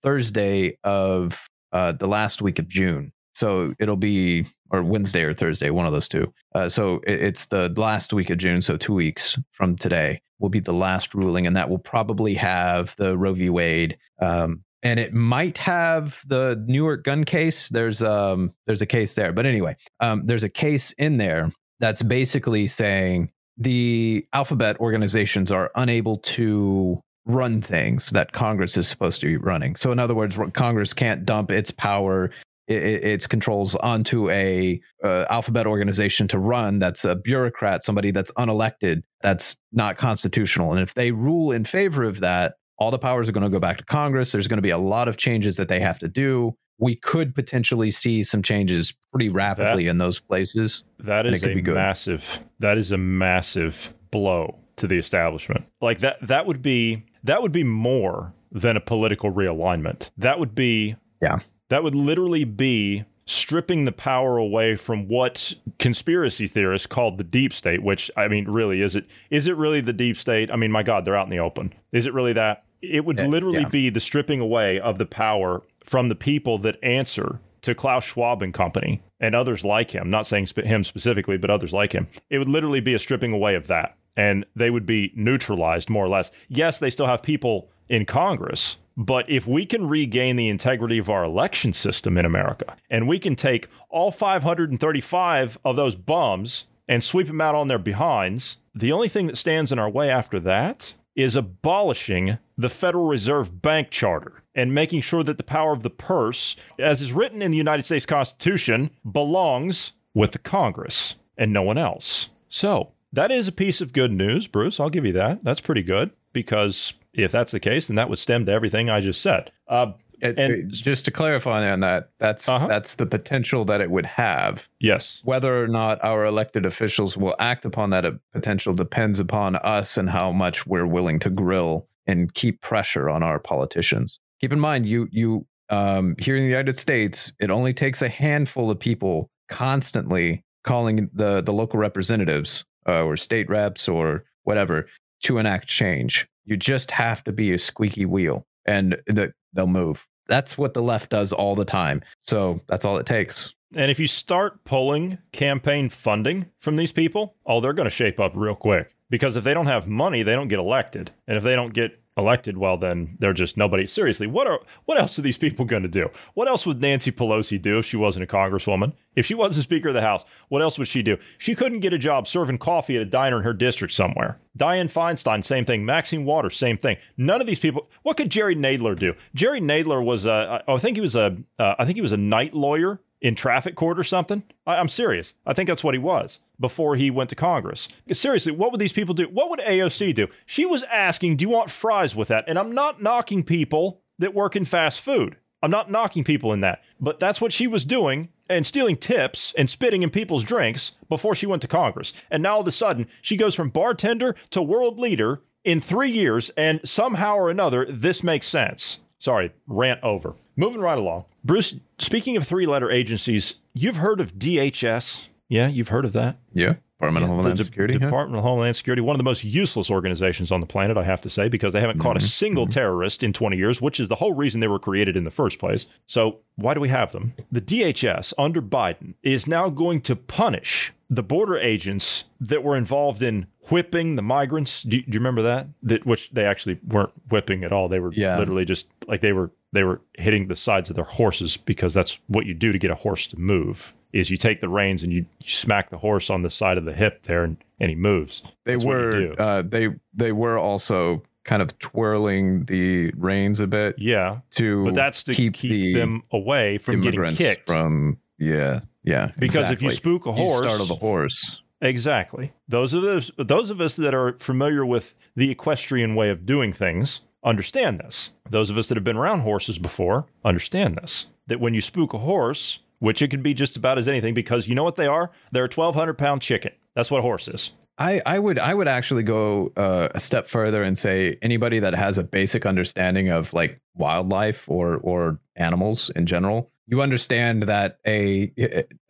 Thursday 0.04 0.78
of 0.84 1.50
the 1.72 2.08
last 2.08 2.42
week 2.42 2.60
of 2.60 2.68
June. 2.68 3.12
So 3.34 3.74
it'll 3.80 3.96
be 3.96 4.46
or 4.72 4.84
Wednesday 4.84 5.24
or 5.24 5.34
Thursday, 5.34 5.70
one 5.70 5.86
of 5.86 5.92
those 5.92 6.08
two. 6.08 6.32
Uh, 6.54 6.70
so 6.70 7.02
it, 7.06 7.22
it's 7.22 7.48
the 7.48 7.70
last 7.76 8.14
week 8.14 8.30
of 8.30 8.38
June, 8.38 8.62
so 8.62 8.78
two 8.78 8.94
weeks 8.94 9.38
from 9.52 9.76
today 9.76 10.22
will 10.40 10.50
be 10.50 10.60
the 10.60 10.74
last 10.74 11.14
ruling, 11.14 11.48
and 11.48 11.56
that 11.56 11.70
will 11.70 11.80
probably 11.80 12.34
have 12.36 12.96
the 12.98 13.18
Roe 13.18 13.34
v. 13.34 13.50
Wade. 13.50 13.98
Um, 14.22 14.64
and 14.84 15.00
it 15.00 15.14
might 15.14 15.58
have 15.60 16.22
the 16.28 16.64
New 16.68 16.84
York 16.84 17.04
gun 17.04 17.24
case. 17.24 17.70
There's 17.70 18.02
um 18.02 18.54
there's 18.66 18.82
a 18.82 18.86
case 18.86 19.14
there, 19.14 19.34
but 19.34 19.46
anyway, 19.46 19.76
um, 20.00 20.26
there's 20.26 20.44
a 20.44 20.50
case 20.50 20.92
in 20.94 21.18
there 21.18 21.52
that's 21.80 22.02
basically 22.02 22.68
saying 22.68 23.32
the 23.58 24.26
alphabet 24.34 24.80
organizations 24.80 25.52
are 25.52 25.72
unable 25.76 26.18
to 26.18 27.02
run 27.26 27.62
things 27.62 28.10
that 28.12 28.32
Congress 28.32 28.78
is 28.78 28.88
supposed 28.88 29.22
to 29.22 29.28
be 29.28 29.38
running. 29.38 29.76
So 29.76 29.92
in 29.92 30.00
other 30.00 30.16
words, 30.16 30.38
Congress 30.54 30.94
can't 30.94 31.26
dump 31.26 31.52
its 31.52 31.72
power 31.72 32.32
its 32.70 33.26
controls 33.26 33.74
onto 33.76 34.30
a 34.30 34.80
uh, 35.04 35.26
alphabet 35.30 35.66
organization 35.66 36.28
to 36.28 36.38
run 36.38 36.78
that's 36.78 37.04
a 37.04 37.16
bureaucrat 37.16 37.84
somebody 37.84 38.12
that's 38.12 38.32
unelected 38.34 39.02
that's 39.22 39.58
not 39.72 39.98
constitutional 39.98 40.72
and 40.72 40.80
if 40.80 40.94
they 40.94 41.10
rule 41.10 41.52
in 41.52 41.66
favor 41.66 42.04
of 42.04 42.20
that 42.20 42.54
all 42.80 42.92
the 42.92 43.00
powers 43.00 43.28
are 43.30 43.32
going 43.32 43.44
to 43.44 43.50
go 43.50 43.60
back 43.60 43.78
to 43.78 43.84
congress 43.86 44.32
there's 44.32 44.48
going 44.48 44.58
to 44.58 44.62
be 44.62 44.70
a 44.70 44.78
lot 44.78 45.08
of 45.08 45.18
changes 45.18 45.58
that 45.58 45.68
they 45.68 45.80
have 45.80 46.00
to 46.00 46.08
do 46.08 46.56
we 46.80 46.96
could 46.96 47.36
potentially 47.36 47.92
see 47.92 48.24
some 48.24 48.42
changes 48.42 48.94
pretty 49.12 49.30
rapidly 49.30 49.84
That- 49.84 49.90
in 49.92 49.98
those 49.98 50.20
places 50.20 50.84
That 51.00 51.26
is 51.26 51.44
a 51.44 51.54
massive. 51.54 52.40
That 52.60 52.78
is 52.78 52.92
a 52.92 52.98
massive 52.98 53.94
blow 54.12 54.58
to 54.78 54.88
the 54.88 54.98
establishment. 54.98 55.66
Like 55.82 56.00
that. 56.00 56.26
That 56.26 56.46
would 56.46 56.62
be. 56.62 57.04
That 57.24 57.42
would 57.42 57.52
be 57.52 57.64
more 57.66 58.34
than 58.52 58.78
a 58.78 58.80
political 58.80 59.32
realignment. 59.32 60.10
That 60.18 60.40
would 60.40 60.56
be. 60.56 60.96
Yeah. 61.22 61.40
That 61.70 61.84
would 61.84 61.96
literally 61.96 62.46
be 62.46 63.04
stripping 63.26 63.86
the 63.86 63.92
power 63.92 64.38
away 64.38 64.76
from 64.76 65.08
what 65.08 65.54
conspiracy 65.78 66.48
theorists 66.48 66.88
called 66.88 67.18
the 67.18 67.24
deep 67.24 67.54
state. 67.54 67.84
Which 67.84 68.10
I 68.16 68.30
mean, 68.30 68.46
really, 68.50 68.82
is 68.82 68.96
it? 68.96 69.06
Is 69.30 69.48
it 69.48 69.58
really 69.58 69.82
the 69.82 69.94
deep 69.94 70.16
state? 70.16 70.50
I 70.50 70.56
mean, 70.56 70.72
my 70.72 70.84
God, 70.84 71.04
they're 71.04 71.18
out 71.18 71.28
in 71.28 71.32
the 71.32 71.40
open. 71.40 71.74
Is 71.92 72.06
it 72.06 72.14
really 72.14 72.34
that? 72.34 72.64
It 72.82 73.06
would 73.06 73.18
Yeah, 73.20 73.28
literally 73.28 73.62
yeah. 73.62 73.70
be 73.70 73.90
the 73.90 74.00
stripping 74.00 74.40
away 74.40 74.80
of 74.80 74.98
the 74.98 75.06
power 75.06 75.62
from 75.84 76.08
the 76.08 76.16
people 76.16 76.58
that 76.60 76.78
answer 76.84 77.40
to 77.62 77.76
Klaus 77.76 78.06
Schwab 78.06 78.42
and 78.42 78.54
company 78.54 79.02
and 79.20 79.36
others 79.36 79.66
like 79.66 79.92
him, 79.92 80.10
not 80.10 80.26
saying 80.28 80.46
spe- 80.46 80.60
him 80.62 80.84
specifically, 80.84 81.38
but 81.38 81.50
others 81.50 81.74
like 81.74 81.92
him. 81.92 82.08
It 82.30 82.38
would 82.38 82.48
literally 82.50 82.80
be 82.80 82.94
a 82.94 83.00
stripping 83.00 83.34
away 83.34 83.56
of 83.56 83.68
that. 83.68 83.96
And 84.16 84.46
they 84.56 84.70
would 84.70 84.86
be 84.86 85.12
neutralized 85.16 85.90
more 85.90 86.06
or 86.06 86.10
less. 86.10 86.32
Yes, 86.48 86.80
they 86.80 86.90
still 86.90 87.06
have 87.06 87.22
people 87.22 87.70
in 87.90 88.06
Congress, 88.06 88.78
but 88.98 89.30
if 89.30 89.48
we 89.48 89.66
can 89.66 89.88
regain 89.88 90.36
the 90.36 90.48
integrity 90.50 90.98
of 90.98 91.10
our 91.10 91.24
election 91.24 91.74
system 91.74 92.18
in 92.18 92.26
America 92.26 92.76
and 92.90 93.08
we 93.08 93.18
can 93.20 93.36
take 93.36 93.68
all 93.90 94.12
535 94.12 95.58
of 95.64 95.76
those 95.76 95.96
bums 95.96 96.66
and 96.88 97.04
sweep 97.04 97.28
them 97.28 97.42
out 97.42 97.56
on 97.56 97.68
their 97.68 97.78
behinds, 97.78 98.58
the 98.76 98.92
only 98.92 99.08
thing 99.10 99.28
that 99.28 99.38
stands 99.38 99.72
in 99.72 99.80
our 99.80 99.90
way 99.90 100.10
after 100.10 100.40
that 100.40 100.94
is 101.16 101.36
abolishing 101.36 102.38
the 102.60 102.70
Federal 102.70 103.06
Reserve 103.08 103.62
Bank 103.62 103.90
Charter 103.90 104.44
and 104.54 104.74
making 104.74 105.00
sure 105.02 105.24
that 105.24 105.38
the 105.38 105.44
power 105.44 105.72
of 105.72 105.82
the 105.82 105.90
purse, 105.90 106.58
as 106.78 107.00
is 107.00 107.14
written 107.14 107.42
in 107.42 107.52
the 107.52 107.58
United 107.58 107.86
States 107.86 108.06
Constitution, 108.06 108.92
belongs 109.10 109.94
with 110.14 110.32
the 110.34 110.40
Congress 110.40 111.16
and 111.38 111.54
no 111.54 111.62
one 111.62 111.78
else. 111.78 112.30
So, 112.50 112.92
that 113.14 113.32
is 113.32 113.48
a 113.48 113.54
piece 113.54 113.80
of 113.80 113.94
good 113.94 114.12
news, 114.12 114.46
Bruce. 114.48 114.80
I'll 114.80 114.90
give 114.90 115.06
you 115.06 115.14
that. 115.14 115.44
That's 115.44 115.62
pretty 115.62 115.84
good 115.84 116.12
because 116.34 116.96
if 117.14 117.32
that's 117.32 117.52
the 117.54 117.60
case, 117.62 117.88
then 117.88 117.96
that 117.96 118.10
would 118.10 118.20
stem 118.20 118.46
to 118.46 118.52
everything 118.52 118.90
I 118.90 119.00
just 119.00 119.22
said. 119.22 119.52
Uh, 119.68 119.94
It- 120.22 120.38
And- 120.38 120.70
just 120.70 121.06
to 121.06 121.12
clarify 121.12 121.72
on 121.72 121.80
that 121.80 122.10
that's 122.20 122.50
Uh-huh. 122.50 122.68
that's 122.68 122.96
the 122.96 123.06
potential 123.06 123.64
that 123.64 123.80
it 123.80 123.90
would 123.90 124.06
have 124.06 124.68
yes. 124.82 125.22
whether 125.24 125.64
or 125.64 125.70
not 125.70 126.04
our 126.04 126.26
elected 126.26 126.66
officials 126.66 127.16
will 127.16 127.38
act 127.40 127.64
upon 127.64 127.92
that 127.92 128.04
potential 128.34 128.74
depends 128.74 129.22
upon 129.22 129.56
us 129.56 129.96
and 129.96 130.10
how 130.10 130.34
much 130.34 130.68
we're 130.68 130.86
willing 130.86 131.20
to 131.20 131.30
grill 131.30 131.88
and 132.10 132.34
keep 132.34 132.60
pressure 132.62 133.08
on 133.08 133.22
our 133.22 133.40
politicians. 133.40 134.20
Keep 134.42 134.54
in 134.54 134.60
mind, 134.60 134.88
you 134.88 135.08
you 135.12 135.46
um, 135.70 136.16
here 136.18 136.36
in 136.36 136.42
the 136.42 136.50
United 136.50 136.78
States, 136.78 137.32
it 137.40 137.52
only 137.52 137.74
takes 137.74 138.02
a 138.02 138.10
handful 138.10 138.72
of 138.72 138.80
people 138.80 139.30
constantly 139.48 140.44
calling 140.64 141.10
the 141.14 141.42
the 141.42 141.54
local 141.54 141.80
representatives 141.80 142.66
uh, 142.88 143.04
or 143.04 143.16
state 143.16 143.48
reps 143.48 143.88
or 143.88 144.24
whatever 144.44 144.88
to 145.22 145.38
enact 145.38 145.68
change. 145.68 146.28
You 146.46 146.58
just 146.58 146.90
have 146.92 147.24
to 147.26 147.32
be 147.32 147.54
a 147.54 147.60
squeaky 147.60 148.06
wheel, 148.06 148.48
and 148.66 149.00
the, 149.06 149.32
they'll 149.54 149.68
move. 149.68 150.08
That's 150.28 150.58
what 150.58 150.74
the 150.74 150.82
left 150.82 151.12
does 151.12 151.32
all 151.32 151.56
the 151.56 151.66
time. 151.66 152.02
So 152.22 152.62
that's 152.68 152.86
all 152.86 152.98
it 152.98 153.06
takes. 153.06 153.54
And 153.76 153.92
if 153.92 154.00
you 154.00 154.08
start 154.08 154.64
pulling 154.64 155.20
campaign 155.32 155.90
funding 155.90 156.48
from 156.60 156.76
these 156.76 156.92
people, 156.92 157.36
oh, 157.46 157.62
they're 157.62 157.74
going 157.74 157.86
to 157.86 157.92
shape 157.92 158.20
up 158.20 158.32
real 158.36 158.56
quick. 158.56 158.96
Because 159.10 159.36
if 159.36 159.44
they 159.44 159.54
don't 159.54 159.66
have 159.68 159.88
money, 159.88 160.24
they 160.24 160.34
don't 160.34 160.48
get 160.48 160.60
elected. 160.60 161.12
And 161.28 161.38
if 161.38 161.44
they 161.44 161.56
don't 161.56 161.74
get 161.74 162.00
elected, 162.20 162.58
well, 162.58 162.78
then 162.78 163.18
they're 163.20 163.34
just 163.34 163.58
nobody. 163.58 163.88
Seriously, 163.88 164.28
what 164.28 164.46
are 164.46 164.60
what 164.86 165.00
else 165.00 165.18
are 165.18 165.24
these 165.24 165.38
people 165.38 165.66
going 165.66 165.84
to 165.84 165.90
do? 165.90 166.10
What 166.34 166.48
else 166.48 166.66
would 166.66 166.82
Nancy 166.82 167.12
Pelosi 167.12 167.60
do 167.60 167.80
if 167.80 167.86
she 167.86 167.98
wasn't 167.98 168.24
a 168.24 168.28
congresswoman? 168.28 168.94
If 169.16 169.26
she 169.26 169.34
was 169.34 169.56
the 169.56 169.62
Speaker 169.62 169.88
of 169.88 169.96
the 169.96 170.02
House, 170.02 170.26
what 170.50 170.62
else 170.62 170.78
would 170.78 170.88
she 170.88 171.02
do? 171.02 171.18
She 171.38 171.56
couldn't 171.56 171.80
get 171.80 171.94
a 171.94 171.98
job 171.98 172.28
serving 172.28 172.60
coffee 172.60 172.98
at 172.98 173.02
a 173.02 173.06
diner 173.06 173.38
in 173.38 173.44
her 173.44 173.54
district 173.54 173.94
somewhere. 173.94 174.40
Dianne 174.58 174.92
Feinstein, 174.92 175.44
same 175.44 175.66
thing. 175.66 175.86
Maxine 175.86 176.26
Waters, 176.26 176.58
same 176.58 176.78
thing. 176.78 176.98
None 177.18 177.42
of 177.42 177.48
these 177.48 177.60
people. 177.60 177.90
What 178.04 178.18
could 178.18 178.30
Jerry 178.30 178.56
Nadler 178.56 178.98
do? 178.98 179.14
Jerry 179.34 179.62
Nadler 179.62 180.04
was, 180.04 180.26
a, 180.26 180.64
I 180.68 180.78
think 180.78 180.98
he 180.98 181.02
was 181.02 181.16
a, 181.16 181.38
uh, 181.58 181.76
I 181.80 181.86
think 181.86 181.96
he 181.96 182.02
was 182.02 182.12
a 182.12 182.18
night 182.18 182.54
lawyer 182.54 183.00
in 183.22 183.36
traffic 183.36 183.76
court 183.76 184.00
or 184.00 184.04
something. 184.04 184.44
I, 184.66 184.76
I'm 184.76 184.90
serious. 184.90 185.34
I 185.46 185.54
think 185.54 185.68
that's 185.68 185.84
what 185.84 185.96
he 185.96 186.00
was 186.00 186.40
before 186.60 186.96
he 186.96 187.12
went 187.12 187.30
to 187.30 187.36
Congress. 187.36 187.88
Seriously, 188.12 188.52
what 188.52 188.72
would 188.72 188.82
these 188.82 188.94
people 188.94 189.14
do? 189.14 189.26
What 189.26 189.50
would 189.50 189.60
AOC 189.60 190.14
do? 190.16 190.28
She 190.46 190.66
was 190.66 190.84
asking, 190.84 191.38
Do 191.38 191.44
you 191.44 191.50
want 191.50 191.70
fries 191.70 192.16
with 192.16 192.30
that? 192.30 192.46
And 192.48 192.58
I'm 192.58 192.74
not 192.74 193.02
knocking 193.02 193.44
people 193.44 194.02
that 194.20 194.34
work 194.34 194.56
in 194.56 194.66
fast 194.66 195.02
food. 195.02 195.38
I'm 195.62 195.72
not 195.72 195.92
knocking 195.92 196.24
people 196.24 196.54
in 196.54 196.62
that. 196.62 196.84
But 197.00 197.20
that's 197.20 197.42
what 197.42 197.52
she 197.52 197.68
was 197.68 197.84
doing 197.84 198.30
and 198.50 198.66
stealing 198.66 198.98
tips 198.98 199.54
and 199.58 199.70
spitting 199.70 200.04
in 200.04 200.10
people's 200.10 200.44
drinks 200.44 200.96
before 201.08 201.36
she 201.36 201.46
went 201.46 201.62
to 201.62 201.68
Congress. 201.68 202.14
And 202.32 202.42
now 202.42 202.56
all 202.56 202.62
of 202.62 202.68
a 202.68 202.72
sudden, 202.72 203.08
she 203.22 203.38
goes 203.38 203.56
from 203.56 203.70
bartender 203.70 204.36
to 204.52 204.62
world 204.62 205.00
leader 205.00 205.42
in 205.66 205.82
three 205.82 206.10
years, 206.10 206.50
and 206.52 206.80
somehow 206.86 207.36
or 207.36 207.50
another, 207.50 207.86
this 207.90 208.24
makes 208.24 208.48
sense. 208.48 209.00
Sorry, 209.20 209.52
rant 209.68 210.02
over. 210.02 210.36
Moving 210.56 210.82
right 210.82 210.98
along. 210.98 211.26
Bruce, 211.44 211.80
speaking 211.98 212.38
of 212.38 212.48
three 212.48 212.66
letter 212.66 212.90
agencies, 212.90 213.56
you've 213.74 213.98
heard 213.98 214.22
of 214.22 214.36
DHS? 214.36 215.28
Yeah, 215.50 215.68
you've 215.68 215.90
heard 215.90 216.06
of 216.06 216.14
that? 216.14 216.38
Yeah. 216.54 216.76
Department 217.00 217.24
of 217.24 217.30
Homeland 217.30 217.58
the 217.58 217.64
Security. 217.64 217.94
yeah. 217.94 218.06
Department 218.06 218.38
of 218.38 218.44
Homeland 218.44 218.76
Security, 218.76 219.02
one 219.02 219.16
of 219.16 219.18
the 219.18 219.24
most 219.24 219.46
useless 219.46 219.90
organizations 219.90 220.52
on 220.52 220.60
the 220.60 220.66
planet, 220.66 220.98
I 220.98 221.04
have 221.04 221.22
to 221.22 221.30
say, 221.30 221.48
because 221.48 221.72
they 221.72 221.80
haven't 221.80 222.00
caught 222.00 222.18
a 222.18 222.20
mm-hmm. 222.20 222.26
single 222.26 222.66
mm-hmm. 222.66 222.72
terrorist 222.72 223.24
in 223.24 223.32
20 223.32 223.56
years, 223.56 223.82
which 223.82 224.02
is 224.02 224.10
the 224.10 224.16
whole 224.16 224.34
reason 224.34 224.60
they 224.60 224.68
were 224.68 224.80
created 224.80 225.16
in 225.16 225.24
the 225.24 225.32
first 225.32 225.60
place. 225.60 225.86
So, 226.08 226.40
why 226.56 226.74
do 226.74 226.82
we 226.82 226.90
have 226.90 227.14
them? 227.14 227.34
The 227.54 227.62
DHS 227.62 228.34
under 228.38 228.62
Biden 228.62 229.14
is 229.24 229.48
now 229.48 229.70
going 229.70 230.02
to 230.02 230.16
punish 230.16 230.92
the 231.10 231.24
border 231.24 231.58
agents 231.58 232.26
that 232.40 232.64
were 232.64 232.76
involved 232.78 233.24
in 233.24 233.48
whipping 233.72 234.16
the 234.16 234.22
migrants. 234.22 234.84
Do, 234.84 234.98
do 235.02 235.06
you 235.08 235.20
remember 235.20 235.42
that? 235.42 235.68
that? 235.84 236.06
Which 236.06 236.30
they 236.32 236.46
actually 236.46 236.80
weren't 236.88 237.12
whipping 237.30 237.64
at 237.64 237.72
all. 237.72 237.88
They 237.90 238.00
were 238.00 238.14
Yeah. 238.14 238.38
literally 238.38 238.66
just 238.66 238.88
like 239.08 239.22
they 239.22 239.34
were 239.34 239.52
they 239.72 239.84
were 239.84 240.02
hitting 240.18 240.48
the 240.48 240.56
sides 240.56 240.90
of 240.90 240.96
their 240.96 241.06
horses 241.06 241.56
because 241.58 241.94
that's 241.94 242.20
what 242.28 242.46
you 242.48 242.54
do 242.56 242.72
to 242.72 242.80
get 242.80 242.90
a 242.92 242.96
horse 242.96 243.28
to 243.28 243.40
move. 243.40 243.94
Is 244.14 244.32
you 244.32 244.38
take 244.38 244.60
the 244.60 244.70
reins 244.70 245.04
and 245.04 245.14
you, 245.14 245.26
you 245.40 245.52
smack 245.52 245.92
the 245.92 245.98
horse 246.00 246.32
on 246.32 246.42
the 246.42 246.50
side 246.50 246.80
of 246.80 246.86
the 246.86 246.94
hip 246.94 247.22
there, 247.24 247.44
and, 247.44 247.58
and 247.80 247.90
he 247.92 247.96
moves. 247.96 248.42
They 248.66 248.74
That's 248.74 248.86
were 248.86 249.36
uh, 249.40 249.62
they 249.64 249.90
they 250.16 250.32
were 250.32 250.58
also 250.58 251.22
kind 251.44 251.62
of 251.62 251.78
twirling 251.80 252.66
the 252.66 253.12
reins 253.16 253.60
a 253.60 253.68
bit 253.68 253.96
yeah, 254.00 254.40
to 254.56 254.86
but 254.86 254.94
that's 254.96 255.24
to 255.24 255.34
keep, 255.34 255.58
the 255.58 255.94
them 255.94 256.24
away 256.32 256.78
from 256.80 257.02
getting 257.02 257.24
kicked. 257.36 257.68
from 257.68 258.18
yeah 258.40 258.82
yeah 259.04 259.32
Because 259.38 259.70
if 259.70 259.82
you 259.82 259.92
spook 259.92 260.26
a 260.26 260.30
You 260.30 260.36
horse- 260.36 260.66
startle 260.66 260.86
the 260.86 260.96
horse 260.96 261.62
Exactly. 261.82 262.52
Those 262.68 262.94
of 262.94 263.04
us 263.06 263.32
those 263.38 263.70
of 263.70 263.80
us 263.80 263.96
that 263.96 264.14
are 264.14 264.34
familiar 264.38 264.86
with 264.86 265.16
the 265.36 265.50
equestrian 265.50 266.14
way 266.14 266.30
of 266.30 266.46
doing 266.46 266.74
things 266.74 267.22
understand 267.42 268.00
this. 268.00 268.32
Those 268.50 268.70
of 268.70 268.78
us 268.78 268.90
that 268.90 268.96
have 268.98 269.06
been 269.06 269.16
around 269.16 269.40
horses 269.42 269.80
before 269.80 270.26
understand 270.44 270.98
this. 271.02 271.28
That 271.48 271.62
when 271.62 271.74
you 271.74 271.80
spook 271.80 272.14
a 272.14 272.18
horse, 272.18 272.80
which 273.00 273.22
it 273.22 273.30
could 273.30 273.42
be 273.44 273.54
just 273.54 273.78
about 273.78 273.98
as 273.98 274.10
anything, 274.10 274.34
because 274.34 274.68
you 274.68 274.76
know 274.76 274.84
what 274.84 274.98
they 274.98 275.08
are? 275.08 275.32
They're 275.54 275.64
a 275.64 275.70
twelve 275.70 275.96
hundred 275.96 276.18
pound 276.18 276.42
chicken. 276.42 276.74
That's 276.96 277.10
what 277.10 277.20
a 277.20 277.22
horse 277.22 277.48
is. 277.48 277.72
I, 277.98 278.22
I 278.26 278.40
would 278.40 278.60
I 278.60 278.74
would 278.74 278.90
actually 278.90 279.24
go 279.24 279.72
uh, 279.78 280.10
a 280.14 280.20
step 280.20 280.48
further 280.48 280.84
and 280.84 280.98
say 280.98 281.38
anybody 281.42 281.80
that 281.80 281.94
has 281.96 282.18
a 282.18 282.24
basic 282.26 282.66
understanding 282.66 283.30
of 283.30 283.54
like 283.54 283.80
wildlife 283.96 284.68
or 284.70 284.98
or 284.98 285.40
animals 285.56 286.10
in 286.16 286.26
general, 286.26 286.72
you 286.90 287.02
understand 287.02 287.64
that 287.64 288.00
a 288.06 288.52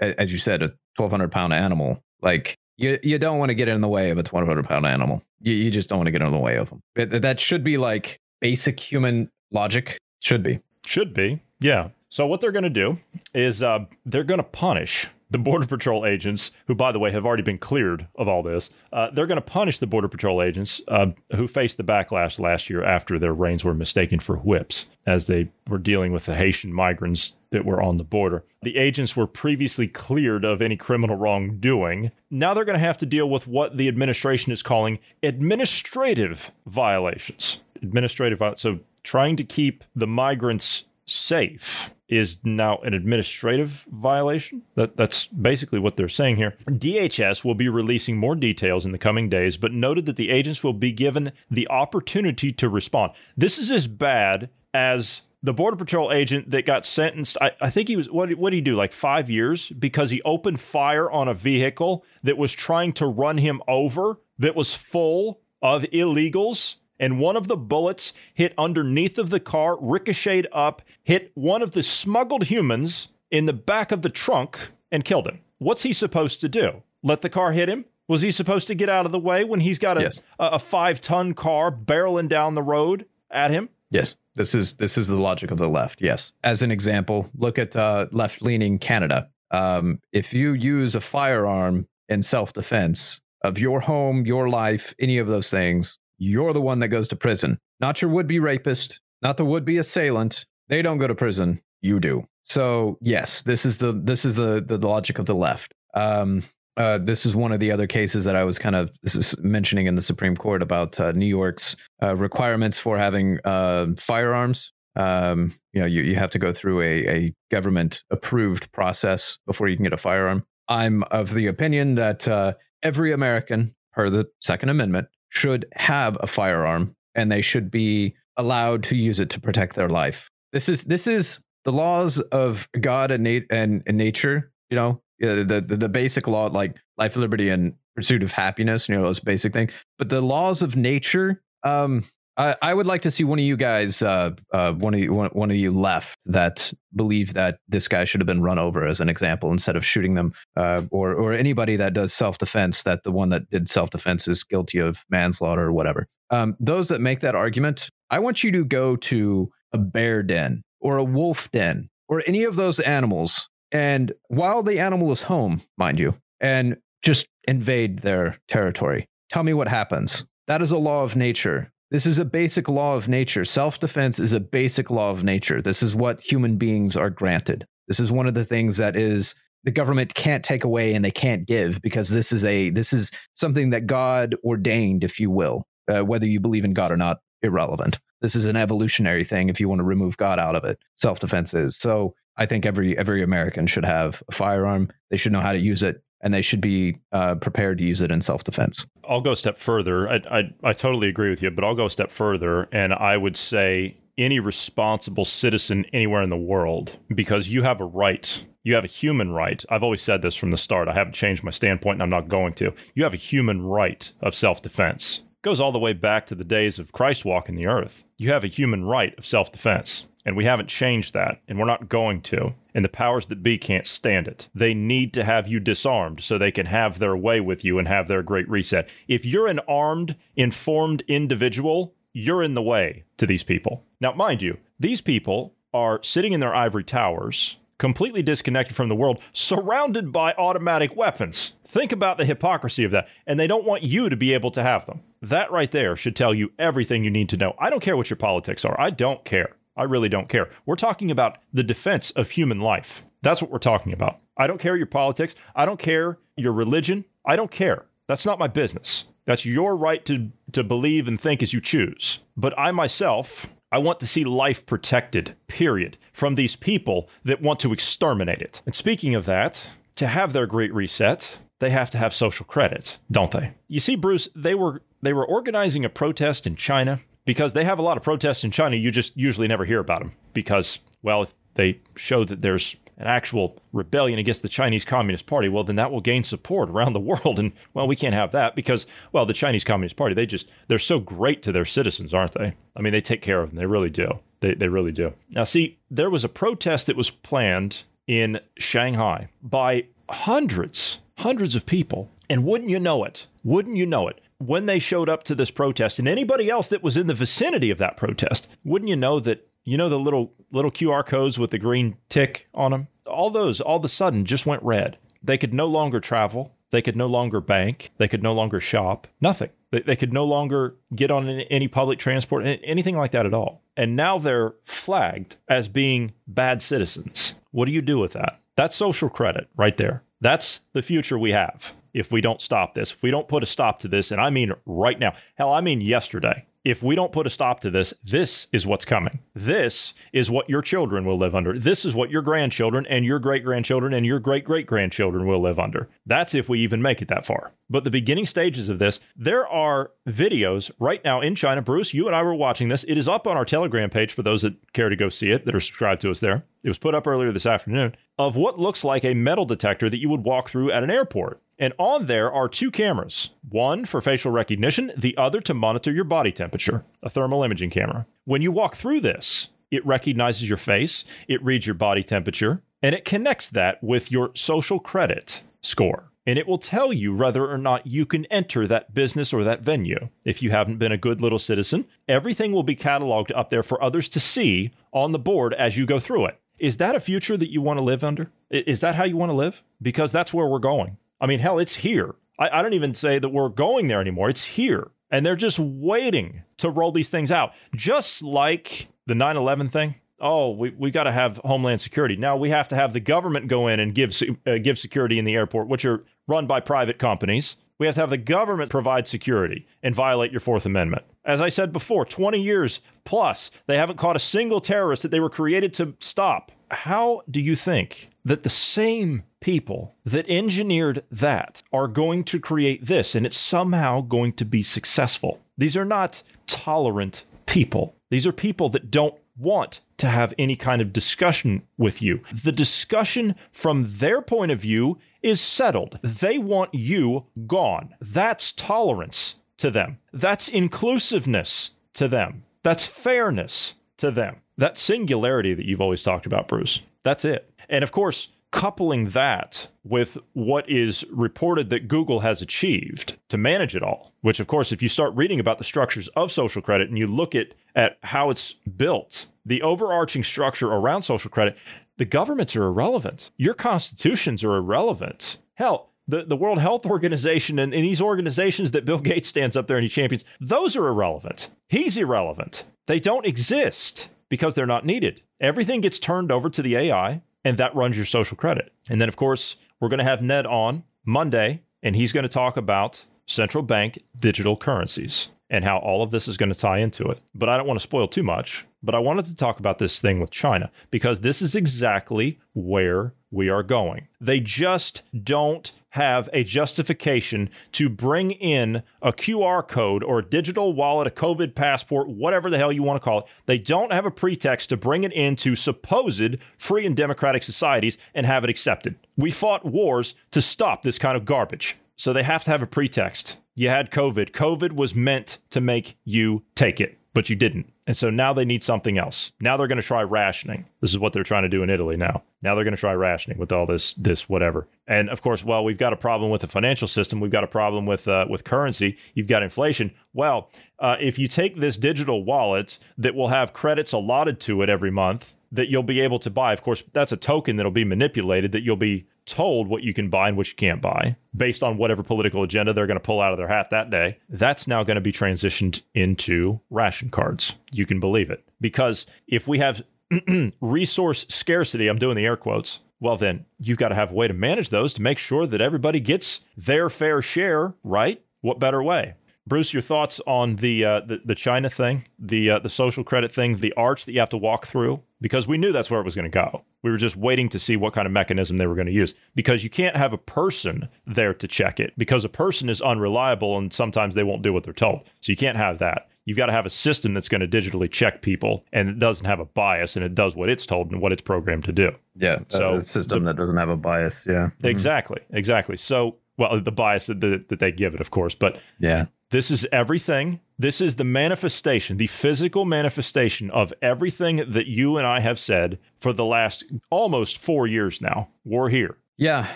as 0.02 0.32
you 0.32 0.38
said 0.38 0.62
a 0.62 0.72
twelve 0.96 1.12
hundred 1.12 1.32
pound 1.32 1.54
animal 1.54 2.04
like 2.22 2.56
you 2.78 3.00
you 3.04 3.18
don't 3.18 3.38
want 3.38 3.50
to 3.50 3.56
get 3.56 3.68
in 3.68 3.82
the 3.82 3.88
way 3.88 4.10
of 4.10 4.18
a 4.18 4.24
twelve 4.24 4.48
hundred 4.48 4.66
pound 4.66 4.86
animal. 4.86 5.22
You 5.42 5.54
you 5.54 5.72
just 5.72 5.90
don't 5.90 6.00
want 6.00 6.08
to 6.08 6.12
get 6.12 6.22
in 6.22 6.32
the 6.32 6.38
way 6.40 6.58
of 6.58 6.70
them. 6.70 6.82
That 6.96 7.22
that 7.22 7.40
should 7.40 7.64
be 7.64 7.78
like 7.78 8.20
basic 8.40 8.80
human 8.80 9.30
logic. 9.52 9.98
Should 10.22 10.44
be. 10.44 10.60
Should 10.86 11.14
be. 11.14 11.40
Yeah. 11.60 11.90
So 12.10 12.26
what 12.26 12.42
they're 12.42 12.52
going 12.52 12.64
to 12.64 12.70
do 12.70 12.98
is 13.34 13.62
uh, 13.62 13.86
they're 14.06 14.24
going 14.24 14.40
to 14.40 14.44
punish 14.44 15.08
the 15.32 15.38
Border 15.38 15.66
Patrol 15.66 16.06
agents, 16.06 16.52
who, 16.68 16.76
by 16.76 16.92
the 16.92 17.00
way, 17.00 17.12
have 17.12 17.26
already 17.26 17.44
been 17.44 17.58
cleared 17.58 18.08
of 18.16 18.28
all 18.28 18.42
this. 18.42 18.70
Uh, 18.92 19.10
they're 19.12 19.28
going 19.28 19.38
to 19.38 19.42
punish 19.42 19.80
the 19.80 19.88
Border 19.88 20.08
Patrol 20.08 20.42
agents 20.42 20.82
uh, 20.88 21.08
who 21.36 21.48
faced 21.48 21.78
the 21.78 21.84
backlash 21.84 22.40
last 22.40 22.70
year 22.70 22.84
after 22.84 23.20
their 23.20 23.34
reins 23.34 23.64
were 23.64 23.74
mistaken 23.74 24.20
for 24.20 24.38
whips 24.38 24.88
as 25.06 25.28
they 25.28 25.52
were 25.68 25.78
dealing 25.78 26.12
with 26.12 26.26
the 26.26 26.36
Haitian 26.36 26.74
migrants 26.74 27.34
that 27.52 27.66
were 27.66 27.82
on 27.82 27.98
the 27.98 28.04
border. 28.04 28.44
The 28.62 28.78
agents 28.78 29.16
were 29.16 29.28
previously 29.28 29.88
cleared 29.88 30.46
of 30.46 30.62
any 30.62 30.76
criminal 30.76 31.16
wrongdoing. 31.16 32.12
Now 32.30 32.54
they're 32.54 32.66
going 32.66 32.78
to 32.78 32.86
have 32.86 32.98
to 32.98 33.06
deal 33.06 33.30
with 33.30 33.48
what 33.48 33.78
the 33.78 33.88
administration 33.88 34.52
is 34.52 34.62
calling 34.62 35.00
administrative 35.24 36.52
violations. 36.66 37.62
Administrative, 37.82 38.42
so 38.58 38.80
trying 39.04 39.36
to 39.38 39.44
keep 39.44 39.84
the 39.96 40.08
migrants 40.08 40.86
safe 41.06 41.92
is 42.10 42.40
now 42.44 42.78
an 42.80 42.94
administrative 42.94 43.86
violation. 43.92 44.64
That, 44.76 44.98
that's 44.98 45.28
basically 45.28 45.80
what 45.80 45.96
they're 45.96 46.10
saying 46.10 46.38
here. 46.38 46.56
DHS 46.66 47.46
will 47.46 47.56
be 47.56 47.70
releasing 47.70 48.18
more 48.18 48.36
details 48.36 48.86
in 48.86 48.92
the 48.92 48.98
coming 48.98 49.30
days, 49.30 49.58
but 49.58 49.72
noted 49.72 50.06
that 50.08 50.16
the 50.16 50.32
agents 50.32 50.64
will 50.64 50.74
be 50.74 50.92
given 50.92 51.32
the 51.50 51.68
opportunity 51.70 52.52
to 52.52 52.68
respond. 52.68 53.14
This 53.38 53.60
is 53.60 53.70
as 53.70 53.88
bad 53.88 54.50
as 54.74 55.22
the 55.42 55.54
Border 55.54 55.78
Patrol 55.78 56.12
agent 56.12 56.50
that 56.50 56.66
got 56.66 56.86
sentenced. 56.86 57.38
I, 57.40 57.52
I 57.62 57.70
think 57.70 57.88
he 57.88 57.96
was, 57.96 58.10
what, 58.10 58.34
what 58.36 58.50
did 58.50 58.58
he 58.58 58.62
do, 58.62 58.76
like 58.76 58.92
five 58.92 59.30
years? 59.30 59.70
Because 59.70 60.12
he 60.12 60.22
opened 60.24 60.60
fire 60.60 61.10
on 61.10 61.28
a 61.28 61.34
vehicle 61.34 62.04
that 62.24 62.38
was 62.38 62.54
trying 62.54 62.94
to 62.94 63.06
run 63.06 63.38
him 63.38 63.62
over, 63.68 64.20
that 64.40 64.56
was 64.56 64.76
full 64.76 65.42
of 65.62 65.84
illegals 65.84 66.78
and 67.00 67.20
one 67.20 67.38
of 67.38 67.48
the 67.48 67.58
bullets 67.58 68.14
hit 68.34 68.54
underneath 68.58 69.18
of 69.18 69.30
the 69.30 69.40
car, 69.40 69.78
ricocheted 69.80 70.48
up, 70.52 70.82
hit 71.04 71.32
one 71.36 71.62
of 71.62 71.72
the 71.72 71.84
smuggled 71.84 72.46
humans 72.46 73.10
in 73.32 73.46
the 73.46 73.54
back 73.54 73.92
of 73.92 74.02
the 74.02 74.10
trunk, 74.10 74.58
and 74.92 75.06
killed 75.06 75.28
him. 75.28 75.40
What's 75.60 75.84
he 75.84 75.94
supposed 75.94 76.42
to 76.42 76.50
do? 76.50 76.82
Let 77.04 77.22
the 77.22 77.30
car 77.30 77.52
hit 77.52 77.70
him? 77.70 77.86
Was 78.08 78.24
he 78.24 78.32
supposed 78.32 78.66
to 78.68 78.76
get 78.76 78.90
out 78.90 79.06
of 79.06 79.12
the 79.12 79.20
way 79.20 79.44
when 79.44 79.60
he's 79.60 79.78
got 79.78 79.98
a, 80.00 80.02
Yes. 80.02 80.22
a, 80.40 80.46
a 80.54 80.60
five 80.60 81.00
ton 81.00 81.34
car 81.34 81.72
barreling 81.72 82.28
down 82.28 82.56
the 82.56 82.64
road 82.64 83.06
at 83.30 83.52
him? 83.52 83.70
Yes, 83.92 84.16
this 84.36 84.56
is 84.56 84.74
this 84.76 84.98
is 84.98 85.08
the 85.08 85.16
logic 85.16 85.52
of 85.52 85.58
the 85.60 85.68
left. 85.70 86.02
Yes, 86.02 86.32
as 86.44 86.64
an 86.64 86.72
example, 86.72 87.30
look 87.38 87.60
at 87.60 87.76
uh, 87.76 88.08
left 88.12 88.42
leaning 88.42 88.80
Canada. 88.80 89.30
Um, 89.52 90.00
if 90.12 90.34
you 90.34 90.54
use 90.54 90.96
a 90.96 91.02
firearm 91.02 91.88
in 92.08 92.24
self 92.24 92.52
defense 92.54 93.22
of 93.44 93.60
your 93.60 93.82
home, 93.82 94.26
your 94.26 94.50
life, 94.50 94.96
any 95.00 95.20
of 95.20 95.28
those 95.28 95.50
things, 95.52 95.99
you're 96.20 96.54
the 96.54 96.62
one 96.62 96.80
that 96.80 96.90
goes 96.90 97.08
to 97.08 97.16
prison, 97.16 97.58
not 97.80 98.02
your 98.02 98.12
would 98.12 98.28
be 98.28 98.40
rapist, 98.40 99.02
not 99.22 99.38
the 99.38 99.46
would 99.46 99.66
be 99.66 99.78
assailant. 99.78 100.46
They 100.68 100.82
don't 100.82 101.00
go 101.00 101.08
to 101.08 101.16
prison. 101.16 101.62
You 101.82 102.00
do. 102.00 102.28
So 102.44 102.98
yes, 103.02 103.42
this 103.42 103.66
is 103.66 103.78
the 103.78 103.92
this 103.92 104.26
is 104.26 104.36
the 104.36 104.64
the, 104.66 104.78
logic 104.78 105.20
of 105.20 105.26
the 105.26 105.36
left. 105.36 105.74
Um, 105.94 106.44
uh, 106.78 106.98
this 106.98 107.26
is 107.26 107.36
one 107.36 107.52
of 107.52 107.60
the 107.60 107.72
other 107.72 107.88
cases 107.88 108.26
that 108.26 108.36
I 108.36 108.44
was 108.44 108.58
kind 108.58 108.76
of 108.76 108.92
mentioning 109.40 109.88
in 109.88 109.96
the 109.96 110.02
Supreme 110.02 110.36
Court 110.36 110.62
about 110.62 111.00
uh, 111.00 111.12
New 111.12 111.26
York's 111.26 111.76
uh, 112.02 112.16
requirements 112.16 112.80
for 112.80 112.98
having 112.98 113.40
uh, 113.44 113.88
firearms. 113.98 114.72
Um, 114.96 115.56
you 115.74 115.82
know, 115.82 115.88
you, 115.88 116.04
you 116.04 116.16
have 116.16 116.32
to 116.32 116.40
go 116.40 116.52
through 116.52 116.82
a, 116.82 117.08
a 117.08 117.34
government 117.52 118.04
approved 118.10 118.72
process 118.72 119.38
before 119.46 119.68
you 119.68 119.76
can 119.76 119.84
get 119.84 119.94
a 119.94 119.98
firearm. 119.98 120.46
I'm 120.68 121.04
of 121.04 121.34
the 121.34 121.48
opinion 121.48 121.96
that 121.96 122.28
uh, 122.28 122.54
every 122.82 123.12
American, 123.12 123.76
per 123.92 124.10
the 124.10 124.28
Second 124.40 124.70
Amendment, 124.70 125.10
should 125.30 125.66
have 125.74 126.18
a 126.22 126.28
firearm 126.28 126.96
and 127.16 127.32
they 127.32 127.42
should 127.42 127.72
be 127.72 128.16
allowed 128.38 128.84
to 128.84 128.96
use 128.96 129.20
it 129.20 129.30
to 129.32 129.40
protect 129.40 129.76
their 129.76 129.90
life. 129.90 130.30
This 130.54 130.70
is 130.70 130.84
this 130.86 131.08
is 131.08 131.44
the 131.66 131.72
laws 131.72 132.20
of 132.20 132.68
God 132.80 133.12
and, 133.12 133.24
nat- 133.24 133.46
and, 133.50 133.84
and 133.86 133.98
nature. 133.98 134.52
You 134.70 134.76
know, 134.76 135.02
the, 135.20 135.44
the 135.44 135.76
the 135.78 135.90
basic 135.90 136.28
law 136.28 136.46
like 136.46 136.76
life, 136.98 137.16
liberty, 137.16 137.50
and 137.50 137.76
pursuit 137.96 138.24
of 138.24 138.32
happiness. 138.32 138.88
You 138.88 138.96
know, 138.96 139.04
those 139.04 139.20
basic 139.20 139.54
things. 139.54 139.74
But 139.98 140.10
the 140.10 140.22
laws 140.22 140.62
of 140.62 140.76
nature. 140.76 141.42
Um, 141.64 142.06
I, 142.40 142.56
I 142.62 142.74
would 142.74 142.88
like 142.88 143.02
to 143.02 143.12
see 143.12 143.26
one 143.26 143.38
of 143.38 143.44
you 143.44 143.58
guys, 143.58 144.02
uh, 144.02 144.32
uh, 144.54 144.72
one 144.72 144.94
of 144.94 145.02
you, 145.02 145.14
one, 145.14 145.30
one 145.32 145.52
of 145.52 145.58
you 145.58 145.72
left 145.72 146.18
that 146.26 146.72
believe 146.96 147.34
that 147.34 147.60
this 147.68 147.90
guy 147.90 148.06
should 148.06 148.22
have 148.22 148.28
been 148.28 148.42
run 148.42 148.58
over 148.58 148.88
as 148.88 149.02
an 149.02 149.10
example 149.10 149.52
instead 149.52 149.76
of 149.76 149.86
shooting 149.86 150.16
them, 150.16 150.34
uh, 150.56 150.84
or 150.90 151.14
or 151.14 151.34
anybody 151.34 151.76
that 151.76 151.94
does 151.94 152.14
self 152.14 152.38
defense 152.38 152.84
that 152.84 153.04
the 153.04 153.12
one 153.12 153.28
that 153.30 153.50
did 153.50 153.70
self 153.70 153.90
defense 153.90 154.26
is 154.26 154.46
guilty 154.46 154.78
of 154.78 155.04
manslaughter 155.10 155.66
or 155.66 155.74
whatever. 155.74 156.08
Um, 156.30 156.56
those 156.62 156.88
that 156.88 157.02
make 157.02 157.20
that 157.20 157.36
argument, 157.36 157.90
I 158.10 158.20
want 158.20 158.42
you 158.42 158.52
to 158.54 158.64
go 158.64 158.96
to 158.96 159.52
a 159.74 159.78
bear 159.78 160.24
den 160.24 160.64
or 160.80 160.96
a 160.96 161.04
wolf 161.04 161.52
den 161.52 161.90
or 162.08 162.24
any 162.26 162.46
of 162.46 162.56
those 162.56 162.80
animals, 162.80 163.50
and 163.74 164.14
while 164.30 164.64
the 164.64 164.80
animal 164.80 165.12
is 165.12 165.24
home, 165.24 165.62
mind 165.78 166.00
you, 166.00 166.16
and 166.40 166.78
just 167.02 167.28
invade 167.50 168.00
their 168.00 168.38
territory. 168.48 169.10
Tell 169.30 169.44
me 169.44 169.54
what 169.54 169.68
happens. 169.68 170.24
That 170.48 170.62
is 170.62 170.72
a 170.72 170.78
law 170.78 171.04
of 171.04 171.18
nature 171.18 171.72
This 171.92 172.06
is 172.06 172.20
a 172.20 172.26
basic 172.26 172.70
law 172.70 172.96
of 172.96 173.08
nature. 173.08 173.44
Self 173.46 173.80
defense 173.80 174.20
is 174.20 174.34
a 174.34 174.40
basic 174.40 174.92
law 174.92 175.10
of 175.10 175.24
nature. 175.24 175.62
This 175.62 175.82
is 175.82 175.96
what 175.96 176.22
human 176.22 176.58
beings 176.58 176.96
are 176.96 177.10
granted. 177.10 177.66
This 177.88 178.00
is 178.00 178.12
one 178.12 178.28
of 178.28 178.36
the 178.36 178.46
things 178.46 178.78
that 178.78 178.96
is 178.96 179.34
the 179.64 179.72
government 179.72 180.14
can't 180.14 180.44
take 180.44 180.64
away 180.64 180.94
and 180.94 181.04
they 181.04 181.12
can't 181.12 181.48
give 181.48 181.82
because 181.82 182.10
this 182.10 182.32
is 182.32 182.46
a 182.46 182.70
this 182.70 182.94
is 182.94 183.12
something 183.34 183.72
that 183.72 183.88
God 183.88 184.36
ordained, 184.44 185.04
if 185.04 185.20
you 185.20 185.32
will. 185.32 185.66
Uh, 185.92 186.06
whether 186.06 186.28
you 186.28 186.40
believe 186.40 186.66
in 186.66 186.74
God 186.74 186.92
or 186.92 186.98
not, 186.98 187.18
irrelevant. 187.42 187.98
This 188.22 188.36
is 188.36 188.46
an 188.46 188.56
evolutionary 188.56 189.24
thing. 189.24 189.50
If 189.50 189.60
you 189.60 189.68
want 189.68 189.80
to 189.80 189.86
remove 189.86 190.18
God 190.18 190.38
out 190.38 190.56
of 190.56 190.64
it, 190.66 190.78
self 190.96 191.20
defense 191.20 191.54
is. 191.56 191.78
So 191.78 192.14
I 192.38 192.46
think 192.46 192.66
every 192.66 192.98
every 192.98 193.24
American 193.24 193.66
should 193.66 193.86
have 193.86 194.22
a 194.30 194.32
firearm. 194.32 194.92
They 195.10 195.18
should 195.18 195.32
know 195.32 195.42
how 195.42 195.54
to 195.54 195.60
use 195.60 195.82
it, 195.82 196.04
and 196.22 196.34
they 196.34 196.42
should 196.42 196.62
be 196.62 196.98
uh, 197.12 197.36
prepared 197.36 197.78
to 197.80 197.84
use 197.84 198.02
it 198.02 198.12
in 198.12 198.22
self 198.22 198.44
defense. 198.44 198.86
I'll 199.08 199.22
go 199.22 199.32
a 199.32 199.36
step 199.36 199.58
further. 199.58 200.10
I, 200.10 200.22
I 200.30 200.54
I 200.64 200.74
totally 200.74 201.08
agree 201.08 201.30
with 201.30 201.42
you, 201.42 201.52
but 201.52 201.64
I'll 201.64 201.76
go 201.76 201.86
a 201.86 201.90
step 201.90 202.12
further, 202.12 202.68
and 202.72 202.94
I 202.94 203.18
would 203.18 203.38
say 203.38 204.00
any 204.18 204.40
responsible 204.40 205.26
citizen 205.26 205.86
anywhere 205.94 206.22
in 206.22 206.30
the 206.30 206.38
world, 206.38 206.98
because 207.16 207.50
you 207.50 207.64
have 207.64 207.82
a 207.82 207.86
right. 207.86 208.44
You 208.64 208.76
have 208.76 208.84
a 208.84 208.88
human 208.88 209.32
right. 209.32 209.64
I've 209.70 209.84
always 209.84 210.02
said 210.02 210.22
this 210.22 210.36
from 210.36 210.52
the 210.52 210.58
start. 210.58 210.90
I 210.90 210.94
haven't 210.94 211.14
changed 211.14 211.44
my 211.44 211.52
standpoint, 211.52 211.96
and 211.96 212.04
I'm 212.04 212.10
not 212.10 212.28
going 212.28 212.54
to. 212.56 212.74
You 212.94 213.04
have 213.04 213.14
a 213.14 213.18
human 213.18 213.62
right 213.62 214.12
of 214.22 214.36
self 214.36 214.62
defense. 214.62 215.24
Goes 215.42 215.62
all 215.62 215.72
the 215.72 215.80
way 215.80 215.94
back 215.94 216.26
to 216.28 216.36
the 216.36 216.44
days 216.44 216.80
of 216.80 216.92
Christ 216.92 217.24
walking 217.24 217.56
the 217.56 217.68
earth. 217.68 218.04
You 218.18 218.32
have 218.32 218.44
a 218.44 218.48
human 218.48 218.84
right 218.84 219.18
of 219.18 219.26
self 219.26 219.52
defense. 219.54 220.06
And 220.26 220.36
we 220.36 220.46
haven't 220.46 220.68
changed 220.68 221.14
that, 221.14 221.42
and 221.48 221.58
we're 221.58 221.66
not 221.66 221.90
going 221.90 222.22
to. 222.24 222.54
And 222.76 222.84
the 222.84 222.90
powers 222.90 223.28
that 223.28 223.42
be 223.42 223.58
can't 223.58 223.88
stand 223.88 224.28
it. 224.28 224.50
They 224.54 224.74
need 224.74 225.14
to 225.14 225.24
have 225.24 225.48
you 225.48 225.60
disarmed 225.60 226.22
so 226.22 226.38
they 226.38 226.52
can 226.52 226.66
have 226.66 227.00
their 227.00 227.16
way 227.16 227.40
with 227.40 227.64
you 227.64 227.80
and 227.80 227.88
have 227.88 228.08
their 228.08 228.22
great 228.22 228.50
reset. 228.50 228.90
If 229.08 229.26
you're 229.26 229.48
an 229.48 229.60
armed, 229.60 230.16
informed 230.36 231.04
individual, 231.08 231.94
you're 232.14 232.44
in 232.44 232.54
the 232.54 232.62
way 232.62 233.06
to 233.18 233.26
these 233.26 233.44
people. 233.44 233.86
Now, 234.02 234.14
mind 234.14 234.42
you, 234.42 234.58
these 234.80 235.02
people 235.02 235.56
are 235.74 236.04
sitting 236.04 236.34
in 236.34 236.40
their 236.40 236.56
ivory 236.56 236.84
towers, 236.84 237.58
completely 237.78 238.22
disconnected 238.22 238.76
from 238.76 238.90
the 238.90 238.96
world, 238.96 239.22
surrounded 239.32 240.12
by 240.12 240.34
automatic 240.34 240.96
weapons. 240.96 241.54
Think 241.66 241.92
about 241.92 242.18
the 242.18 242.26
hypocrisy 242.26 242.84
of 242.84 242.92
that. 242.92 243.08
And 243.26 243.40
they 243.40 243.48
don't 243.48 243.66
want 243.66 243.84
you 243.84 244.10
to 244.10 244.18
be 244.18 244.34
able 244.34 244.52
to 244.52 244.64
have 244.64 244.86
them. 244.86 245.02
That 245.22 245.52
right 245.52 245.70
there 245.72 245.96
should 245.96 246.16
tell 246.16 246.34
you 246.34 246.52
everything 246.58 247.04
you 247.04 247.12
need 247.12 247.30
to 247.30 247.38
know. 247.38 247.56
I 247.60 247.70
don't 247.70 247.82
care 247.82 247.96
what 247.96 248.10
your 248.10 248.18
politics 248.18 248.66
are, 248.66 248.80
I 248.80 248.90
don't 248.90 249.24
care. 249.24 249.56
I 249.80 249.84
really 249.84 250.10
don't 250.10 250.28
care. 250.28 250.50
We're 250.66 250.76
talking 250.76 251.10
about 251.10 251.38
the 251.54 251.64
defense 251.64 252.12
of 252.12 252.32
human 252.32 252.60
life. 252.60 253.06
That's 253.22 253.42
what 253.42 253.50
we're 253.50 253.60
talking 253.60 253.94
about. 253.94 254.20
I 254.38 254.46
don't 254.46 254.60
care 254.60 254.76
your 254.76 254.88
politics. 254.88 255.36
I 255.56 255.66
don't 255.66 255.80
care 255.80 256.20
your 256.36 256.52
religion. 256.52 257.06
I 257.26 257.38
don't 257.38 257.50
care. 257.50 257.86
That's 258.06 258.26
not 258.26 258.40
my 258.40 258.48
business. 258.48 259.06
That's 259.26 259.46
your 259.46 259.78
right 259.78 260.04
to, 260.06 260.32
to 260.52 260.64
believe 260.64 261.08
and 261.08 261.20
think 261.20 261.42
as 261.42 261.54
you 261.54 261.62
choose. 261.62 262.20
But 262.36 262.58
I 262.58 262.72
myself, 262.72 263.48
I 263.72 263.78
want 263.78 264.00
to 264.02 264.08
see 264.08 264.24
life 264.26 264.66
protected, 264.66 265.36
period, 265.48 265.98
from 266.12 266.36
these 266.36 266.56
people 266.58 267.10
that 267.24 267.42
want 267.42 267.60
to 267.62 267.72
exterminate 267.72 268.42
it. 268.42 268.62
And 268.66 268.76
speaking 268.76 269.16
of 269.16 269.26
that, 269.26 269.66
to 269.96 270.08
have 270.08 270.34
their 270.34 270.48
great 270.48 270.74
reset, 270.74 271.40
they 271.60 271.70
have 271.70 271.90
to 271.92 271.98
have 271.98 272.14
social 272.14 272.46
credit, 272.46 272.98
don't 273.12 273.32
they? 273.32 273.54
You 273.68 273.80
see, 273.80 273.96
Bruce, 273.96 274.28
they 274.36 274.56
were 274.56 274.82
they 275.02 275.14
were 275.14 275.26
organizing 275.26 275.86
a 275.86 275.90
protest 275.90 276.48
in 276.48 276.56
China 276.56 277.00
because 277.30 277.54
they 277.54 277.64
have 277.64 277.78
a 277.78 277.84
lot 277.84 277.96
of 277.96 278.02
protests 278.02 278.44
in 278.44 278.50
China. 278.50 278.76
You 278.76 278.90
just 278.90 279.16
usually 279.16 279.48
never 279.48 279.64
hear 279.64 279.80
about 279.80 280.00
them 280.00 280.14
because, 280.34 280.80
well, 281.04 281.22
if 281.22 281.36
they 281.54 281.80
show 281.96 282.24
that 282.24 282.42
there's 282.42 282.76
an 282.98 283.06
actual 283.06 283.56
rebellion 283.72 284.18
against 284.18 284.42
the 284.42 284.50
Chinese 284.50 284.84
Communist 284.84 285.28
Party, 285.28 285.48
well, 285.48 285.64
then 285.64 285.76
that 285.76 285.92
will 285.92 286.02
gain 286.02 286.24
support 286.24 286.70
around 286.72 286.94
the 286.94 287.00
world. 287.00 287.38
And, 287.38 287.52
well, 287.76 287.88
we 287.88 287.96
can't 287.96 288.16
have 288.16 288.32
that 288.32 288.56
because, 288.56 288.88
well, 289.12 289.28
the 289.28 289.36
Chinese 289.36 289.64
Communist 289.64 289.96
Party, 289.96 290.16
they 290.16 290.26
just, 290.26 290.50
they're 290.70 290.80
so 290.80 291.00
great 291.00 291.44
to 291.44 291.52
their 291.52 291.66
citizens, 291.66 292.16
aren't 292.16 292.32
they? 292.32 292.56
I 292.76 292.82
mean, 292.82 292.94
they 292.94 293.00
take 293.00 293.22
care 293.22 293.44
of 293.44 293.52
them. 293.52 293.60
They 293.60 293.68
really 293.68 293.92
do. 293.92 294.18
They, 294.40 294.56
they 294.56 294.68
really 294.68 294.92
do. 294.92 295.14
Now, 295.30 295.44
see, 295.44 295.78
there 295.92 296.10
was 296.10 296.24
a 296.24 296.30
protest 296.30 296.88
that 296.88 296.98
was 296.98 297.12
planned 297.12 297.84
in 298.08 298.40
Shanghai 298.58 299.30
by 299.44 299.86
hundreds, 300.10 301.02
hundreds 301.20 301.56
of 301.56 301.68
people. 301.68 302.10
And 302.28 302.44
wouldn't 302.44 302.72
you 302.72 302.80
know 302.80 303.04
it? 303.04 303.28
Wouldn't 303.44 303.78
you 303.78 303.86
know 303.86 304.08
it? 304.08 304.20
When 304.40 304.66
they 304.66 304.80
showed 304.80 305.10
up 305.10 305.24
to 305.24 305.36
this 305.36 305.52
protest 305.52 306.00
and 306.00 306.08
anybody 306.08 306.50
else 306.50 306.70
that 306.70 306.82
was 306.82 306.98
in 306.98 307.08
the 307.08 307.14
vicinity 307.14 307.70
of 307.70 307.78
that 307.78 307.98
protest, 307.98 308.50
wouldn't 308.64 308.90
you 308.90 308.96
know 308.96 309.20
that 309.20 309.48
you 309.64 309.78
know 309.78 309.90
the 309.90 310.00
little 310.00 310.34
little 310.52 310.72
QR 310.72 311.06
codes 311.06 311.38
with 311.38 311.52
the 311.52 311.60
green 311.60 311.98
tick 312.08 312.48
on 312.54 312.72
them? 312.72 312.88
All 313.06 313.30
those 313.30 313.62
all 313.62 313.78
of 313.78 313.86
a 313.86 313.90
sudden 313.90 314.26
just 314.26 314.46
went 314.46 314.64
red. 314.64 314.98
They 315.22 315.38
could 315.38 315.54
no 315.54 315.68
longer 315.68 316.00
travel. 316.00 316.56
They 316.72 316.82
could 316.82 316.96
no 316.96 317.08
longer 317.08 317.42
bank. 317.42 317.92
They 317.98 318.08
could 318.08 318.24
no 318.24 318.34
longer 318.34 318.60
shop. 318.60 319.08
Nothing. 319.20 319.50
They, 319.72 319.82
they 319.82 319.96
could 319.96 320.14
no 320.14 320.24
longer 320.24 320.76
get 320.96 321.12
on 321.12 321.28
any 321.28 321.68
public 321.68 322.00
transport, 322.00 322.46
anything 322.46 322.96
like 322.96 323.12
that 323.12 323.26
at 323.26 323.34
all. 323.34 323.64
And 323.76 323.96
now 323.96 324.20
they're 324.20 324.54
flagged 324.64 325.36
as 325.48 325.68
being 325.68 326.14
bad 326.28 326.62
citizens. 326.62 327.34
What 327.52 327.66
do 327.66 327.72
you 327.72 327.82
do 327.82 327.98
with 327.98 328.14
that? 328.14 328.40
That's 328.56 328.76
social 328.76 329.10
credit 329.10 329.48
right 329.58 329.76
there. 329.78 330.04
That's 330.22 330.62
the 330.74 330.82
future 330.82 331.18
we 331.18 331.32
have 331.32 331.74
if 331.94 332.12
we 332.12 332.22
don't 332.22 332.42
stop 332.42 332.74
this, 332.74 332.92
if 332.92 333.04
we 333.04 333.12
don't 333.12 333.28
put 333.28 333.44
a 333.44 333.46
stop 333.46 333.80
to 333.80 333.88
this, 333.88 334.12
and 334.12 334.22
I 334.22 334.30
mean 334.30 334.54
right 334.66 335.00
now, 335.00 335.14
hell, 335.36 335.52
I 335.54 335.62
mean 335.62 335.82
yesterday, 335.82 336.46
if 336.66 336.84
we 336.84 336.94
don't 336.94 337.14
put 337.14 337.26
a 337.26 337.30
stop 337.30 337.62
to 337.62 337.70
this, 337.70 337.94
this 338.04 338.48
is 338.52 338.68
what's 338.68 338.84
coming. 338.84 339.20
This 339.34 339.94
is 340.12 340.30
what 340.30 340.50
your 340.50 340.62
children 340.62 341.06
will 341.06 341.18
live 341.18 341.34
under. 341.34 341.58
This 341.58 341.86
is 341.86 341.96
what 341.96 342.12
your 342.12 342.22
grandchildren 342.22 342.86
and 342.88 343.06
your 343.06 343.18
great 343.18 343.46
grandchildren 343.46 343.94
and 343.94 344.06
your 344.06 344.20
great 344.20 344.44
great 344.44 344.68
grandchildren 344.68 345.26
will 345.26 345.40
live 345.40 345.58
under. 345.58 345.88
That's 346.06 346.36
if 346.36 346.50
we 346.50 346.60
even 346.60 346.82
make 346.82 347.02
it 347.02 347.08
that 347.08 347.26
far. 347.26 347.54
But 347.70 347.86
the 347.86 347.92
beginning 347.92 348.26
stages 348.26 348.68
of 348.68 348.78
this, 348.78 349.00
there 349.16 349.48
are 349.48 349.92
videos 350.08 350.70
right 350.80 351.04
now 351.04 351.22
in 351.22 351.36
China. 351.36 351.62
Bruce, 351.62 351.94
you 351.94 352.08
and 352.08 352.16
I 352.16 352.24
were 352.24 352.36
watching 352.36 352.68
this. 352.68 352.84
It 352.84 352.98
is 352.98 353.08
up 353.08 353.26
on 353.26 353.38
our 353.38 353.46
Telegram 353.46 353.90
page 353.90 354.12
for 354.12 354.24
those 354.24 354.42
that 354.42 354.74
care 354.74 354.90
to 354.90 354.96
go 354.96 355.08
see 355.08 355.32
it, 355.32 355.46
that 355.46 355.56
are 355.56 355.60
subscribed 355.62 356.02
to 356.02 356.12
us 356.12 356.20
there. 356.20 356.44
It 356.64 356.70
was 356.70 356.78
put 356.78 356.96
up 356.96 357.08
earlier 357.08 357.32
this 357.32 357.46
afternoon 357.46 357.96
of 358.18 358.36
what 358.36 358.60
looks 358.60 358.84
like 358.84 359.06
a 359.06 359.14
metal 359.14 359.46
detector 359.46 359.90
that 359.90 360.00
you 360.00 360.10
would 360.10 360.26
walk 360.26 360.50
through 360.50 360.72
at 360.72 360.84
an 360.84 360.92
airport. 360.92 361.42
And 361.60 361.74
on 361.78 362.06
there 362.06 362.32
are 362.32 362.48
two 362.48 362.72
cameras 362.72 363.32
one 363.48 363.86
for 363.86 364.00
facial 364.00 364.32
recognition, 364.32 364.94
the 364.96 365.18
other 365.18 365.42
to 365.42 365.54
monitor 365.54 365.92
your 365.92 366.06
body 366.06 366.32
temperature, 366.32 366.86
a 367.04 367.10
thermal 367.10 367.44
imaging 367.44 367.70
camera. 367.70 368.08
When 368.24 368.42
you 368.42 368.52
walk 368.52 368.76
through 368.76 369.02
this, 369.02 369.50
it 369.70 369.86
recognizes 369.86 370.48
your 370.48 370.58
face, 370.58 371.04
it 371.28 371.44
reads 371.44 371.68
your 371.68 371.74
body 371.74 372.02
temperature, 372.02 372.64
and 372.82 372.96
it 372.96 373.06
connects 373.06 373.50
that 373.50 373.84
with 373.84 374.12
your 374.12 374.32
social 374.36 374.80
credit 374.80 375.44
score. 375.62 376.06
And 376.26 376.38
it 376.38 376.48
will 376.48 376.60
tell 376.60 376.94
you 376.94 377.16
whether 377.16 377.50
or 377.50 377.58
not 377.58 377.88
you 377.88 378.06
can 378.06 378.26
enter 378.26 378.68
that 378.68 378.94
business 378.94 379.34
or 379.34 379.44
that 379.44 379.62
venue. 379.62 380.10
If 380.24 380.42
you 380.42 380.52
haven't 380.52 380.78
been 380.78 380.92
a 380.92 380.98
good 380.98 381.22
little 381.22 381.40
citizen, 381.40 381.88
everything 382.08 382.52
will 382.52 382.64
be 382.64 382.76
cataloged 382.76 383.32
up 383.36 383.50
there 383.50 383.64
for 383.64 383.82
others 383.84 384.08
to 384.10 384.20
see 384.20 384.72
on 384.94 385.12
the 385.12 385.20
board 385.20 385.54
as 385.56 385.78
you 385.78 385.86
go 385.86 386.00
through 386.00 386.28
it. 386.28 386.40
Is 386.60 386.78
that 386.78 386.96
a 386.96 387.00
future 387.00 387.36
that 387.36 387.52
you 387.52 387.62
want 387.62 387.80
to 387.80 387.86
live 387.86 388.04
under? 388.04 388.30
Is 388.52 388.82
that 388.82 388.96
how 388.96 389.06
you 389.06 389.18
want 389.18 389.32
to 389.32 389.36
live? 389.36 389.64
Because 389.82 390.12
that's 390.12 390.34
where 390.34 390.46
we're 390.46 390.60
going. 390.60 390.98
I 391.22 391.28
mean, 391.28 391.40
hell, 391.40 391.60
it's 391.60 391.76
here. 391.76 392.16
I, 392.38 392.60
I 392.60 392.62
don't 392.62 392.74
even 392.74 392.94
say 392.94 393.20
that 393.20 393.30
we're 393.30 393.50
going 393.50 393.88
there 393.88 394.02
anymore. 394.02 394.30
It's 394.30 394.46
here. 394.46 394.92
And 395.12 395.26
they're 395.26 395.36
just 395.36 395.60
waiting 395.60 396.44
to 396.58 396.70
roll 396.70 396.92
these 396.92 397.10
things 397.10 397.32
out. 397.32 397.54
Just 397.76 398.22
like 398.22 398.88
the 399.08 399.16
9 399.16 399.38
11 399.38 399.70
thing. 399.70 399.96
Oh, 400.22 400.52
we, 400.52 400.72
we 400.72 400.92
got 400.92 401.04
to 401.04 401.12
have 401.12 401.38
Homeland 401.38 401.82
Security. 401.82 402.16
Now 402.16 402.36
we 402.36 402.50
have 402.50 402.68
to 402.70 402.76
have 402.76 402.94
the 402.94 403.00
government 403.00 403.48
go 403.48 403.68
in 403.68 403.80
and 403.80 403.96
give, 403.96 404.14
uh, 404.46 404.58
give 404.58 404.78
security 404.78 405.18
in 405.18 405.26
the 405.26 405.36
airport, 405.36 405.70
which 405.70 405.86
are 405.86 406.04
run 406.28 406.46
by 406.46 406.60
private 406.60 407.00
companies. 407.00 407.56
We 407.80 407.86
have 407.86 407.96
to 407.96 408.02
have 408.02 408.10
the 408.10 408.18
government 408.18 408.70
provide 408.70 409.08
security 409.08 409.66
and 409.82 409.96
violate 409.96 410.32
your 410.32 410.42
Fourth 410.42 410.66
Amendment. 410.66 411.04
As 411.24 411.42
I 411.42 411.48
said 411.48 411.72
before, 411.72 412.06
20 412.06 412.40
years 412.42 412.82
plus, 413.06 413.50
they 413.68 413.78
haven't 413.78 413.98
caught 413.98 414.18
a 414.18 414.20
single 414.20 414.60
terrorist 414.60 415.04
that 415.04 415.10
they 415.10 415.22
were 415.22 415.30
created 415.30 415.74
to 415.76 415.96
stop. 416.00 416.52
How 416.70 417.22
do 417.32 417.40
you 417.40 417.56
think 417.56 418.10
that 418.30 418.44
the 418.44 418.50
same 418.50 419.24
people 419.40 419.96
that 420.06 420.30
engineered 420.30 421.04
that 421.10 421.64
are 421.74 421.88
going 421.88 422.24
to 422.24 422.40
create 422.40 422.86
this 422.86 423.16
and 423.16 423.26
it's 423.26 423.36
somehow 423.36 424.02
going 424.02 424.32
to 424.34 424.46
be 424.46 424.62
successful? 424.62 425.42
These 425.58 425.76
are 425.76 425.84
not 425.84 426.22
tolerant 426.46 427.26
people. 427.48 427.96
These 428.12 428.28
are 428.28 428.32
people 428.32 428.70
that 428.70 428.92
don't 428.92 429.16
want 429.36 429.80
to 429.98 430.08
have 430.08 430.36
any 430.38 430.56
kind 430.56 430.80
of 430.80 430.94
discussion 430.94 431.64
with 431.76 432.04
you. 432.04 432.22
The 432.32 432.52
discussion 432.52 433.34
from 433.52 433.88
their 433.98 434.22
point 434.22 434.52
of 434.52 434.62
view 434.62 435.00
is 435.24 435.42
settled. 435.42 435.98
They 436.04 436.38
want 436.38 436.72
you 436.76 437.26
gone. 437.48 437.96
That's 438.00 438.52
tolerance 438.52 439.40
to 439.58 439.72
them. 439.72 439.98
That's 440.14 440.48
inclusiveness 440.48 441.72
to 441.96 442.08
them. 442.08 442.44
That's 442.62 442.86
fairness 442.86 443.74
to 443.98 444.12
them. 444.12 444.38
That 444.56 444.78
singularity 444.78 445.56
that 445.56 445.66
you've 445.66 445.82
always 445.82 446.04
talked 446.04 446.28
about, 446.28 446.48
Bruce. 446.48 446.84
That's 447.02 447.26
it. 447.26 447.50
And 447.70 447.84
of 447.84 447.92
course, 447.92 448.30
coupling 448.52 449.06
that 449.10 449.68
with 449.84 450.18
what 450.34 450.68
is 450.68 451.06
reported 451.12 451.70
that 451.70 451.88
Google 451.88 452.22
has 452.22 452.42
achieved 452.42 453.18
to 453.30 453.38
manage 453.38 453.76
it 453.76 453.84
all, 453.84 454.14
which, 454.22 454.40
of 454.40 454.48
course, 454.48 454.72
if 454.72 454.82
you 454.82 454.90
start 454.90 455.16
reading 455.16 455.40
about 455.40 455.60
the 455.60 455.64
structures 455.64 456.08
of 456.10 456.32
social 456.32 456.62
credit 456.62 456.90
and 456.90 456.98
you 456.98 457.06
look 457.06 457.36
at, 457.36 457.54
at 457.76 457.98
how 458.04 458.32
it's 458.32 458.54
built, 458.54 459.28
the 459.46 459.62
overarching 459.62 460.24
structure 460.24 460.68
around 460.68 461.04
social 461.04 461.30
credit, 461.30 461.56
the 461.98 462.06
governments 462.06 462.56
are 462.56 462.64
irrelevant. 462.64 463.30
Your 463.38 463.54
constitutions 463.54 464.44
are 464.44 464.56
irrelevant. 464.56 465.38
Hell, 465.54 465.92
The, 466.08 466.24
the 466.24 466.36
World 466.38 466.60
Health 466.60 466.88
Organization 466.88 467.60
and, 467.60 467.72
and 467.72 467.84
these 467.84 468.02
organizations 468.02 468.72
that 468.72 468.86
Bill 468.86 468.98
Gates 468.98 469.30
stands 469.30 469.56
up 469.56 469.68
there 469.68 469.78
and 469.78 469.84
he 469.84 469.90
champions, 469.90 470.26
those 470.40 470.76
are 470.76 470.88
irrelevant. 470.88 471.52
He's 471.68 471.98
irrelevant. 471.98 472.64
They 472.88 473.00
don't 473.00 473.28
exist 473.28 474.10
because 474.28 474.56
they're 474.56 474.66
not 474.66 474.88
needed. 474.88 475.22
Everything 475.40 475.82
gets 475.82 476.00
turned 476.00 476.32
over 476.32 476.50
to 476.50 476.64
the 476.64 476.76
AI, 476.76 477.22
and 477.50 477.58
that 477.58 477.76
runs 477.76 477.98
your 477.98 478.06
social 478.06 478.38
credit. 478.38 478.72
And 478.90 479.02
then, 479.02 479.10
of 479.10 479.16
course, 479.16 479.56
we're 479.80 479.90
going 479.90 479.98
to 479.98 480.04
have 480.04 480.22
Ned 480.22 480.46
on 480.46 480.84
Monday, 481.04 481.64
and 481.82 481.96
he's 481.96 482.14
going 482.14 482.24
to 482.24 482.30
talk 482.30 482.58
about 482.58 483.06
central 483.26 483.64
bank 483.64 483.98
digital 484.16 484.56
currencies 484.56 485.30
and 485.50 485.66
how 485.66 485.80
all 485.80 486.04
of 486.04 486.12
this 486.12 486.28
is 486.28 486.38
going 486.38 486.54
to 486.54 486.60
tie 486.60 486.78
into 486.78 487.08
it. 487.08 487.20
But 487.34 487.50
I 487.50 487.58
don't 487.58 487.66
want 487.66 487.80
to 487.80 487.84
spoil 487.84 488.08
too 488.08 488.22
much. 488.22 488.68
But 488.84 488.94
I 488.94 489.00
wanted 489.00 489.26
to 489.26 489.36
talk 489.36 489.60
about 489.60 489.80
this 489.80 490.00
thing 490.00 490.20
with 490.20 490.30
China 490.30 490.70
because 490.92 491.22
this 491.22 491.42
is 491.42 491.56
exactly 491.56 492.40
where 492.54 493.14
we 493.32 493.50
are 493.50 493.64
going. 493.64 494.08
They 494.20 494.40
just 494.40 495.02
don't 495.24 495.72
have 495.90 496.30
a 496.34 496.44
justification 496.44 497.50
to 497.72 497.90
bring 497.90 498.32
in 498.32 498.84
a 499.02 499.12
QR 499.12 499.68
code 499.68 500.04
or 500.04 500.20
a 500.20 500.26
digital 500.26 500.74
wallet, 500.74 501.08
a 501.08 501.12
COVID 501.12 501.56
passport, 501.56 502.08
whatever 502.08 502.50
the 502.50 502.58
hell 502.58 502.72
you 502.72 502.84
want 502.84 503.02
to 503.02 503.04
call 503.04 503.20
it. 503.20 503.26
They 503.48 503.58
don't 503.58 503.92
have 503.92 504.06
a 504.06 504.12
pretext 504.12 504.70
to 504.70 504.78
bring 504.78 505.04
it 505.04 505.14
into 505.14 505.56
supposed 505.56 506.38
free 506.58 506.86
and 506.86 506.96
democratic 506.96 507.44
societies 507.44 507.98
and 508.14 508.26
have 508.26 508.44
it 508.44 508.50
accepted. 508.50 508.96
We 509.18 509.32
fought 509.32 509.66
wars 509.66 510.16
to 510.32 510.42
stop 510.42 510.84
this 510.84 511.00
kind 511.00 511.18
of 511.18 511.26
garbage. 511.26 511.78
So 511.96 512.14
they 512.14 512.24
have 512.24 512.44
to 512.46 512.52
have 512.52 512.62
a 512.62 512.68
pretext. 512.68 513.38
You 513.56 513.70
had 513.70 513.92
COVID. 513.92 514.32
COVID 514.32 514.72
was 514.72 514.96
meant 514.96 515.40
to 515.50 515.60
make 515.60 515.98
you 516.06 516.44
take 516.56 516.80
it, 516.80 516.98
but 517.14 517.30
you 517.30 517.36
didn't. 517.36 517.74
And 517.90 517.98
so 517.98 518.12
now 518.12 518.34
they 518.34 518.46
need 518.46 518.62
something 518.62 519.00
else. 519.00 519.32
Now 519.42 519.58
they're 519.58 519.66
going 519.66 519.82
to 519.82 519.82
try 519.82 520.04
rationing. 520.04 520.68
This 520.80 520.92
is 520.92 521.00
what 521.00 521.12
they're 521.12 521.24
trying 521.24 521.42
to 521.42 521.50
do 521.50 521.64
in 521.64 521.72
Italy 521.72 521.98
now. 521.98 522.22
Now 522.44 522.54
they're 522.54 522.64
going 522.64 522.76
to 522.76 522.80
try 522.80 522.94
rationing 522.94 523.40
with 523.40 523.52
all 523.52 523.66
this 523.66 523.94
this 523.94 524.30
whatever. 524.30 524.68
And 524.86 525.10
of 525.10 525.24
course, 525.24 525.44
well, 525.44 525.64
we've 525.64 525.80
got 525.80 525.92
a 525.92 525.96
problem 525.96 526.30
with 526.30 526.42
the 526.42 526.48
financial 526.48 526.88
system. 526.88 527.20
We've 527.20 527.32
got 527.32 527.44
a 527.44 527.48
problem 527.48 527.88
with 527.88 528.08
uh, 528.08 528.28
with 528.30 528.44
currency. 528.44 528.96
You've 529.16 529.26
got 529.26 529.42
inflation. 529.42 529.90
Well, 530.14 530.52
uh, 530.78 530.98
if 531.00 531.18
you 531.18 531.28
take 531.28 531.56
this 531.56 531.78
digital 531.78 532.24
wallet 532.24 532.78
that 532.96 533.16
will 533.16 533.30
have 533.30 533.54
credits 533.54 533.92
allotted 533.92 534.40
to 534.42 534.62
it 534.62 534.70
every 534.70 534.92
month 534.92 535.34
that 535.52 535.70
you'll 535.70 535.84
be 535.84 536.00
able 536.00 536.20
to 536.20 536.30
buy. 536.30 536.54
Of 536.54 536.64
course, 536.64 536.84
that's 536.94 537.12
a 537.12 537.18
token 537.18 537.56
that'll 537.56 537.72
be 537.72 537.86
manipulated 537.86 538.52
that 538.52 538.62
you'll 538.62 538.76
be 538.76 539.08
told 539.26 539.68
what 539.68 539.84
you 539.84 539.94
can 539.94 540.10
buy 540.10 540.28
and 540.28 540.38
what 540.38 540.50
you 540.50 540.56
can't 540.56 540.82
buy 540.82 541.16
based 541.36 541.64
on 541.64 541.78
whatever 541.78 542.04
political 542.04 542.44
agenda 542.44 542.74
they're 542.74 542.88
going 542.88 543.00
to 543.00 543.04
pull 543.04 543.22
out 543.22 543.32
of 543.32 543.38
their 543.38 543.48
hat 543.48 543.70
that 543.70 543.90
day. 543.90 544.18
That's 544.30 544.68
now 544.68 544.84
going 544.84 544.96
to 544.96 545.02
be 545.02 545.12
transitioned 545.12 545.82
into 545.94 546.60
ration 546.70 547.10
cards. 547.10 547.56
You 547.72 547.86
can 547.86 548.00
believe 548.00 548.30
it. 548.32 548.44
Because 548.60 549.06
if 549.28 549.48
we 549.48 549.60
have 549.60 549.82
resource 550.62 551.26
scarcity, 551.30 551.88
I'm 551.88 552.00
doing 552.00 552.16
the 552.16 552.26
air 552.26 552.36
quotes, 552.36 552.80
well, 553.00 553.18
then 553.18 553.46
you've 553.60 553.78
got 553.78 553.90
to 553.90 553.96
have 553.96 554.12
a 554.12 554.16
way 554.16 554.28
to 554.28 554.34
manage 554.34 554.70
those 554.70 554.94
to 554.94 555.02
make 555.02 555.18
sure 555.18 555.48
that 555.48 555.62
everybody 555.62 556.00
gets 556.00 556.42
their 556.58 556.90
fair 556.90 557.22
share, 557.22 557.74
right? 557.84 558.22
What 558.42 558.60
better 558.60 558.82
way? 558.82 559.16
Bruce, 559.50 559.74
your 559.74 559.82
thoughts 559.82 560.22
on 560.26 560.58
the 560.58 560.86
uh, 560.86 561.00
the, 561.02 561.22
the 561.26 561.36
China 561.36 561.70
thing, 561.70 562.06
the 562.18 562.52
uh, 562.52 562.60
the 562.60 562.70
social 562.70 563.04
credit 563.04 563.32
thing, 563.32 563.58
the 563.58 563.74
arch 563.74 564.06
that 564.06 564.14
you 564.14 564.20
have 564.20 564.30
to 564.30 564.38
walk 564.38 564.68
through, 564.68 565.02
because 565.20 565.48
we 565.48 565.58
knew 565.58 565.72
that's 565.72 565.92
where 565.92 566.00
it 566.00 566.06
was 566.06 566.16
going 566.16 566.30
to 566.30 566.30
go. 566.30 566.64
We 566.84 566.92
were 566.92 566.98
just 566.98 567.18
waiting 567.18 567.50
to 567.50 567.60
see 567.60 567.76
what 567.76 567.94
kind 567.94 568.06
of 568.06 568.14
mechanism 568.14 568.58
they 568.58 568.68
were 568.68 568.76
going 568.76 568.88
to 568.88 568.94
use, 568.94 569.16
because 569.36 569.64
you 569.64 569.70
can't 569.70 569.98
have 569.98 570.14
a 570.14 570.18
person 570.18 570.88
there 571.06 571.34
to 571.34 571.48
check 571.48 571.80
it, 571.80 571.94
because 571.98 572.24
a 572.24 572.30
person 572.30 572.70
is 572.70 572.82
unreliable 572.82 573.58
and 573.58 573.74
sometimes 573.74 574.16
they 574.16 574.24
won't 574.24 574.44
do 574.44 574.54
what 574.54 574.64
they're 574.64 574.72
told. 574.72 575.02
So 575.20 575.32
you 575.32 575.38
can't 575.38 575.58
have 575.58 575.80
that. 575.80 576.08
You've 576.26 576.38
got 576.38 576.46
to 576.46 576.52
have 576.52 576.68
a 576.68 576.70
system 576.70 577.16
that's 577.16 577.28
going 577.28 577.42
to 577.42 577.48
digitally 577.48 577.92
check 577.92 578.22
people 578.22 578.64
and 578.72 578.88
it 578.88 579.00
doesn't 579.00 579.26
have 579.26 579.40
a 579.40 579.46
bias 579.46 579.96
and 579.96 580.06
it 580.06 580.14
does 580.14 580.36
what 580.36 580.48
it's 580.48 580.64
told 580.64 580.92
and 580.92 581.02
what 581.02 581.12
it's 581.12 581.24
programmed 581.24 581.66
to 581.66 581.72
do. 581.72 581.92
Yeah. 582.16 582.40
So 582.50 582.76
a 582.76 582.84
system 582.84 583.24
the, 583.24 583.34
that 583.34 583.38
doesn't 583.38 583.58
have 583.58 583.70
a 583.70 583.78
bias. 583.78 584.24
Yeah. 584.28 584.52
Exactly. 584.64 585.22
Exactly. 585.32 585.76
So 585.76 586.18
well, 586.38 586.60
the 586.62 586.72
bias 586.72 587.08
that, 587.08 587.20
that, 587.22 587.50
that 587.50 587.60
they 587.60 587.72
give 587.72 587.96
it, 587.96 588.00
of 588.00 588.12
course, 588.12 588.36
but 588.36 588.60
yeah, 588.80 589.08
this 589.32 589.52
is 589.52 589.68
everything. 589.72 590.40
This 590.58 590.82
is 590.82 590.96
the 590.96 591.04
manifestation, 591.04 591.98
the 591.98 592.08
physical 592.08 592.66
manifestation 592.66 593.50
of 593.52 593.72
everything 593.82 594.38
that 594.52 594.68
you 594.68 594.98
and 594.98 595.06
I 595.06 595.20
have 595.20 595.40
said 595.40 595.80
for 595.98 596.14
the 596.14 596.26
last 596.26 596.64
almost 596.90 597.38
four 597.38 597.68
years 597.68 598.02
now. 598.02 598.30
We're 598.44 598.70
here. 598.70 598.98
Yeah. 599.18 599.48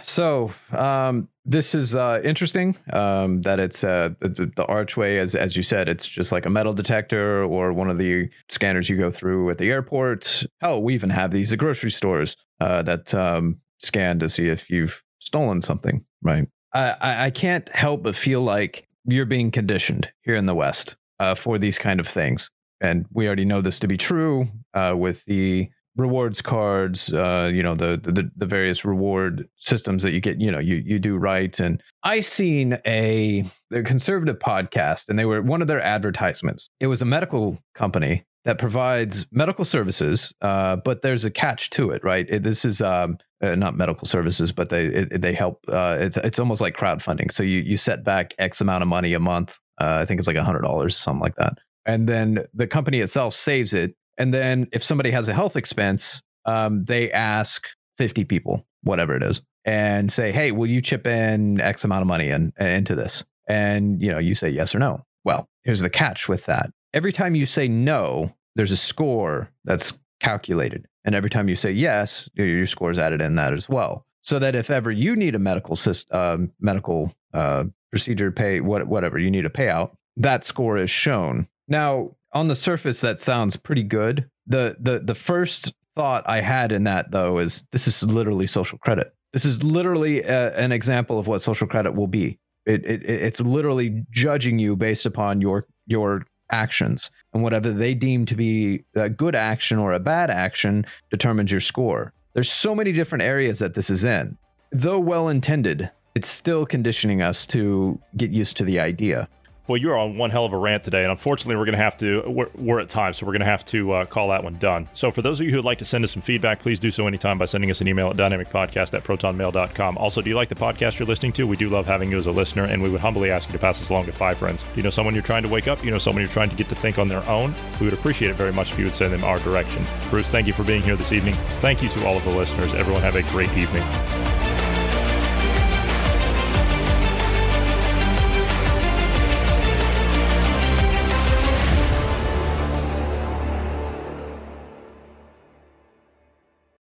So 0.04 0.52
um, 0.72 1.30
this 1.46 1.74
is 1.74 1.96
uh, 1.96 2.22
interesting 2.24 2.76
um, 2.92 3.42
that 3.44 3.60
it's 3.60 3.84
uh, 3.84 4.10
the, 4.20 4.52
the, 4.54 4.66
archway, 4.66 5.18
as 5.18 5.36
as 5.36 5.56
you 5.56 5.64
said, 5.64 5.88
it's 5.88 6.06
just 6.06 6.34
like 6.34 6.46
a 6.46 6.50
metal 6.50 6.74
detector 6.74 7.44
or 7.44 7.72
one 7.72 7.90
of 7.90 7.98
the 7.98 8.30
scanners 8.50 8.90
you 8.90 8.98
go 8.98 9.10
through 9.10 9.50
at 9.50 9.58
the 9.58 9.72
airport. 9.72 10.46
Oh, 10.62 10.80
we 10.80 10.94
even 10.94 11.10
have 11.10 11.32
these 11.32 11.54
at 11.54 11.60
grocery 11.60 11.92
stores 11.92 12.36
uh, 12.60 12.82
that 12.84 13.14
um, 13.14 13.62
scan 13.80 14.20
to 14.20 14.28
see 14.28 14.50
if 14.50 14.70
you've 14.70 15.02
stolen 15.20 15.62
something. 15.62 16.04
Right. 16.22 16.48
I, 16.74 17.26
I 17.26 17.30
can't 17.30 17.70
help 17.70 18.04
but 18.04 18.16
feel 18.16 18.42
like 18.42 18.88
you're 19.06 19.26
being 19.26 19.52
conditioned 19.52 20.12
here 20.22 20.36
in 20.36 20.46
the 20.46 20.56
West 20.56 20.96
uh, 21.20 21.36
for 21.36 21.58
these 21.58 21.78
kind 21.78 22.00
of 22.00 22.08
things. 22.08 22.50
And 22.82 23.06
we 23.12 23.28
already 23.28 23.46
know 23.46 23.62
this 23.62 23.80
to 23.80 23.88
be 23.88 23.98
true 23.98 24.48
uh, 24.74 24.94
with 24.98 25.24
the 25.26 25.70
rewards 25.96 26.42
cards, 26.42 27.14
uh, 27.14 27.52
you 27.54 27.62
know, 27.62 27.76
the, 27.76 28.00
the 28.02 28.30
the 28.36 28.46
various 28.46 28.84
reward 28.84 29.48
systems 29.58 30.04
that 30.04 30.12
you 30.12 30.20
get, 30.20 30.42
you 30.42 30.52
know, 30.52 30.60
you 30.60 30.76
you 30.86 31.00
do 31.00 31.16
right. 31.16 31.58
And 31.60 31.82
I 32.04 32.20
seen 32.20 32.80
a, 32.86 33.46
a 33.72 33.84
conservative 33.84 34.40
podcast, 34.40 35.08
and 35.08 35.18
they 35.18 35.26
were 35.26 35.42
one 35.42 35.62
of 35.62 35.68
their 35.68 35.82
advertisements. 35.82 36.70
It 36.80 36.88
was 36.88 37.02
a 37.02 37.06
medical 37.06 37.60
company 37.76 38.26
that 38.46 38.58
provides 38.58 39.26
medical 39.32 39.64
services, 39.64 40.34
uh, 40.42 40.76
but 40.78 41.02
there's 41.02 41.26
a 41.26 41.32
catch 41.32 41.70
to 41.72 41.92
it, 41.92 42.04
right? 42.04 42.26
It, 42.30 42.44
this 42.44 42.66
is 42.66 42.82
um, 42.82 43.18
uh, 43.42 43.56
not 43.56 43.76
medical 43.76 44.06
services, 44.08 44.52
but 44.52 44.70
they 44.70 44.86
it, 44.86 45.22
they 45.22 45.34
help. 45.34 45.66
Uh, 45.70 45.98
it's 46.00 46.18
it's 46.18 46.40
almost 46.40 46.62
like 46.62 46.76
crowdfunding. 46.76 47.32
So 47.32 47.44
you 47.44 47.60
you 47.60 47.78
set 47.78 48.04
back 48.04 48.34
X 48.38 48.62
amount 48.62 48.82
of 48.82 48.88
money 48.88 49.14
a 49.14 49.20
month. 49.20 49.60
Uh, 49.80 50.00
I 50.02 50.06
think 50.06 50.20
it's 50.20 50.28
like 50.28 50.38
hundred 50.38 50.64
dollars, 50.64 50.96
something 50.96 51.22
like 51.22 51.36
that, 51.36 51.58
and 51.86 52.08
then 52.08 52.46
the 52.54 52.68
company 52.68 53.00
itself 53.00 53.34
saves 53.34 53.74
it. 53.74 53.96
And 54.18 54.34
then 54.34 54.68
if 54.72 54.84
somebody 54.84 55.12
has 55.12 55.28
a 55.28 55.34
health 55.34 55.56
expense, 55.56 56.22
um, 56.46 56.84
they 56.84 57.12
ask 57.12 57.68
fifty 57.98 58.26
people, 58.26 58.66
whatever 58.84 59.16
it 59.16 59.24
is, 59.24 59.42
and 59.66 60.12
say, 60.12 60.32
"Hey, 60.32 60.52
will 60.52 60.68
you 60.68 60.82
chip 60.82 61.08
in 61.08 61.62
X 61.62 61.86
amount 61.86 62.02
of 62.02 62.08
money 62.08 62.30
in, 62.30 62.52
into 62.60 62.94
this?" 62.94 63.24
And 63.48 64.02
you 64.02 64.12
know, 64.12 64.20
you 64.20 64.36
say 64.36 64.50
yes 64.50 64.76
or 64.76 64.80
no. 64.80 65.06
Well, 65.24 65.48
here's 65.64 65.80
the 65.80 65.90
catch 65.90 66.28
with 66.28 66.46
that 66.46 66.72
every 66.94 67.12
time 67.12 67.36
you 67.36 67.46
say 67.46 67.68
no, 67.68 68.34
there's 68.56 68.72
a 68.72 68.78
score 68.78 69.52
that's 69.66 70.00
calculated. 70.20 70.88
And 71.06 71.16
every 71.16 71.30
time 71.30 71.50
you 71.50 71.56
say 71.56 71.72
yes, 71.72 72.30
your 72.36 72.66
score 72.66 72.92
is 72.92 73.00
added 73.00 73.22
in 73.22 73.36
that 73.36 73.54
as 73.54 73.68
well. 73.68 74.06
So 74.22 74.40
that 74.40 74.56
if 74.56 74.70
ever 74.70 74.90
you 74.90 75.16
need 75.16 75.36
a 75.36 75.40
medical 75.40 75.78
uh, 76.12 76.38
medical 76.60 77.14
uh, 77.34 77.66
procedure 77.92 78.32
pay, 78.32 78.62
what, 78.62 78.88
whatever, 78.88 79.20
you 79.20 79.30
need 79.30 79.46
a 79.46 79.50
payout, 79.50 79.92
that 80.16 80.46
score 80.46 80.78
is 80.78 80.90
shown. 80.90 81.48
Now, 81.68 82.16
on 82.32 82.48
the 82.48 82.56
surface, 82.56 83.02
that 83.02 83.20
sounds 83.20 83.58
pretty 83.58 83.84
good. 83.84 84.30
The, 84.48 84.78
the, 84.80 85.00
the 85.00 85.16
first 85.16 85.74
thought 85.96 86.24
I 86.28 86.40
had 86.40 86.72
in 86.72 86.86
that, 86.86 87.12
though, 87.12 87.38
is 87.38 87.68
this 87.72 87.88
is 87.88 88.04
literally 88.04 88.48
social 88.48 88.78
credit. 88.78 89.14
This 89.34 89.46
is 89.46 89.62
literally 89.64 90.22
a, 90.22 90.56
an 90.58 90.72
example 90.72 91.20
of 91.20 91.28
what 91.28 91.42
social 91.42 91.68
credit 91.68 91.94
will 91.94 92.08
be. 92.08 92.40
It, 92.66 92.86
it, 92.86 93.04
it's 93.04 93.42
literally 93.42 94.06
judging 94.10 94.58
you 94.58 94.76
based 94.78 95.06
upon 95.06 95.42
your 95.42 95.68
your 95.86 96.26
actions, 96.52 97.12
and 97.34 97.44
whatever 97.44 97.72
they 97.72 97.94
deem 97.94 98.26
to 98.26 98.36
be 98.36 98.84
a 98.96 99.10
good 99.10 99.36
action 99.36 99.78
or 99.78 99.94
a 99.94 100.00
bad 100.00 100.30
action 100.30 100.86
determines 101.10 101.52
your 101.52 101.62
score. 101.62 102.14
There's 102.34 102.52
so 102.52 102.74
many 102.76 102.92
different 102.92 103.24
areas 103.24 103.60
that 103.60 103.74
this 103.74 103.90
is 103.90 104.04
in. 104.04 104.38
Though 104.72 105.00
well 105.00 105.30
intended, 105.30 105.92
it's 106.16 106.28
still 106.28 106.66
conditioning 106.66 107.22
us 107.22 107.46
to 107.48 108.00
get 108.18 108.32
used 108.32 108.58
to 108.58 108.64
the 108.64 108.80
idea. 108.80 109.28
Well, 109.66 109.78
you're 109.78 109.98
on 109.98 110.18
one 110.18 110.30
hell 110.30 110.44
of 110.44 110.52
a 110.52 110.58
rant 110.58 110.84
today, 110.84 111.04
and 111.04 111.12
unfortunately, 111.12 111.56
we're 111.56 111.64
going 111.64 111.78
to 111.78 111.84
have 111.84 111.96
to. 111.98 112.22
We're, 112.28 112.50
we're, 112.56 112.80
at 112.82 112.90
time, 112.90 113.14
so 113.14 113.26
we're 113.26 113.32
going 113.32 113.40
to 113.40 113.46
have 113.46 113.64
to 113.66 113.94
uh, 113.94 114.06
call 114.06 114.28
that 114.28 114.44
one 114.44 114.56
done. 114.56 114.90
So, 114.94 115.10
for 115.10 115.22
those 115.22 115.40
of 115.40 115.46
you 115.46 115.52
who 115.52 115.58
would 115.58 115.66
like 115.66 115.78
to 115.78 115.86
send 115.86 116.04
us 116.04 116.12
some 116.12 116.22
feedback, 116.22 116.60
please 116.60 116.80
do 116.80 116.92
so 116.92 117.08
anytime 117.08 117.38
by 117.38 117.46
sending 117.46 117.72
us 117.72 117.80
an 117.80 117.88
email 117.88 118.10
at 118.10 118.18
dynamicpodcast 118.18 118.94
at 118.94 119.06
protonmail.com. 119.06 119.98
Also, 119.98 120.22
do 120.22 120.30
you 120.30 120.36
like 120.36 120.50
the 120.50 120.56
podcast 120.56 121.00
you're 121.00 121.08
listening 121.08 121.32
to? 121.34 121.48
We 121.48 121.56
do 121.56 121.70
love 121.70 121.86
having 121.86 122.12
you 122.12 122.18
as 122.18 122.28
a 122.28 122.32
listener, 122.32 122.66
and 122.66 122.84
we 122.84 122.90
would 122.90 123.00
humbly 123.00 123.32
ask 123.32 123.48
you 123.48 123.54
to 123.54 123.60
pass 123.60 123.80
this 123.80 123.90
along 123.90 124.08
to 124.08 124.12
five 124.12 124.38
friends. 124.38 124.64
Do 124.64 124.70
you 124.76 124.84
know 124.84 124.90
someone 124.90 125.14
you're 125.14 125.24
trying 125.24 125.44
to 125.44 125.50
wake 125.50 125.70
up? 125.70 125.82
You 125.86 125.92
know 125.92 125.98
someone 125.98 126.22
you're 126.22 126.32
trying 126.32 126.50
to 126.50 126.58
get 126.58 126.68
to 126.68 126.76
think 126.76 127.00
on 127.00 127.08
their 127.08 127.26
own? 127.30 127.56
We 127.80 127.86
would 127.86 127.94
appreciate 127.94 128.32
it 128.32 128.36
very 128.36 128.52
much 128.52 128.74
if 128.74 128.80
you 128.80 128.84
would 128.84 128.96
send 128.96 129.14
them 129.14 129.24
our 129.24 129.40
direction. 129.40 129.86
Bruce, 130.10 130.28
thank 130.28 130.46
you 130.46 130.52
for 130.52 130.66
being 130.66 130.82
here 130.82 130.98
this 130.98 131.14
evening. 131.14 131.36
Thank 131.62 131.82
you 131.82 131.88
to 131.88 132.06
all 132.06 132.18
of 132.18 132.26
the 132.26 132.32
listeners. 132.32 132.74
Everyone, 132.74 133.02
have 133.02 133.16
a 133.16 133.24
great 133.32 133.52
evening. 133.58 134.43